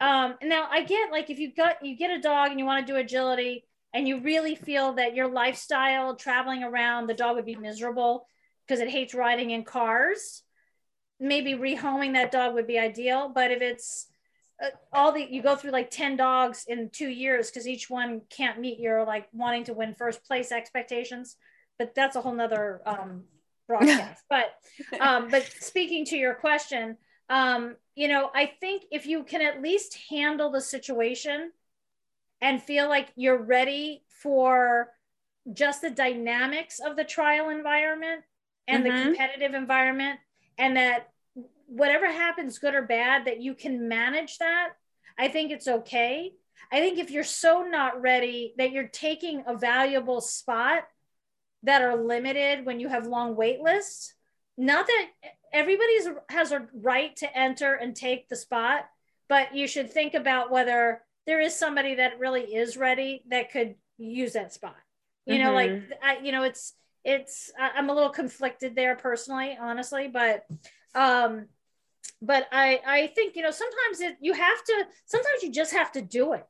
Um, 0.00 0.34
now 0.42 0.68
I 0.70 0.82
get 0.82 1.12
like, 1.12 1.30
if 1.30 1.38
you've 1.38 1.56
got, 1.56 1.84
you 1.84 1.96
get 1.96 2.16
a 2.16 2.20
dog 2.20 2.50
and 2.50 2.58
you 2.58 2.66
want 2.66 2.86
to 2.86 2.92
do 2.92 2.98
agility 2.98 3.64
and 3.92 4.08
you 4.08 4.20
really 4.20 4.54
feel 4.56 4.94
that 4.94 5.14
your 5.14 5.28
lifestyle 5.28 6.16
traveling 6.16 6.64
around, 6.64 7.06
the 7.06 7.14
dog 7.14 7.36
would 7.36 7.46
be 7.46 7.56
miserable 7.56 8.26
because 8.66 8.80
it 8.80 8.88
hates 8.88 9.14
riding 9.14 9.50
in 9.50 9.64
cars 9.64 10.42
maybe 11.20 11.54
rehoming 11.54 12.14
that 12.14 12.32
dog 12.32 12.54
would 12.54 12.66
be 12.66 12.78
ideal. 12.78 13.30
But 13.34 13.50
if 13.50 13.62
it's 13.62 14.06
uh, 14.62 14.68
all 14.92 15.12
the 15.12 15.26
you 15.28 15.42
go 15.42 15.56
through 15.56 15.72
like 15.72 15.90
10 15.90 16.16
dogs 16.16 16.64
in 16.68 16.90
two 16.90 17.08
years 17.08 17.50
because 17.50 17.66
each 17.66 17.90
one 17.90 18.22
can't 18.30 18.60
meet 18.60 18.78
your 18.78 19.04
like 19.04 19.26
wanting 19.32 19.64
to 19.64 19.74
win 19.74 19.94
first 19.94 20.24
place 20.24 20.52
expectations. 20.52 21.36
But 21.78 21.94
that's 21.94 22.16
a 22.16 22.20
whole 22.20 22.34
nother 22.34 22.80
um, 22.86 23.24
broadcast. 23.66 24.22
but 24.30 24.54
um, 25.00 25.28
but 25.28 25.44
speaking 25.60 26.04
to 26.06 26.16
your 26.16 26.34
question, 26.34 26.96
um, 27.28 27.76
you 27.94 28.08
know, 28.08 28.30
I 28.34 28.52
think 28.60 28.84
if 28.92 29.06
you 29.06 29.24
can 29.24 29.42
at 29.42 29.62
least 29.62 29.98
handle 30.10 30.50
the 30.50 30.60
situation 30.60 31.50
and 32.40 32.62
feel 32.62 32.88
like 32.88 33.08
you're 33.16 33.42
ready 33.42 34.04
for 34.22 34.90
just 35.52 35.82
the 35.82 35.90
dynamics 35.90 36.80
of 36.84 36.96
the 36.96 37.04
trial 37.04 37.50
environment 37.50 38.22
and 38.68 38.84
Mhm. 38.84 38.96
the 38.96 39.02
competitive 39.04 39.54
environment 39.54 40.20
and 40.58 40.76
that 40.76 41.10
whatever 41.66 42.06
happens 42.06 42.58
good 42.58 42.74
or 42.74 42.82
bad 42.82 43.24
that 43.24 43.40
you 43.40 43.54
can 43.54 43.88
manage 43.88 44.38
that 44.38 44.74
i 45.18 45.28
think 45.28 45.50
it's 45.50 45.66
okay 45.66 46.32
i 46.70 46.80
think 46.80 46.98
if 46.98 47.10
you're 47.10 47.24
so 47.24 47.62
not 47.62 48.00
ready 48.00 48.54
that 48.58 48.70
you're 48.70 48.88
taking 48.88 49.42
a 49.46 49.56
valuable 49.56 50.20
spot 50.20 50.86
that 51.62 51.82
are 51.82 51.96
limited 51.96 52.66
when 52.66 52.78
you 52.78 52.88
have 52.88 53.06
long 53.06 53.34
wait 53.34 53.60
lists 53.60 54.14
not 54.56 54.86
that 54.86 55.08
everybody's 55.52 56.08
has 56.28 56.52
a 56.52 56.66
right 56.74 57.14
to 57.16 57.38
enter 57.38 57.74
and 57.74 57.94
take 57.94 58.28
the 58.28 58.36
spot, 58.36 58.86
but 59.28 59.54
you 59.54 59.66
should 59.66 59.90
think 59.90 60.14
about 60.14 60.50
whether 60.50 61.02
there 61.26 61.40
is 61.40 61.56
somebody 61.56 61.96
that 61.96 62.18
really 62.18 62.54
is 62.54 62.76
ready 62.76 63.24
that 63.30 63.50
could 63.50 63.76
use 63.96 64.34
that 64.34 64.52
spot. 64.52 64.76
You 65.26 65.34
mm-hmm. 65.34 65.44
know, 65.44 65.52
like 65.54 65.70
mm-hmm. 65.70 65.92
I, 66.02 66.18
you 66.18 66.32
know, 66.32 66.42
it's 66.42 66.74
it's 67.04 67.52
I'm 67.58 67.90
a 67.90 67.94
little 67.94 68.10
conflicted 68.10 68.74
there 68.74 68.96
personally, 68.96 69.56
honestly, 69.60 70.08
but 70.08 70.44
um 70.94 71.46
but 72.22 72.46
I 72.50 72.80
I 72.86 73.06
think 73.08 73.36
you 73.36 73.42
know 73.42 73.50
sometimes 73.50 74.00
it 74.00 74.16
you 74.20 74.32
have 74.32 74.64
to 74.64 74.84
sometimes 75.06 75.42
you 75.42 75.52
just 75.52 75.72
have 75.72 75.92
to 75.92 76.02
do 76.02 76.32
it. 76.32 76.44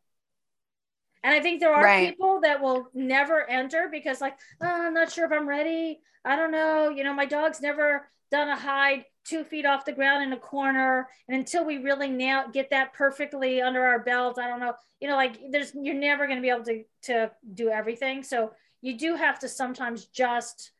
And 1.22 1.34
I 1.34 1.40
think 1.40 1.60
there 1.60 1.74
are 1.74 1.82
right. 1.82 2.10
people 2.10 2.40
that 2.42 2.62
will 2.62 2.88
never 2.94 3.48
enter 3.48 3.88
because 3.90 4.20
like 4.20 4.36
oh, 4.60 4.86
I'm 4.86 4.94
not 4.94 5.10
sure 5.10 5.24
if 5.24 5.32
I'm 5.32 5.48
ready. 5.48 6.00
I 6.24 6.36
don't 6.36 6.52
know. 6.52 6.88
You 6.88 7.04
know, 7.04 7.14
my 7.14 7.26
dog's 7.26 7.60
never 7.60 8.08
done 8.30 8.48
a 8.48 8.56
hide 8.56 9.04
two 9.24 9.42
feet 9.42 9.64
off 9.64 9.84
the 9.84 9.92
ground 9.92 10.22
in 10.22 10.32
a 10.32 10.38
corner. 10.38 11.08
And 11.28 11.38
until 11.38 11.64
we 11.64 11.78
really 11.78 12.08
nail 12.08 12.44
get 12.52 12.70
that 12.70 12.92
perfectly 12.92 13.62
under 13.62 13.84
our 13.84 14.00
belt, 14.00 14.38
I 14.38 14.48
don't 14.48 14.60
know. 14.60 14.74
You 15.00 15.08
know, 15.08 15.16
like 15.16 15.38
there's 15.50 15.72
you're 15.74 15.94
never 15.94 16.26
going 16.26 16.38
to 16.38 16.42
be 16.42 16.50
able 16.50 16.64
to 16.64 16.84
to 17.04 17.30
do 17.54 17.70
everything. 17.70 18.22
So 18.22 18.52
you 18.84 18.98
do 18.98 19.14
have 19.14 19.38
to 19.38 19.48
sometimes 19.48 20.04
just 20.04 20.70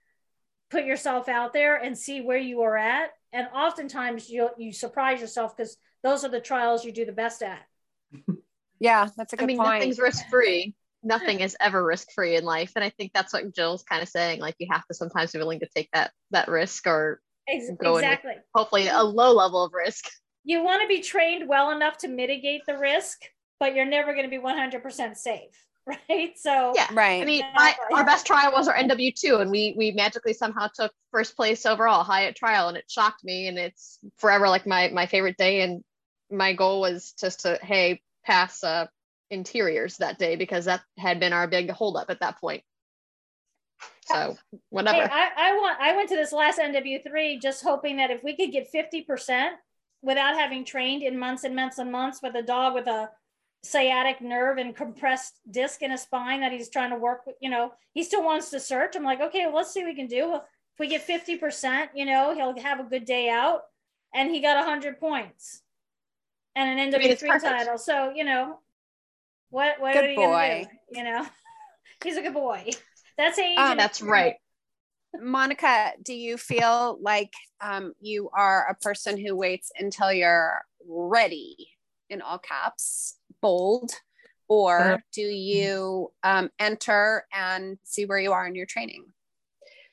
put 0.70 0.84
yourself 0.84 1.26
out 1.26 1.54
there 1.54 1.76
and 1.76 1.96
see 1.96 2.20
where 2.20 2.38
you 2.38 2.60
are 2.60 2.76
at. 2.76 3.10
And 3.32 3.48
oftentimes 3.54 4.28
you 4.28 4.50
you 4.58 4.72
surprise 4.72 5.22
yourself 5.22 5.56
because 5.56 5.78
those 6.02 6.22
are 6.22 6.28
the 6.28 6.40
trials 6.40 6.84
you 6.84 6.92
do 6.92 7.06
the 7.06 7.12
best 7.12 7.42
at. 7.42 7.62
Yeah, 8.80 9.08
that's 9.16 9.32
a 9.32 9.36
good 9.36 9.44
I 9.44 9.46
mean, 9.46 9.56
point. 9.56 9.78
nothing's 9.78 9.98
risk 9.98 10.28
free. 10.28 10.74
Nothing 11.02 11.40
is 11.40 11.56
ever 11.58 11.82
risk 11.82 12.08
free 12.14 12.36
in 12.36 12.44
life, 12.44 12.72
and 12.74 12.84
I 12.84 12.90
think 12.90 13.12
that's 13.14 13.32
what 13.32 13.54
Jill's 13.54 13.82
kind 13.84 14.02
of 14.02 14.08
saying. 14.08 14.40
Like 14.40 14.56
you 14.58 14.66
have 14.70 14.84
to 14.88 14.94
sometimes 14.94 15.32
be 15.32 15.38
willing 15.38 15.60
to 15.60 15.68
take 15.74 15.88
that 15.94 16.10
that 16.32 16.48
risk 16.48 16.86
or 16.86 17.22
go 17.80 17.96
exactly. 17.96 18.34
hopefully 18.54 18.88
a 18.88 19.02
low 19.02 19.32
level 19.32 19.64
of 19.64 19.72
risk. 19.72 20.04
You 20.42 20.62
want 20.62 20.82
to 20.82 20.88
be 20.88 21.00
trained 21.00 21.48
well 21.48 21.70
enough 21.70 21.96
to 21.98 22.08
mitigate 22.08 22.62
the 22.66 22.76
risk, 22.76 23.22
but 23.58 23.74
you're 23.74 23.86
never 23.86 24.12
going 24.12 24.28
to 24.28 24.30
be 24.30 24.42
100% 24.42 25.16
safe. 25.16 25.66
Right. 26.08 26.32
So, 26.38 26.72
yeah. 26.74 26.86
Right. 26.92 27.20
I 27.20 27.24
mean, 27.26 27.42
my, 27.54 27.74
our 27.92 28.06
best 28.06 28.26
trial 28.26 28.52
was 28.52 28.68
our 28.68 28.74
NW2, 28.74 29.42
and 29.42 29.50
we 29.50 29.74
we 29.76 29.90
magically 29.90 30.32
somehow 30.32 30.68
took 30.74 30.92
first 31.10 31.36
place 31.36 31.66
overall 31.66 32.04
high 32.04 32.24
at 32.24 32.36
trial, 32.36 32.68
and 32.68 32.76
it 32.78 32.84
shocked 32.88 33.22
me. 33.22 33.48
And 33.48 33.58
it's 33.58 33.98
forever 34.16 34.48
like 34.48 34.66
my 34.66 34.88
my 34.88 35.04
favorite 35.04 35.36
day. 35.36 35.60
And 35.60 35.84
my 36.30 36.54
goal 36.54 36.80
was 36.80 37.12
just 37.20 37.40
to, 37.40 37.58
hey, 37.62 38.00
pass 38.24 38.64
uh, 38.64 38.86
interiors 39.30 39.98
that 39.98 40.18
day 40.18 40.36
because 40.36 40.64
that 40.64 40.82
had 40.98 41.20
been 41.20 41.32
our 41.32 41.46
big 41.46 41.70
holdup 41.70 42.10
at 42.10 42.20
that 42.20 42.40
point. 42.40 42.62
So 44.06 44.36
whatever. 44.70 45.02
Hey, 45.02 45.08
I, 45.10 45.30
I 45.36 45.52
want 45.56 45.80
I 45.80 45.96
went 45.96 46.08
to 46.10 46.16
this 46.16 46.32
last 46.32 46.58
NW3 46.58 47.40
just 47.40 47.62
hoping 47.62 47.96
that 47.98 48.10
if 48.10 48.22
we 48.22 48.36
could 48.36 48.52
get 48.52 48.72
50% 48.72 49.50
without 50.02 50.34
having 50.34 50.64
trained 50.64 51.02
in 51.02 51.18
months 51.18 51.44
and 51.44 51.56
months 51.56 51.78
and 51.78 51.90
months 51.90 52.20
with 52.22 52.34
a 52.34 52.42
dog 52.42 52.74
with 52.74 52.86
a 52.86 53.10
sciatic 53.64 54.20
nerve 54.20 54.58
and 54.58 54.76
compressed 54.76 55.40
disc 55.50 55.82
in 55.82 55.90
his 55.90 56.02
spine 56.02 56.40
that 56.40 56.52
he's 56.52 56.68
trying 56.68 56.90
to 56.90 56.96
work 56.96 57.26
with, 57.26 57.36
you 57.40 57.48
know, 57.48 57.72
he 57.92 58.02
still 58.02 58.22
wants 58.22 58.50
to 58.50 58.60
search. 58.60 58.94
I'm 58.94 59.04
like, 59.04 59.20
okay, 59.20 59.46
well, 59.46 59.56
let's 59.56 59.72
see 59.72 59.80
what 59.80 59.88
we 59.88 59.96
can 59.96 60.06
do. 60.06 60.34
If 60.34 60.78
we 60.78 60.88
get 60.88 61.06
50%, 61.06 61.88
you 61.94 62.04
know, 62.04 62.34
he'll 62.34 62.58
have 62.60 62.80
a 62.80 62.84
good 62.84 63.04
day 63.04 63.30
out. 63.30 63.62
And 64.14 64.30
he 64.30 64.40
got 64.40 64.56
100 64.56 65.00
points 65.00 65.62
and 66.54 66.78
an 66.78 66.92
NW3 66.92 67.22
I 67.22 67.32
mean, 67.32 67.40
title. 67.40 67.78
So, 67.78 68.12
you 68.14 68.24
know, 68.24 68.58
what, 69.50 69.80
what 69.80 69.94
good 69.94 70.04
are 70.04 70.60
you 70.60 70.66
do? 70.66 70.98
You 70.98 71.04
know, 71.04 71.26
he's 72.04 72.16
a 72.16 72.22
good 72.22 72.34
boy. 72.34 72.70
That's 73.16 73.38
age. 73.38 73.58
Um, 73.58 73.76
that's 73.76 74.02
right. 74.02 74.34
Monica, 75.20 75.92
do 76.02 76.12
you 76.12 76.36
feel 76.36 76.98
like 77.00 77.32
um, 77.60 77.94
you 78.00 78.30
are 78.36 78.68
a 78.68 78.74
person 78.74 79.16
who 79.16 79.34
waits 79.34 79.70
until 79.78 80.12
you're 80.12 80.60
ready, 80.86 81.68
in 82.10 82.22
all 82.22 82.38
caps, 82.38 83.16
bold, 83.44 83.92
or 84.48 84.80
uh-huh. 84.80 84.98
do 85.12 85.20
you 85.20 86.10
um, 86.22 86.48
enter 86.58 87.26
and 87.30 87.76
see 87.84 88.06
where 88.06 88.18
you 88.18 88.32
are 88.32 88.46
in 88.46 88.54
your 88.54 88.64
training? 88.64 89.04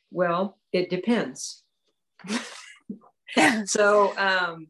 Well, 0.09 0.57
it 0.71 0.89
depends. 0.89 1.61
so, 3.65 4.17
um, 4.17 4.67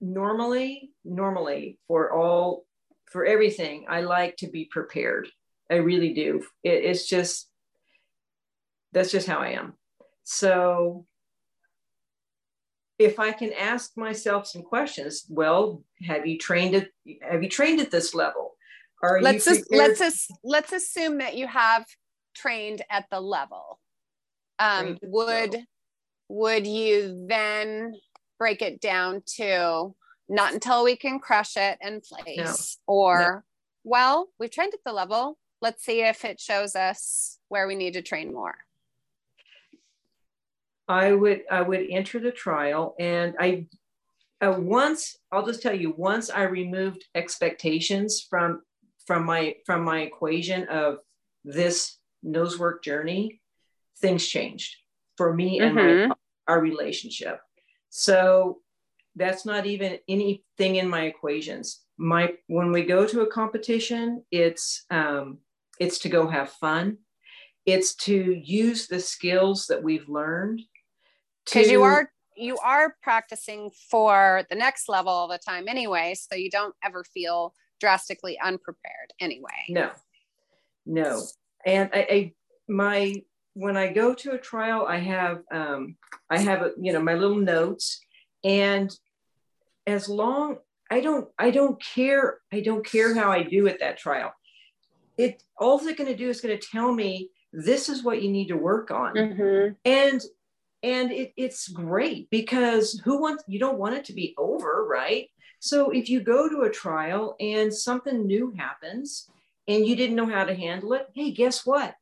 normally, 0.00 0.92
normally 1.04 1.80
for 1.88 2.12
all, 2.12 2.64
for 3.10 3.24
everything, 3.24 3.86
I 3.88 4.02
like 4.02 4.36
to 4.36 4.48
be 4.48 4.66
prepared. 4.70 5.26
I 5.68 5.76
really 5.76 6.14
do. 6.14 6.44
It, 6.62 6.84
it's 6.84 7.08
just 7.08 7.48
that's 8.92 9.10
just 9.10 9.26
how 9.26 9.38
I 9.38 9.50
am. 9.50 9.74
So 10.22 11.06
if 13.00 13.18
I 13.18 13.32
can 13.32 13.50
ask 13.54 13.96
myself 13.96 14.46
some 14.46 14.62
questions, 14.62 15.24
well, 15.30 15.82
have 16.06 16.26
you 16.26 16.36
trained 16.36 16.74
at 16.74 16.88
have 17.22 17.42
you 17.42 17.48
trained 17.48 17.80
at 17.80 17.90
this 17.90 18.14
level? 18.14 18.52
Are 19.02 19.22
let's 19.22 19.46
you 19.46 19.64
let's 19.70 20.02
as, 20.02 20.28
let's 20.44 20.72
assume 20.72 21.18
that 21.18 21.34
you 21.34 21.46
have 21.46 21.86
trained 22.36 22.82
at 22.90 23.06
the 23.10 23.18
level. 23.18 23.80
Um, 24.58 24.98
would 25.02 25.52
level. 25.52 25.64
would 26.28 26.66
you 26.66 27.24
then 27.26 27.94
break 28.38 28.60
it 28.60 28.82
down 28.82 29.22
to 29.36 29.94
not 30.28 30.52
until 30.52 30.84
we 30.84 30.94
can 30.94 31.20
crush 31.20 31.56
it 31.56 31.78
in 31.80 32.02
place, 32.02 32.76
no. 32.86 32.94
or 32.94 33.18
no. 33.18 33.40
well, 33.82 34.28
we've 34.38 34.50
trained 34.50 34.74
at 34.74 34.80
the 34.84 34.92
level. 34.92 35.38
Let's 35.62 35.82
see 35.82 36.02
if 36.02 36.26
it 36.26 36.38
shows 36.38 36.76
us 36.76 37.38
where 37.48 37.66
we 37.66 37.76
need 37.76 37.94
to 37.94 38.02
train 38.02 38.32
more. 38.34 38.56
I 40.90 41.12
would 41.12 41.42
I 41.48 41.62
would 41.62 41.86
enter 41.88 42.18
the 42.18 42.32
trial, 42.32 42.96
and 42.98 43.36
I 43.38 43.66
uh, 44.40 44.56
once 44.58 45.16
I'll 45.30 45.46
just 45.46 45.62
tell 45.62 45.72
you 45.74 45.94
once 45.96 46.30
I 46.30 46.42
removed 46.42 47.04
expectations 47.14 48.26
from 48.28 48.62
from 49.06 49.24
my 49.24 49.54
from 49.66 49.84
my 49.84 50.00
equation 50.00 50.66
of 50.66 50.98
this 51.44 51.96
nosework 52.26 52.82
journey, 52.82 53.40
things 53.98 54.26
changed 54.26 54.74
for 55.16 55.32
me 55.32 55.60
and 55.60 55.76
mm-hmm. 55.76 56.08
my, 56.08 56.14
our 56.48 56.60
relationship. 56.60 57.38
So 57.90 58.58
that's 59.14 59.46
not 59.46 59.66
even 59.66 59.98
anything 60.08 60.74
in 60.74 60.88
my 60.88 61.02
equations. 61.02 61.82
My 61.98 62.32
when 62.48 62.72
we 62.72 62.82
go 62.82 63.06
to 63.06 63.20
a 63.20 63.30
competition, 63.30 64.24
it's 64.32 64.86
um, 64.90 65.38
it's 65.78 66.00
to 66.00 66.08
go 66.08 66.26
have 66.26 66.50
fun. 66.50 66.98
It's 67.64 67.94
to 68.06 68.34
use 68.42 68.88
the 68.88 68.98
skills 68.98 69.66
that 69.68 69.84
we've 69.84 70.08
learned 70.08 70.62
because 71.44 71.70
you 71.70 71.82
are 71.82 72.10
you 72.36 72.56
are 72.58 72.96
practicing 73.02 73.70
for 73.90 74.44
the 74.48 74.56
next 74.56 74.88
level 74.88 75.12
all 75.12 75.28
the 75.28 75.38
time 75.38 75.68
anyway 75.68 76.14
so 76.14 76.34
you 76.34 76.50
don't 76.50 76.74
ever 76.82 77.04
feel 77.04 77.54
drastically 77.80 78.38
unprepared 78.38 79.12
anyway. 79.20 79.64
No. 79.68 79.90
No. 80.86 81.22
And 81.66 81.90
I, 81.92 82.06
I 82.10 82.32
my 82.68 83.22
when 83.54 83.76
i 83.76 83.92
go 83.92 84.14
to 84.14 84.30
a 84.30 84.38
trial 84.38 84.86
i 84.86 84.96
have 84.96 85.42
um 85.50 85.96
i 86.30 86.38
have 86.38 86.62
a, 86.62 86.70
you 86.80 86.92
know 86.92 87.02
my 87.02 87.14
little 87.14 87.36
notes. 87.36 88.00
And 88.44 88.94
as 89.86 90.08
long 90.08 90.58
i 90.90 91.00
don't 91.00 91.28
i 91.38 91.50
don't 91.50 91.82
care 91.82 92.38
i 92.52 92.60
don't 92.60 92.86
care 92.86 93.14
how 93.14 93.32
i 93.32 93.42
do 93.42 93.66
at 93.66 93.80
that 93.80 93.98
trial. 93.98 94.32
It 95.18 95.42
all 95.58 95.78
they're 95.78 95.94
going 95.94 96.10
to 96.10 96.16
do 96.16 96.28
is 96.28 96.40
going 96.40 96.58
to 96.58 96.66
tell 96.66 96.92
me 96.92 97.30
this 97.52 97.88
is 97.88 98.04
what 98.04 98.22
you 98.22 98.30
need 98.30 98.48
to 98.48 98.56
work 98.56 98.90
on. 98.90 99.14
Mm-hmm. 99.14 99.74
and 99.84 100.22
and 100.82 101.10
it, 101.12 101.32
it's 101.36 101.68
great 101.68 102.30
because 102.30 103.00
who 103.04 103.20
wants 103.20 103.44
you 103.46 103.58
don't 103.58 103.78
want 103.78 103.94
it 103.94 104.04
to 104.06 104.12
be 104.12 104.34
over 104.38 104.86
right? 104.88 105.28
So 105.60 105.90
if 105.90 106.08
you 106.08 106.20
go 106.20 106.48
to 106.48 106.62
a 106.62 106.70
trial 106.70 107.36
and 107.38 107.72
something 107.72 108.26
new 108.26 108.54
happens 108.56 109.28
and 109.68 109.86
you 109.86 109.94
didn't 109.94 110.16
know 110.16 110.26
how 110.26 110.44
to 110.44 110.54
handle 110.54 110.92
it 110.94 111.08
hey 111.14 111.30
guess 111.30 111.66
what? 111.66 111.94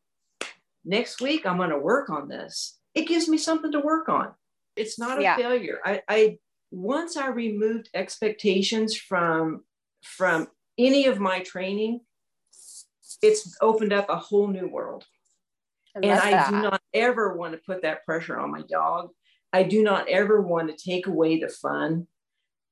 Next 0.85 1.21
week 1.21 1.47
i'm 1.47 1.57
going 1.57 1.71
to 1.71 1.79
work 1.79 2.11
on 2.11 2.29
this. 2.29 2.79
It 2.95 3.07
gives 3.09 3.29
me 3.29 3.39
something 3.39 3.73
to 3.73 3.81
work 3.81 4.09
on. 4.09 4.33
It's 4.77 4.99
not 4.99 5.19
a 5.19 5.23
yeah. 5.23 5.37
failure. 5.37 5.79
I, 5.85 6.03
I 6.09 6.39
once 6.71 7.17
i 7.17 7.29
removed 7.29 7.89
expectations 7.95 8.97
from 8.97 9.65
from 10.03 10.47
any 10.77 11.07
of 11.07 11.19
my 11.19 11.41
training 11.41 12.01
it's 13.23 13.57
opened 13.61 13.93
up 13.93 14.09
a 14.09 14.17
whole 14.17 14.49
new 14.49 14.69
world 14.69 15.05
I 16.05 16.09
and 16.09 16.21
I 16.21 16.31
that. 16.31 16.51
do 16.51 16.63
not 16.63 16.81
ever 16.95 17.37
want 17.37 17.53
to 17.55 17.61
put 17.67 17.83
that 17.83 18.05
pressure 18.05 18.39
on 18.39 18.51
my 18.51 18.63
dog. 18.63 19.11
I 19.53 19.63
do 19.63 19.83
not 19.83 20.09
ever 20.09 20.41
want 20.41 20.69
to 20.69 20.91
take 20.91 21.07
away 21.07 21.39
the 21.39 21.49
fun. 21.49 22.07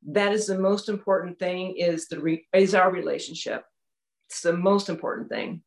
That 0.08 0.32
is 0.32 0.46
the 0.46 0.58
most 0.58 0.88
important 0.88 1.38
thing 1.38 1.76
is 1.76 2.08
the 2.08 2.20
re- 2.20 2.46
is 2.52 2.74
our 2.74 2.90
relationship. 2.90 3.64
It's 4.28 4.42
the 4.42 4.56
most 4.56 4.88
important 4.88 5.28
thing. 5.28 5.62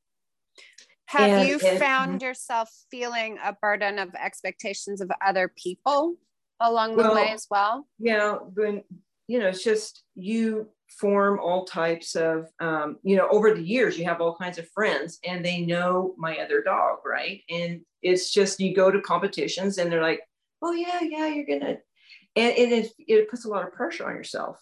Have 1.08 1.30
and, 1.30 1.50
you 1.50 1.60
and, 1.66 1.80
found 1.80 2.22
yourself 2.22 2.70
feeling 2.92 3.40
a 3.44 3.54
burden 3.54 3.98
of 3.98 4.14
expectations 4.14 5.02
of 5.02 5.10
other 5.26 5.52
people 5.58 6.16
along 6.60 6.96
well, 6.96 7.10
the 7.10 7.16
way 7.16 7.30
as 7.30 7.48
well? 7.50 7.88
Yeah, 7.98 8.36
when 8.54 8.84
you 9.28 9.40
know, 9.40 9.48
it's 9.48 9.64
just 9.64 10.04
you 10.16 10.70
form 10.98 11.40
all 11.40 11.66
types 11.66 12.16
of 12.16 12.48
um, 12.60 12.98
you 13.04 13.16
know 13.16 13.28
over 13.30 13.54
the 13.54 13.62
years 13.62 13.98
you 13.98 14.06
have 14.06 14.22
all 14.22 14.36
kinds 14.36 14.58
of 14.58 14.70
friends 14.70 15.20
and 15.26 15.46
they 15.46 15.62
know 15.62 16.14
my 16.18 16.38
other 16.38 16.62
dog 16.64 16.98
right 17.06 17.42
and 17.50 17.82
it's 18.02 18.32
just 18.32 18.60
you 18.60 18.76
go 18.76 18.90
to 18.90 19.00
competitions 19.02 19.78
and 19.78 19.92
they're 19.92 20.02
like 20.02 20.22
oh 20.62 20.72
yeah, 20.72 21.00
yeah, 21.02 21.28
you're 21.28 21.46
gonna, 21.46 21.78
and, 22.36 22.58
and 22.58 22.72
it, 22.72 22.92
it 23.00 23.30
puts 23.30 23.46
a 23.46 23.50
lot 23.50 23.66
of 23.66 23.74
pressure 23.74 24.08
on 24.08 24.16
yourself. 24.16 24.62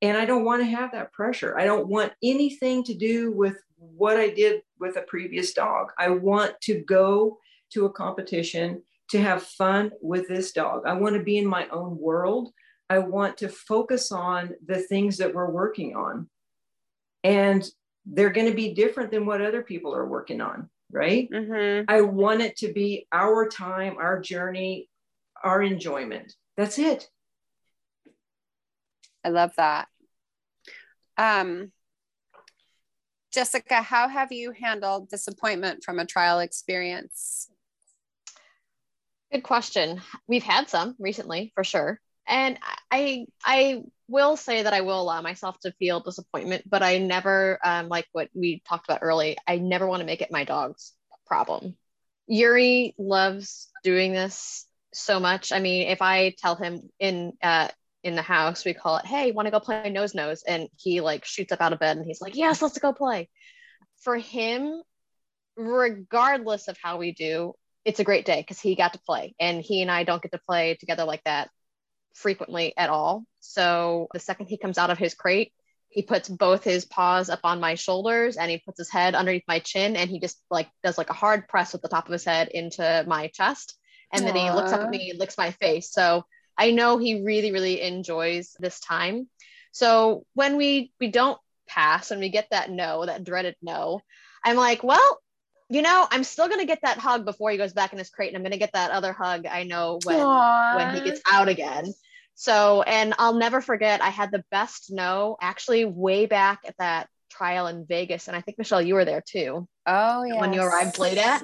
And 0.00 0.16
I 0.16 0.24
don't 0.26 0.44
want 0.44 0.62
to 0.62 0.66
have 0.66 0.92
that 0.92 1.12
pressure. 1.12 1.58
I 1.58 1.64
don't 1.64 1.88
want 1.88 2.12
anything 2.22 2.84
to 2.84 2.94
do 2.94 3.32
with 3.32 3.56
what 3.76 4.16
I 4.16 4.28
did 4.28 4.62
with 4.78 4.96
a 4.96 5.02
previous 5.02 5.52
dog. 5.52 5.88
I 5.98 6.10
want 6.10 6.60
to 6.62 6.84
go 6.84 7.38
to 7.72 7.86
a 7.86 7.92
competition 7.92 8.82
to 9.10 9.20
have 9.20 9.42
fun 9.42 9.90
with 10.00 10.28
this 10.28 10.52
dog. 10.52 10.82
I 10.86 10.92
want 10.92 11.16
to 11.16 11.22
be 11.22 11.38
in 11.38 11.46
my 11.46 11.66
own 11.68 11.98
world. 11.98 12.52
I 12.90 12.98
want 12.98 13.38
to 13.38 13.48
focus 13.48 14.12
on 14.12 14.54
the 14.66 14.78
things 14.78 15.18
that 15.18 15.34
we're 15.34 15.50
working 15.50 15.94
on. 15.94 16.28
And 17.24 17.68
they're 18.06 18.30
going 18.30 18.48
to 18.48 18.54
be 18.54 18.74
different 18.74 19.10
than 19.10 19.26
what 19.26 19.42
other 19.42 19.62
people 19.62 19.94
are 19.94 20.06
working 20.06 20.40
on, 20.40 20.70
right? 20.90 21.28
Mm-hmm. 21.30 21.84
I 21.88 22.00
want 22.00 22.40
it 22.40 22.56
to 22.58 22.72
be 22.72 23.06
our 23.12 23.48
time, 23.48 23.96
our 23.98 24.20
journey, 24.20 24.88
our 25.42 25.62
enjoyment. 25.62 26.34
That's 26.56 26.78
it. 26.78 27.08
I 29.24 29.28
love 29.28 29.52
that. 29.56 29.88
Um, 31.18 31.72
Jessica, 33.32 33.82
how 33.82 34.08
have 34.08 34.32
you 34.32 34.52
handled 34.52 35.10
disappointment 35.10 35.84
from 35.84 35.98
a 35.98 36.06
trial 36.06 36.38
experience? 36.38 37.50
Good 39.30 39.42
question. 39.42 40.00
We've 40.26 40.42
had 40.42 40.70
some 40.70 40.96
recently, 40.98 41.52
for 41.54 41.62
sure. 41.62 42.00
And 42.26 42.58
I 42.90 43.26
I 43.44 43.82
will 44.08 44.36
say 44.36 44.62
that 44.62 44.72
I 44.72 44.80
will 44.80 45.00
allow 45.00 45.20
myself 45.20 45.58
to 45.60 45.72
feel 45.72 46.00
disappointment, 46.00 46.68
but 46.68 46.82
I 46.82 46.98
never 46.98 47.58
um, 47.62 47.88
like 47.88 48.06
what 48.12 48.28
we 48.34 48.62
talked 48.66 48.88
about 48.88 49.00
early. 49.02 49.36
I 49.46 49.58
never 49.58 49.86
want 49.86 50.00
to 50.00 50.06
make 50.06 50.22
it 50.22 50.32
my 50.32 50.44
dog's 50.44 50.92
problem. 51.26 51.76
Yuri 52.26 52.94
loves 52.98 53.68
doing 53.82 54.12
this 54.12 54.66
so 54.92 55.20
much. 55.20 55.52
I 55.52 55.60
mean, 55.60 55.88
if 55.88 56.00
I 56.02 56.34
tell 56.38 56.56
him 56.56 56.88
in 56.98 57.34
uh, 57.42 57.68
in 58.02 58.14
the 58.14 58.22
house, 58.22 58.64
we 58.64 58.74
call 58.74 58.96
it, 58.96 59.06
"Hey, 59.06 59.32
want 59.32 59.46
to 59.46 59.52
go 59.52 59.60
play 59.60 59.90
nose 59.90 60.14
nose?" 60.14 60.42
and 60.46 60.68
he 60.76 61.00
like 61.00 61.24
shoots 61.24 61.52
up 61.52 61.60
out 61.60 61.72
of 61.72 61.78
bed 61.78 61.96
and 61.96 62.06
he's 62.06 62.20
like, 62.20 62.36
"Yes, 62.36 62.62
let's 62.62 62.78
go 62.78 62.92
play." 62.92 63.28
For 64.02 64.16
him, 64.16 64.82
regardless 65.56 66.68
of 66.68 66.78
how 66.82 66.98
we 66.98 67.12
do, 67.12 67.54
it's 67.84 68.00
a 68.00 68.04
great 68.04 68.24
day 68.24 68.40
because 68.40 68.60
he 68.60 68.74
got 68.74 68.94
to 68.94 69.00
play, 69.00 69.34
and 69.38 69.60
he 69.60 69.82
and 69.82 69.90
I 69.90 70.04
don't 70.04 70.22
get 70.22 70.32
to 70.32 70.38
play 70.38 70.76
together 70.80 71.04
like 71.04 71.24
that 71.24 71.50
frequently 72.18 72.74
at 72.76 72.90
all. 72.90 73.24
So 73.40 74.08
the 74.12 74.20
second 74.20 74.46
he 74.46 74.58
comes 74.58 74.78
out 74.78 74.90
of 74.90 74.98
his 74.98 75.14
crate, 75.14 75.52
he 75.88 76.02
puts 76.02 76.28
both 76.28 76.64
his 76.64 76.84
paws 76.84 77.30
up 77.30 77.40
on 77.44 77.60
my 77.60 77.74
shoulders 77.74 78.36
and 78.36 78.50
he 78.50 78.58
puts 78.58 78.78
his 78.78 78.90
head 78.90 79.14
underneath 79.14 79.44
my 79.48 79.58
chin 79.58 79.96
and 79.96 80.10
he 80.10 80.20
just 80.20 80.38
like 80.50 80.68
does 80.82 80.98
like 80.98 81.10
a 81.10 81.14
hard 81.14 81.48
press 81.48 81.72
with 81.72 81.82
the 81.82 81.88
top 81.88 82.06
of 82.06 82.12
his 82.12 82.24
head 82.24 82.48
into 82.48 83.04
my 83.06 83.28
chest. 83.28 83.76
And 84.12 84.26
then 84.26 84.34
he 84.34 84.50
looks 84.50 84.72
up 84.72 84.80
at 84.80 84.90
me 84.90 85.10
and 85.10 85.18
licks 85.18 85.38
my 85.38 85.50
face. 85.52 85.92
So 85.92 86.24
i 86.56 86.72
know 86.72 86.98
he 86.98 87.22
really 87.24 87.52
really 87.52 87.80
enjoys 87.80 88.54
this 88.58 88.80
time. 88.80 89.28
So 89.72 90.24
when 90.34 90.56
we 90.56 90.92
we 91.00 91.08
don't 91.10 91.38
pass 91.68 92.10
and 92.10 92.20
we 92.20 92.30
get 92.30 92.48
that 92.50 92.70
no 92.70 93.04
that 93.06 93.22
dreaded 93.24 93.54
no 93.62 94.00
i'm 94.44 94.56
like 94.56 94.82
well 94.82 95.20
you 95.68 95.82
know 95.82 96.06
i'm 96.10 96.24
still 96.24 96.48
going 96.48 96.60
to 96.60 96.66
get 96.66 96.80
that 96.82 96.98
hug 96.98 97.24
before 97.24 97.50
he 97.50 97.58
goes 97.58 97.72
back 97.72 97.92
in 97.92 97.98
his 97.98 98.10
crate 98.10 98.28
and 98.28 98.36
i'm 98.36 98.42
going 98.42 98.52
to 98.52 98.58
get 98.58 98.72
that 98.72 98.90
other 98.90 99.12
hug 99.12 99.46
i 99.46 99.62
know 99.62 99.98
when 100.04 100.18
Aww. 100.18 100.76
when 100.76 100.94
he 100.94 101.02
gets 101.02 101.20
out 101.30 101.48
again 101.48 101.92
so 102.40 102.82
and 102.82 103.14
i'll 103.18 103.34
never 103.34 103.60
forget 103.60 104.00
i 104.00 104.10
had 104.10 104.30
the 104.30 104.44
best 104.50 104.92
no 104.92 105.36
actually 105.40 105.84
way 105.84 106.26
back 106.26 106.60
at 106.66 106.76
that 106.78 107.08
trial 107.28 107.66
in 107.66 107.84
vegas 107.84 108.28
and 108.28 108.36
i 108.36 108.40
think 108.40 108.56
michelle 108.56 108.80
you 108.80 108.94
were 108.94 109.04
there 109.04 109.22
too. 109.26 109.66
Oh 109.86 110.22
yeah. 110.22 110.40
when 110.40 110.52
you 110.52 110.62
arrived 110.62 110.98
late 110.98 111.18
at 111.18 111.42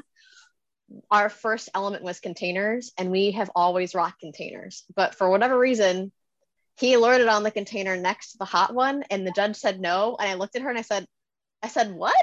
our 1.10 1.28
first 1.28 1.68
element 1.74 2.04
was 2.04 2.20
containers 2.20 2.92
and 2.98 3.10
we 3.10 3.32
have 3.32 3.50
always 3.54 3.94
rocked 3.94 4.20
containers. 4.20 4.84
But 4.94 5.14
for 5.14 5.28
whatever 5.28 5.58
reason 5.58 6.12
he 6.76 6.94
alerted 6.94 7.28
on 7.28 7.42
the 7.42 7.50
container 7.50 7.96
next 7.96 8.32
to 8.32 8.38
the 8.38 8.44
hot 8.44 8.74
one 8.74 9.04
and 9.10 9.26
the 9.26 9.32
judge 9.32 9.56
said 9.56 9.80
no 9.80 10.16
and 10.18 10.28
i 10.28 10.34
looked 10.34 10.56
at 10.56 10.62
her 10.62 10.68
and 10.68 10.78
i 10.78 10.82
said 10.82 11.06
i 11.62 11.68
said 11.68 11.92
what? 11.92 12.16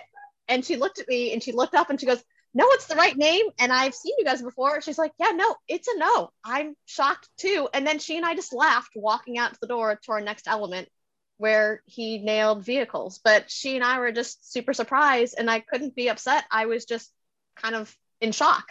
And 0.48 0.66
she 0.66 0.76
looked 0.76 1.00
at 1.00 1.08
me 1.08 1.32
and 1.34 1.42
she 1.42 1.54
looked 1.54 1.76
up 1.76 1.90
and 1.90 2.00
she 2.00 2.06
goes 2.06 2.22
no 2.54 2.66
it's 2.72 2.88
the 2.88 2.96
right 2.96 3.16
name 3.18 3.46
and 3.60 3.72
i've 3.72 3.96
seen 3.96 4.14
you 4.18 4.26
guys 4.26 4.42
before. 4.42 4.82
She's 4.82 4.98
like 4.98 5.14
yeah 5.20 5.32
no 5.32 5.56
it's 5.68 5.88
a 5.88 5.98
no. 5.98 6.32
I'm 6.44 6.76
shocked 6.86 7.30
too. 7.38 7.70
And 7.74 7.86
then 7.86 8.00
she 8.00 8.18
and 8.18 8.26
i 8.26 8.36
just 8.36 8.54
laughed 8.54 8.92
walking 8.96 9.38
out 9.38 9.54
to 9.54 9.60
the 9.62 9.68
door 9.68 10.00
to 10.04 10.12
our 10.12 10.22
next 10.22 10.48
element 10.48 10.90
where 11.38 11.82
he 11.86 12.20
nailed 12.20 12.66
vehicles. 12.66 13.20
But 13.24 13.50
she 13.50 13.76
and 13.76 13.84
i 13.84 14.00
were 14.00 14.12
just 14.12 14.52
super 14.52 14.74
surprised 14.74 15.36
and 15.38 15.50
i 15.50 15.60
couldn't 15.60 15.96
be 15.96 16.10
upset. 16.10 16.44
I 16.52 16.66
was 16.66 16.86
just 16.86 17.12
kind 17.56 17.76
of 17.76 17.96
in 18.20 18.32
shock. 18.32 18.66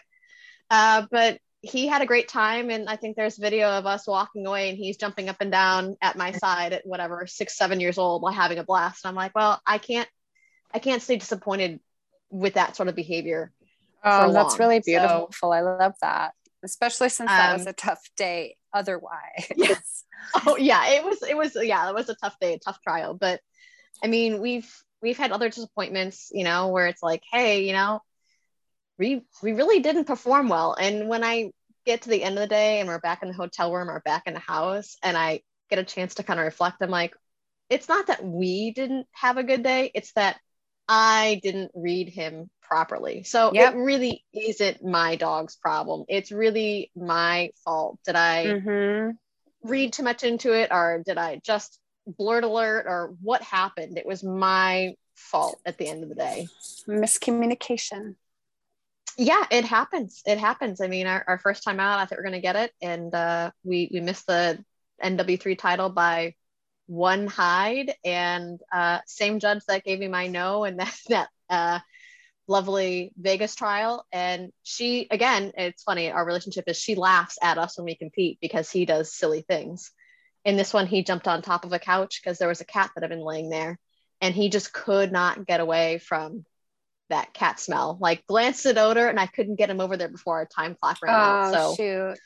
Uh, 0.70 1.06
but 1.10 1.38
he 1.62 1.86
had 1.86 2.00
a 2.00 2.06
great 2.06 2.26
time 2.26 2.70
and 2.70 2.88
i 2.88 2.96
think 2.96 3.16
there's 3.16 3.36
video 3.36 3.68
of 3.68 3.84
us 3.84 4.06
walking 4.06 4.46
away 4.46 4.70
and 4.70 4.78
he's 4.78 4.96
jumping 4.96 5.28
up 5.28 5.36
and 5.40 5.52
down 5.52 5.94
at 6.00 6.16
my 6.16 6.32
side 6.32 6.72
at 6.72 6.86
whatever 6.86 7.26
six 7.26 7.56
seven 7.56 7.80
years 7.80 7.98
old 7.98 8.22
while 8.22 8.32
having 8.32 8.58
a 8.58 8.64
blast. 8.64 9.04
And 9.04 9.10
i'm 9.10 9.14
like 9.14 9.34
well 9.34 9.60
i 9.66 9.78
can't 9.78 10.08
i 10.72 10.78
can't 10.78 11.02
stay 11.02 11.16
disappointed 11.16 11.80
with 12.30 12.54
that 12.54 12.76
sort 12.76 12.88
of 12.88 12.94
behavior 12.94 13.52
Oh, 14.02 14.26
for 14.26 14.32
that's 14.32 14.58
long. 14.58 14.58
really 14.58 14.82
So- 14.82 14.84
beautiful. 14.86 15.52
I 15.52 15.60
love 15.60 15.94
that, 16.00 16.32
especially 16.64 17.08
since 17.10 17.30
that 17.30 17.52
was 17.52 17.62
Um, 17.62 17.68
a 17.68 17.72
tough 17.72 18.02
day 18.16 18.56
otherwise. 18.72 19.46
Yes. 19.56 20.04
oh 20.46 20.56
yeah 20.58 20.86
it 20.90 21.02
was 21.02 21.22
it 21.22 21.34
was 21.34 21.56
yeah 21.62 21.88
it 21.88 21.94
was 21.94 22.10
a 22.10 22.14
tough 22.14 22.36
day 22.42 22.52
a 22.52 22.58
tough 22.58 22.78
trial 22.82 23.14
but 23.14 23.40
i 24.04 24.06
mean 24.06 24.38
we've 24.42 24.70
we've 25.00 25.16
had 25.16 25.32
other 25.32 25.48
disappointments 25.48 26.28
you 26.30 26.44
know 26.44 26.68
where 26.68 26.88
it's 26.88 27.02
like 27.02 27.22
hey 27.32 27.64
you 27.66 27.72
know 27.72 28.02
we 28.98 29.22
we 29.42 29.52
really 29.54 29.80
didn't 29.80 30.04
perform 30.04 30.50
well 30.50 30.74
and 30.78 31.08
when 31.08 31.24
i 31.24 31.50
get 31.86 32.02
to 32.02 32.10
the 32.10 32.22
end 32.22 32.34
of 32.36 32.40
the 32.42 32.46
day 32.46 32.80
and 32.80 32.88
we're 32.90 33.00
back 33.00 33.22
in 33.22 33.28
the 33.28 33.34
hotel 33.34 33.72
room 33.72 33.88
or 33.88 34.00
back 34.00 34.24
in 34.26 34.34
the 34.34 34.40
house 34.40 34.98
and 35.02 35.16
i 35.16 35.40
get 35.70 35.78
a 35.78 35.84
chance 35.84 36.16
to 36.16 36.22
kind 36.22 36.38
of 36.38 36.44
reflect 36.44 36.76
i'm 36.82 36.90
like 36.90 37.14
it's 37.70 37.88
not 37.88 38.08
that 38.08 38.22
we 38.22 38.72
didn't 38.72 39.06
have 39.12 39.38
a 39.38 39.42
good 39.42 39.62
day 39.62 39.90
it's 39.94 40.12
that 40.12 40.38
i 40.90 41.40
didn't 41.42 41.70
read 41.74 42.08
him 42.10 42.50
properly 42.62 43.22
so 43.22 43.50
Yep. 43.54 43.74
it 43.74 43.76
really 43.78 44.24
isn't 44.34 44.84
my 44.84 45.16
dog's 45.16 45.56
problem 45.56 46.04
it's 46.08 46.30
really 46.30 46.90
my 46.94 47.50
fault 47.64 47.98
did 48.04 48.16
i 48.16 48.44
Mhm. 48.46 49.16
read 49.62 49.92
too 49.92 50.02
much 50.02 50.22
into 50.24 50.52
it 50.52 50.70
or 50.72 51.02
did 51.04 51.18
I 51.18 51.40
just 51.44 51.78
blurt 52.06 52.44
alert 52.44 52.86
or 52.88 53.14
what 53.20 53.42
happened? 53.42 53.98
It 53.98 54.06
was 54.06 54.24
my 54.24 54.94
fault 55.14 55.60
at 55.66 55.76
the 55.76 55.86
end 55.86 56.02
of 56.02 56.08
the 56.08 56.14
day. 56.14 56.48
Miscommunication. 56.88 58.14
Yeah, 59.18 59.44
it 59.50 59.66
happens. 59.66 60.22
It 60.24 60.38
happens. 60.38 60.80
I 60.80 60.86
mean, 60.88 61.06
our, 61.06 61.22
our 61.28 61.38
first 61.38 61.62
time 61.62 61.78
out, 61.78 61.98
I 61.98 62.06
thought 62.06 62.16
we 62.16 62.20
are 62.20 62.22
going 62.30 62.32
to 62.32 62.40
get 62.40 62.56
it. 62.56 62.72
And 62.80 63.14
uh, 63.14 63.50
we, 63.64 63.90
we 63.92 64.00
missed 64.00 64.26
the 64.26 64.64
NW3 65.04 65.58
title 65.58 65.90
by 65.90 66.34
one 66.90 67.28
hide. 67.28 67.94
And 68.04 68.60
uh, 68.72 68.98
same 69.06 69.38
judge 69.38 69.62
that 69.68 69.84
gave 69.84 70.00
me 70.00 70.08
my 70.08 70.26
no 70.26 70.64
and 70.64 70.80
that, 70.80 70.98
that 71.08 71.28
uh, 71.48 71.78
lovely 72.48 73.12
Vegas 73.16 73.54
trial. 73.54 74.04
And 74.12 74.50
she, 74.64 75.06
again, 75.10 75.52
it's 75.56 75.84
funny, 75.84 76.10
our 76.10 76.26
relationship 76.26 76.64
is 76.66 76.76
she 76.76 76.96
laughs 76.96 77.38
at 77.42 77.58
us 77.58 77.78
when 77.78 77.84
we 77.84 77.94
compete 77.94 78.38
because 78.40 78.70
he 78.70 78.84
does 78.84 79.14
silly 79.14 79.42
things. 79.42 79.92
In 80.44 80.56
this 80.56 80.72
one, 80.72 80.86
he 80.86 81.04
jumped 81.04 81.28
on 81.28 81.42
top 81.42 81.64
of 81.64 81.72
a 81.72 81.78
couch 81.78 82.20
because 82.22 82.38
there 82.38 82.48
was 82.48 82.60
a 82.60 82.66
cat 82.66 82.90
that 82.94 83.04
had 83.04 83.10
been 83.10 83.24
laying 83.24 83.50
there. 83.50 83.78
And 84.20 84.34
he 84.34 84.50
just 84.50 84.72
could 84.72 85.12
not 85.12 85.46
get 85.46 85.60
away 85.60 85.98
from 85.98 86.44
that 87.08 87.32
cat 87.32 87.60
smell. 87.60 87.98
Like 88.00 88.26
glanced 88.26 88.66
at 88.66 88.78
odor, 88.78 89.06
and 89.06 89.20
I 89.20 89.26
couldn't 89.26 89.56
get 89.56 89.70
him 89.70 89.80
over 89.80 89.96
there 89.96 90.08
before 90.08 90.38
our 90.38 90.46
time 90.46 90.76
clock 90.80 90.98
ran 91.02 91.14
out. 91.14 91.54
Oh 91.54 91.74
So 91.74 91.74
shoot. 91.76 92.18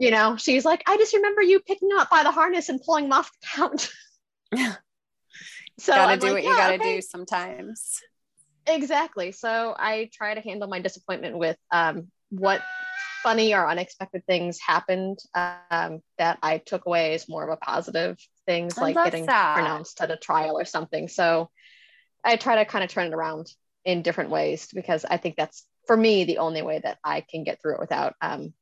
You 0.00 0.10
know, 0.10 0.36
she's 0.36 0.64
like, 0.64 0.82
I 0.86 0.96
just 0.96 1.12
remember 1.14 1.42
you 1.42 1.60
picking 1.60 1.90
up 1.94 2.08
by 2.10 2.22
the 2.22 2.30
harness 2.30 2.70
and 2.70 2.80
pulling 2.82 3.04
him 3.04 3.12
off 3.12 3.30
the 3.40 3.46
couch. 3.46 3.88
Yeah. 4.52 4.74
So 5.78 5.94
gotta 5.94 6.12
I'm 6.12 6.18
do 6.18 6.26
like, 6.26 6.34
what 6.34 6.42
you 6.44 6.54
gotta 6.54 6.74
okay." 6.74 6.96
do 6.96 7.00
sometimes. 7.00 8.00
Exactly. 8.66 9.32
So 9.32 9.74
I 9.78 10.10
try 10.12 10.34
to 10.34 10.42
handle 10.42 10.68
my 10.68 10.78
disappointment 10.78 11.38
with 11.38 11.56
um, 11.72 12.08
what 12.28 12.60
funny 13.22 13.54
or 13.54 13.66
unexpected 13.66 14.26
things 14.26 14.58
happened 14.60 15.20
um, 15.34 16.02
that 16.18 16.38
I 16.42 16.58
took 16.58 16.84
away 16.84 17.14
as 17.14 17.30
more 17.30 17.44
of 17.44 17.50
a 17.50 17.56
positive 17.56 18.18
things 18.44 18.76
I 18.76 18.82
like 18.82 18.96
getting 18.96 19.24
that. 19.24 19.54
pronounced 19.54 20.02
at 20.02 20.10
a 20.10 20.18
trial 20.18 20.58
or 20.58 20.66
something. 20.66 21.08
So 21.08 21.48
I 22.22 22.36
try 22.36 22.56
to 22.56 22.66
kind 22.66 22.84
of 22.84 22.90
turn 22.90 23.06
it 23.06 23.14
around 23.14 23.50
in 23.86 24.02
different 24.02 24.28
ways 24.28 24.68
because 24.74 25.06
I 25.06 25.16
think 25.16 25.36
that's 25.36 25.64
for 25.86 25.96
me 25.96 26.24
the 26.24 26.38
only 26.38 26.60
way 26.60 26.78
that 26.78 26.98
I 27.02 27.22
can 27.22 27.44
get 27.44 27.62
through 27.62 27.76
it 27.76 27.80
without 27.80 28.16
um, 28.20 28.52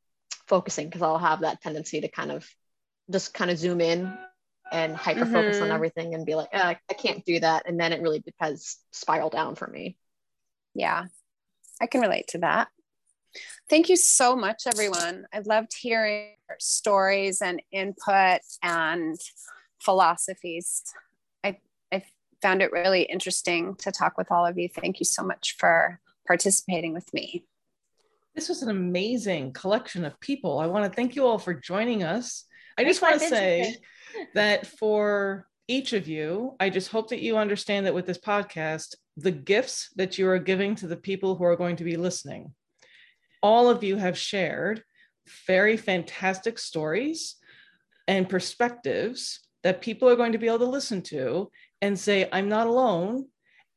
focusing 0.49 0.87
because 0.89 1.03
I'll 1.03 1.19
have 1.19 1.41
that 1.41 1.61
tendency 1.63 2.01
to 2.01 2.09
kind 2.09 2.33
of 2.33 2.49
just 3.11 3.35
kind 3.35 3.51
of 3.51 3.59
zoom 3.59 3.81
in 3.81 4.13
and 4.71 4.95
hyper 4.97 5.27
focus 5.27 5.63
on 5.63 5.69
Mhm. 5.69 5.75
everything 5.75 6.15
and 6.15 6.27
be 6.27 6.35
like, 6.35 6.51
"Uh, 6.53 6.75
I 6.91 6.95
can't 6.95 7.25
do 7.25 7.41
that. 7.41 7.67
And 7.67 7.81
then 7.81 7.93
it 7.93 8.03
really 8.03 8.23
does 8.41 8.79
spiral 8.93 9.31
down 9.31 9.55
for 9.55 9.67
me. 9.67 9.97
Yeah, 10.75 11.07
I 11.81 11.87
can 11.87 12.01
relate 12.01 12.29
to 12.29 12.39
that. 12.39 12.69
Thank 13.69 13.89
you 13.89 13.97
so 13.97 14.35
much, 14.37 14.67
everyone. 14.67 15.27
I 15.33 15.41
loved 15.41 15.75
hearing 15.77 16.37
your 16.49 16.57
stories 16.59 17.43
and 17.43 17.63
input 17.71 18.41
and 18.63 19.19
philosophies. 19.81 20.83
I, 21.45 21.59
I 21.93 22.05
found 22.41 22.63
it 22.63 22.73
really 22.73 23.03
interesting 23.03 23.75
to 23.77 23.93
talk 23.93 24.17
with 24.17 24.31
all 24.31 24.47
of 24.47 24.59
you. 24.59 24.69
Thank 24.69 25.01
you 25.01 25.05
so 25.05 25.23
much 25.23 25.57
for 25.59 26.01
participating 26.27 26.95
with 26.95 27.13
me. 27.13 27.45
This 28.39 28.49
was 28.49 28.63
an 28.63 28.71
amazing 28.71 29.53
collection 29.53 30.05
of 30.05 30.21
people. 30.21 30.61
I 30.61 30.69
want 30.69 30.85
to 30.85 30.95
thank 30.95 31.17
you 31.17 31.27
all 31.27 31.41
for 31.41 31.53
joining 31.53 32.05
us. 32.05 32.45
I 32.79 32.85
just 32.85 33.03
want 33.03 33.21
to 33.21 33.29
say 33.29 33.75
that 34.35 34.65
for 34.65 35.49
each 35.67 35.93
of 35.93 36.07
you, 36.07 36.55
I 36.61 36.71
just 36.71 36.89
hope 36.89 37.09
that 37.09 37.19
you 37.19 37.37
understand 37.37 37.87
that 37.87 37.95
with 37.95 38.07
this 38.07 38.21
podcast, 38.21 38.95
the 39.17 39.33
gifts 39.33 39.89
that 39.97 40.19
you 40.19 40.29
are 40.29 40.39
giving 40.39 40.77
to 40.77 40.87
the 40.87 40.97
people 40.97 41.35
who 41.35 41.43
are 41.43 41.57
going 41.57 41.75
to 41.79 41.85
be 41.85 41.97
listening, 41.97 42.55
all 43.43 43.69
of 43.69 43.83
you 43.83 43.97
have 43.97 44.17
shared 44.17 44.85
very 45.49 45.77
fantastic 45.77 46.61
stories 46.61 47.35
and 48.07 48.29
perspectives 48.29 49.41
that 49.65 49.83
people 49.83 50.09
are 50.09 50.15
going 50.15 50.31
to 50.31 50.39
be 50.39 50.47
able 50.47 50.61
to 50.61 50.67
listen 50.67 51.03
to 51.03 51.51
and 51.83 51.99
say, 51.99 52.29
I'm 52.31 52.49
not 52.49 52.69
alone. 52.69 53.27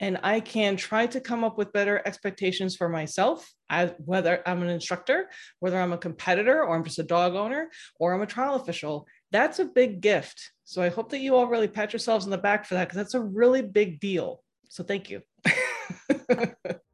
And 0.01 0.19
I 0.23 0.39
can 0.39 0.75
try 0.75 1.05
to 1.07 1.21
come 1.21 1.43
up 1.43 1.57
with 1.57 1.71
better 1.71 2.01
expectations 2.05 2.75
for 2.75 2.89
myself, 2.89 3.49
as, 3.69 3.93
whether 4.03 4.41
I'm 4.47 4.63
an 4.63 4.69
instructor, 4.69 5.29
whether 5.59 5.79
I'm 5.79 5.93
a 5.93 5.97
competitor, 5.97 6.63
or 6.63 6.75
I'm 6.75 6.83
just 6.83 6.99
a 6.99 7.03
dog 7.03 7.35
owner, 7.35 7.69
or 7.99 8.13
I'm 8.13 8.21
a 8.21 8.27
trial 8.27 8.55
official. 8.55 9.07
That's 9.31 9.59
a 9.59 9.65
big 9.65 10.01
gift. 10.01 10.51
So 10.65 10.81
I 10.81 10.89
hope 10.89 11.11
that 11.11 11.19
you 11.19 11.35
all 11.35 11.47
really 11.47 11.67
pat 11.67 11.93
yourselves 11.93 12.25
on 12.25 12.31
the 12.31 12.37
back 12.37 12.65
for 12.65 12.73
that 12.73 12.85
because 12.85 12.97
that's 12.97 13.13
a 13.13 13.21
really 13.21 13.61
big 13.61 13.99
deal. 13.99 14.43
So 14.69 14.83
thank 14.83 15.09
you. 15.09 15.21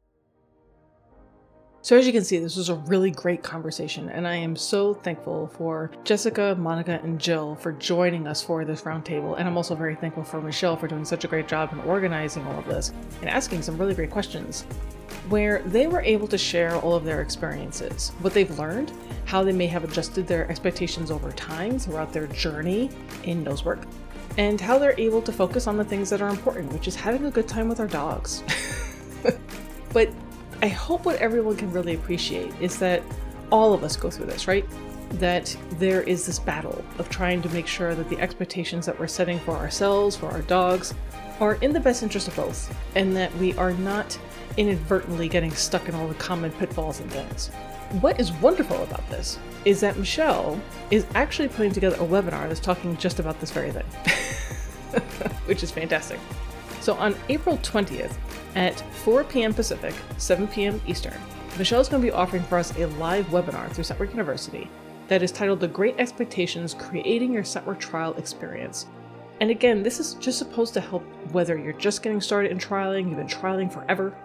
So, 1.88 1.96
as 1.96 2.06
you 2.06 2.12
can 2.12 2.22
see, 2.22 2.38
this 2.38 2.56
was 2.56 2.68
a 2.68 2.74
really 2.74 3.10
great 3.10 3.42
conversation, 3.42 4.10
and 4.10 4.28
I 4.28 4.34
am 4.34 4.56
so 4.56 4.92
thankful 4.92 5.46
for 5.46 5.90
Jessica, 6.04 6.54
Monica, 6.58 7.00
and 7.02 7.18
Jill 7.18 7.54
for 7.54 7.72
joining 7.72 8.26
us 8.26 8.42
for 8.42 8.66
this 8.66 8.82
roundtable. 8.82 9.38
And 9.38 9.48
I'm 9.48 9.56
also 9.56 9.74
very 9.74 9.94
thankful 9.94 10.22
for 10.22 10.38
Michelle 10.42 10.76
for 10.76 10.86
doing 10.86 11.06
such 11.06 11.24
a 11.24 11.28
great 11.28 11.48
job 11.48 11.72
in 11.72 11.80
organizing 11.80 12.46
all 12.46 12.58
of 12.58 12.66
this 12.66 12.92
and 13.22 13.30
asking 13.30 13.62
some 13.62 13.78
really 13.78 13.94
great 13.94 14.10
questions, 14.10 14.64
where 15.30 15.62
they 15.62 15.86
were 15.86 16.02
able 16.02 16.28
to 16.28 16.36
share 16.36 16.76
all 16.76 16.92
of 16.92 17.04
their 17.04 17.22
experiences, 17.22 18.12
what 18.20 18.34
they've 18.34 18.58
learned, 18.58 18.92
how 19.24 19.42
they 19.42 19.52
may 19.52 19.66
have 19.66 19.82
adjusted 19.82 20.26
their 20.26 20.46
expectations 20.50 21.10
over 21.10 21.32
time 21.32 21.78
throughout 21.78 22.12
their 22.12 22.26
journey 22.26 22.90
in 23.24 23.42
nose 23.42 23.64
work, 23.64 23.80
and 24.36 24.60
how 24.60 24.78
they're 24.78 25.00
able 25.00 25.22
to 25.22 25.32
focus 25.32 25.66
on 25.66 25.78
the 25.78 25.84
things 25.84 26.10
that 26.10 26.20
are 26.20 26.28
important, 26.28 26.70
which 26.70 26.86
is 26.86 26.94
having 26.94 27.24
a 27.24 27.30
good 27.30 27.48
time 27.48 27.66
with 27.66 27.80
our 27.80 27.88
dogs. 27.88 28.42
but 29.94 30.12
I 30.60 30.68
hope 30.68 31.04
what 31.04 31.16
everyone 31.16 31.56
can 31.56 31.72
really 31.72 31.94
appreciate 31.94 32.52
is 32.60 32.78
that 32.80 33.02
all 33.52 33.72
of 33.72 33.84
us 33.84 33.96
go 33.96 34.10
through 34.10 34.26
this, 34.26 34.48
right? 34.48 34.64
That 35.10 35.56
there 35.72 36.02
is 36.02 36.26
this 36.26 36.40
battle 36.40 36.84
of 36.98 37.08
trying 37.08 37.42
to 37.42 37.48
make 37.50 37.68
sure 37.68 37.94
that 37.94 38.08
the 38.10 38.18
expectations 38.18 38.84
that 38.86 38.98
we're 38.98 39.06
setting 39.06 39.38
for 39.38 39.52
ourselves, 39.52 40.16
for 40.16 40.26
our 40.26 40.42
dogs, 40.42 40.94
are 41.38 41.54
in 41.56 41.72
the 41.72 41.78
best 41.78 42.02
interest 42.02 42.26
of 42.26 42.34
both, 42.34 42.74
and 42.96 43.16
that 43.16 43.32
we 43.36 43.56
are 43.56 43.72
not 43.74 44.18
inadvertently 44.56 45.28
getting 45.28 45.52
stuck 45.52 45.88
in 45.88 45.94
all 45.94 46.08
the 46.08 46.14
common 46.14 46.50
pitfalls 46.50 46.98
and 46.98 47.10
things. 47.12 47.48
What 48.00 48.18
is 48.18 48.32
wonderful 48.32 48.82
about 48.82 49.08
this 49.08 49.38
is 49.64 49.80
that 49.80 49.96
Michelle 49.96 50.60
is 50.90 51.06
actually 51.14 51.48
putting 51.48 51.72
together 51.72 51.96
a 51.96 52.06
webinar 52.06 52.48
that's 52.48 52.58
talking 52.58 52.96
just 52.96 53.20
about 53.20 53.38
this 53.38 53.52
very 53.52 53.70
thing, 53.70 53.84
which 55.46 55.62
is 55.62 55.70
fantastic. 55.70 56.18
So 56.80 56.94
on 56.94 57.14
April 57.28 57.58
20th 57.58 58.16
at 58.54 58.80
4 58.96 59.24
p.m. 59.24 59.54
Pacific, 59.54 59.94
7 60.16 60.48
p.m. 60.48 60.80
Eastern, 60.86 61.20
Michelle 61.58 61.80
is 61.80 61.88
going 61.88 62.00
to 62.00 62.06
be 62.06 62.12
offering 62.12 62.42
for 62.44 62.56
us 62.56 62.76
a 62.78 62.86
live 62.86 63.26
webinar 63.26 63.68
through 63.72 63.82
Scent 63.82 63.98
Work 63.98 64.10
University 64.10 64.70
that 65.08 65.22
is 65.22 65.32
titled 65.32 65.58
The 65.58 65.66
Great 65.66 65.96
Expectations 65.98 66.72
Creating 66.72 67.32
Your 67.32 67.42
Scent 67.42 67.66
Work 67.66 67.80
Trial 67.80 68.14
Experience. 68.14 68.86
And 69.40 69.50
again, 69.50 69.82
this 69.82 69.98
is 69.98 70.14
just 70.14 70.38
supposed 70.38 70.74
to 70.74 70.80
help 70.80 71.02
whether 71.32 71.56
you're 71.58 71.72
just 71.72 72.02
getting 72.02 72.20
started 72.20 72.52
in 72.52 72.58
trialing, 72.58 73.08
you've 73.08 73.16
been 73.16 73.26
trialing 73.26 73.72
forever, 73.72 74.16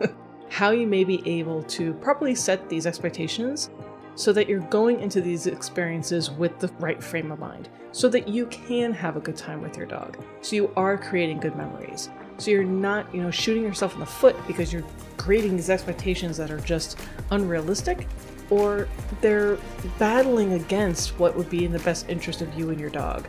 how 0.48 0.70
you 0.70 0.86
may 0.86 1.04
be 1.04 1.22
able 1.28 1.62
to 1.64 1.92
properly 1.94 2.34
set 2.34 2.68
these 2.68 2.86
expectations 2.86 3.70
so 4.16 4.32
that 4.32 4.48
you're 4.48 4.60
going 4.60 5.00
into 5.00 5.20
these 5.20 5.46
experiences 5.46 6.30
with 6.30 6.58
the 6.58 6.68
right 6.78 7.02
frame 7.02 7.30
of 7.30 7.38
mind, 7.38 7.68
so 7.92 8.08
that 8.08 8.26
you 8.26 8.46
can 8.46 8.92
have 8.92 9.16
a 9.16 9.20
good 9.20 9.36
time 9.36 9.60
with 9.60 9.76
your 9.76 9.86
dog. 9.86 10.18
So 10.40 10.56
you 10.56 10.72
are 10.76 10.96
creating 10.96 11.40
good 11.40 11.54
memories. 11.54 12.08
So 12.38 12.50
you're 12.50 12.64
not, 12.64 13.12
you 13.14 13.22
know, 13.22 13.30
shooting 13.30 13.62
yourself 13.62 13.94
in 13.94 14.00
the 14.00 14.06
foot 14.06 14.36
because 14.46 14.72
you're 14.72 14.84
creating 15.16 15.56
these 15.56 15.70
expectations 15.70 16.36
that 16.36 16.50
are 16.50 16.60
just 16.60 16.98
unrealistic 17.30 18.06
or 18.50 18.88
they're 19.20 19.58
battling 19.98 20.52
against 20.52 21.18
what 21.18 21.34
would 21.36 21.50
be 21.50 21.64
in 21.64 21.72
the 21.72 21.78
best 21.80 22.08
interest 22.08 22.42
of 22.42 22.54
you 22.58 22.70
and 22.70 22.78
your 22.78 22.90
dog. 22.90 23.26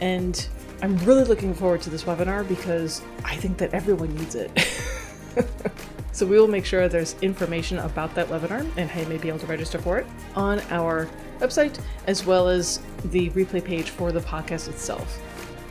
And 0.00 0.46
I'm 0.82 0.96
really 0.98 1.24
looking 1.24 1.54
forward 1.54 1.80
to 1.82 1.90
this 1.90 2.04
webinar 2.04 2.46
because 2.46 3.02
I 3.24 3.36
think 3.36 3.56
that 3.58 3.72
everyone 3.72 4.14
needs 4.14 4.34
it. 4.34 4.50
so 6.12 6.26
we 6.26 6.38
will 6.38 6.48
make 6.48 6.66
sure 6.66 6.88
there's 6.88 7.16
information 7.22 7.78
about 7.78 8.14
that 8.14 8.28
webinar 8.28 8.68
and 8.76 8.90
how 8.90 9.00
you 9.00 9.06
may 9.06 9.18
be 9.18 9.28
able 9.28 9.38
to 9.38 9.46
register 9.46 9.78
for 9.78 9.98
it 9.98 10.06
on 10.34 10.60
our 10.70 11.08
website, 11.40 11.78
as 12.06 12.24
well 12.26 12.48
as 12.48 12.80
the 13.06 13.30
replay 13.30 13.64
page 13.64 13.90
for 13.90 14.12
the 14.12 14.20
podcast 14.20 14.68
itself. 14.68 15.20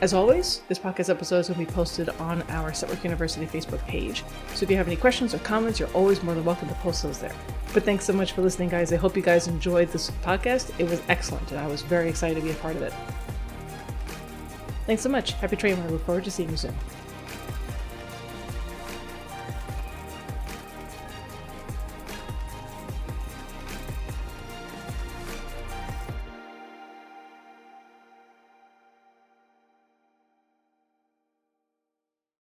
As 0.02 0.12
always, 0.12 0.60
this 0.68 0.78
podcast 0.78 1.08
episode 1.08 1.38
is 1.38 1.48
going 1.48 1.58
to 1.58 1.66
be 1.66 1.72
posted 1.72 2.10
on 2.10 2.42
our 2.50 2.74
Scent 2.74 2.92
Work 2.92 3.02
University 3.02 3.46
Facebook 3.46 3.82
page. 3.86 4.24
So 4.54 4.64
if 4.64 4.70
you 4.70 4.76
have 4.76 4.86
any 4.86 4.96
questions 4.96 5.32
or 5.32 5.38
comments, 5.38 5.80
you're 5.80 5.88
always 5.94 6.22
more 6.22 6.34
than 6.34 6.44
welcome 6.44 6.68
to 6.68 6.74
post 6.76 7.02
those 7.02 7.18
there. 7.18 7.32
But 7.72 7.84
thanks 7.84 8.04
so 8.04 8.12
much 8.12 8.32
for 8.32 8.42
listening, 8.42 8.68
guys. 8.68 8.92
I 8.92 8.96
hope 8.96 9.16
you 9.16 9.22
guys 9.22 9.48
enjoyed 9.48 9.88
this 9.88 10.10
podcast. 10.22 10.70
It 10.78 10.86
was 10.86 11.00
excellent, 11.08 11.50
and 11.50 11.58
I 11.58 11.66
was 11.66 11.80
very 11.80 12.10
excited 12.10 12.34
to 12.34 12.42
be 12.42 12.50
a 12.50 12.54
part 12.56 12.76
of 12.76 12.82
it. 12.82 12.92
Thanks 14.84 15.02
so 15.02 15.08
much. 15.08 15.32
Happy 15.32 15.56
training. 15.56 15.82
I 15.82 15.88
look 15.88 16.04
forward 16.04 16.24
to 16.24 16.30
seeing 16.30 16.50
you 16.50 16.58
soon. 16.58 16.74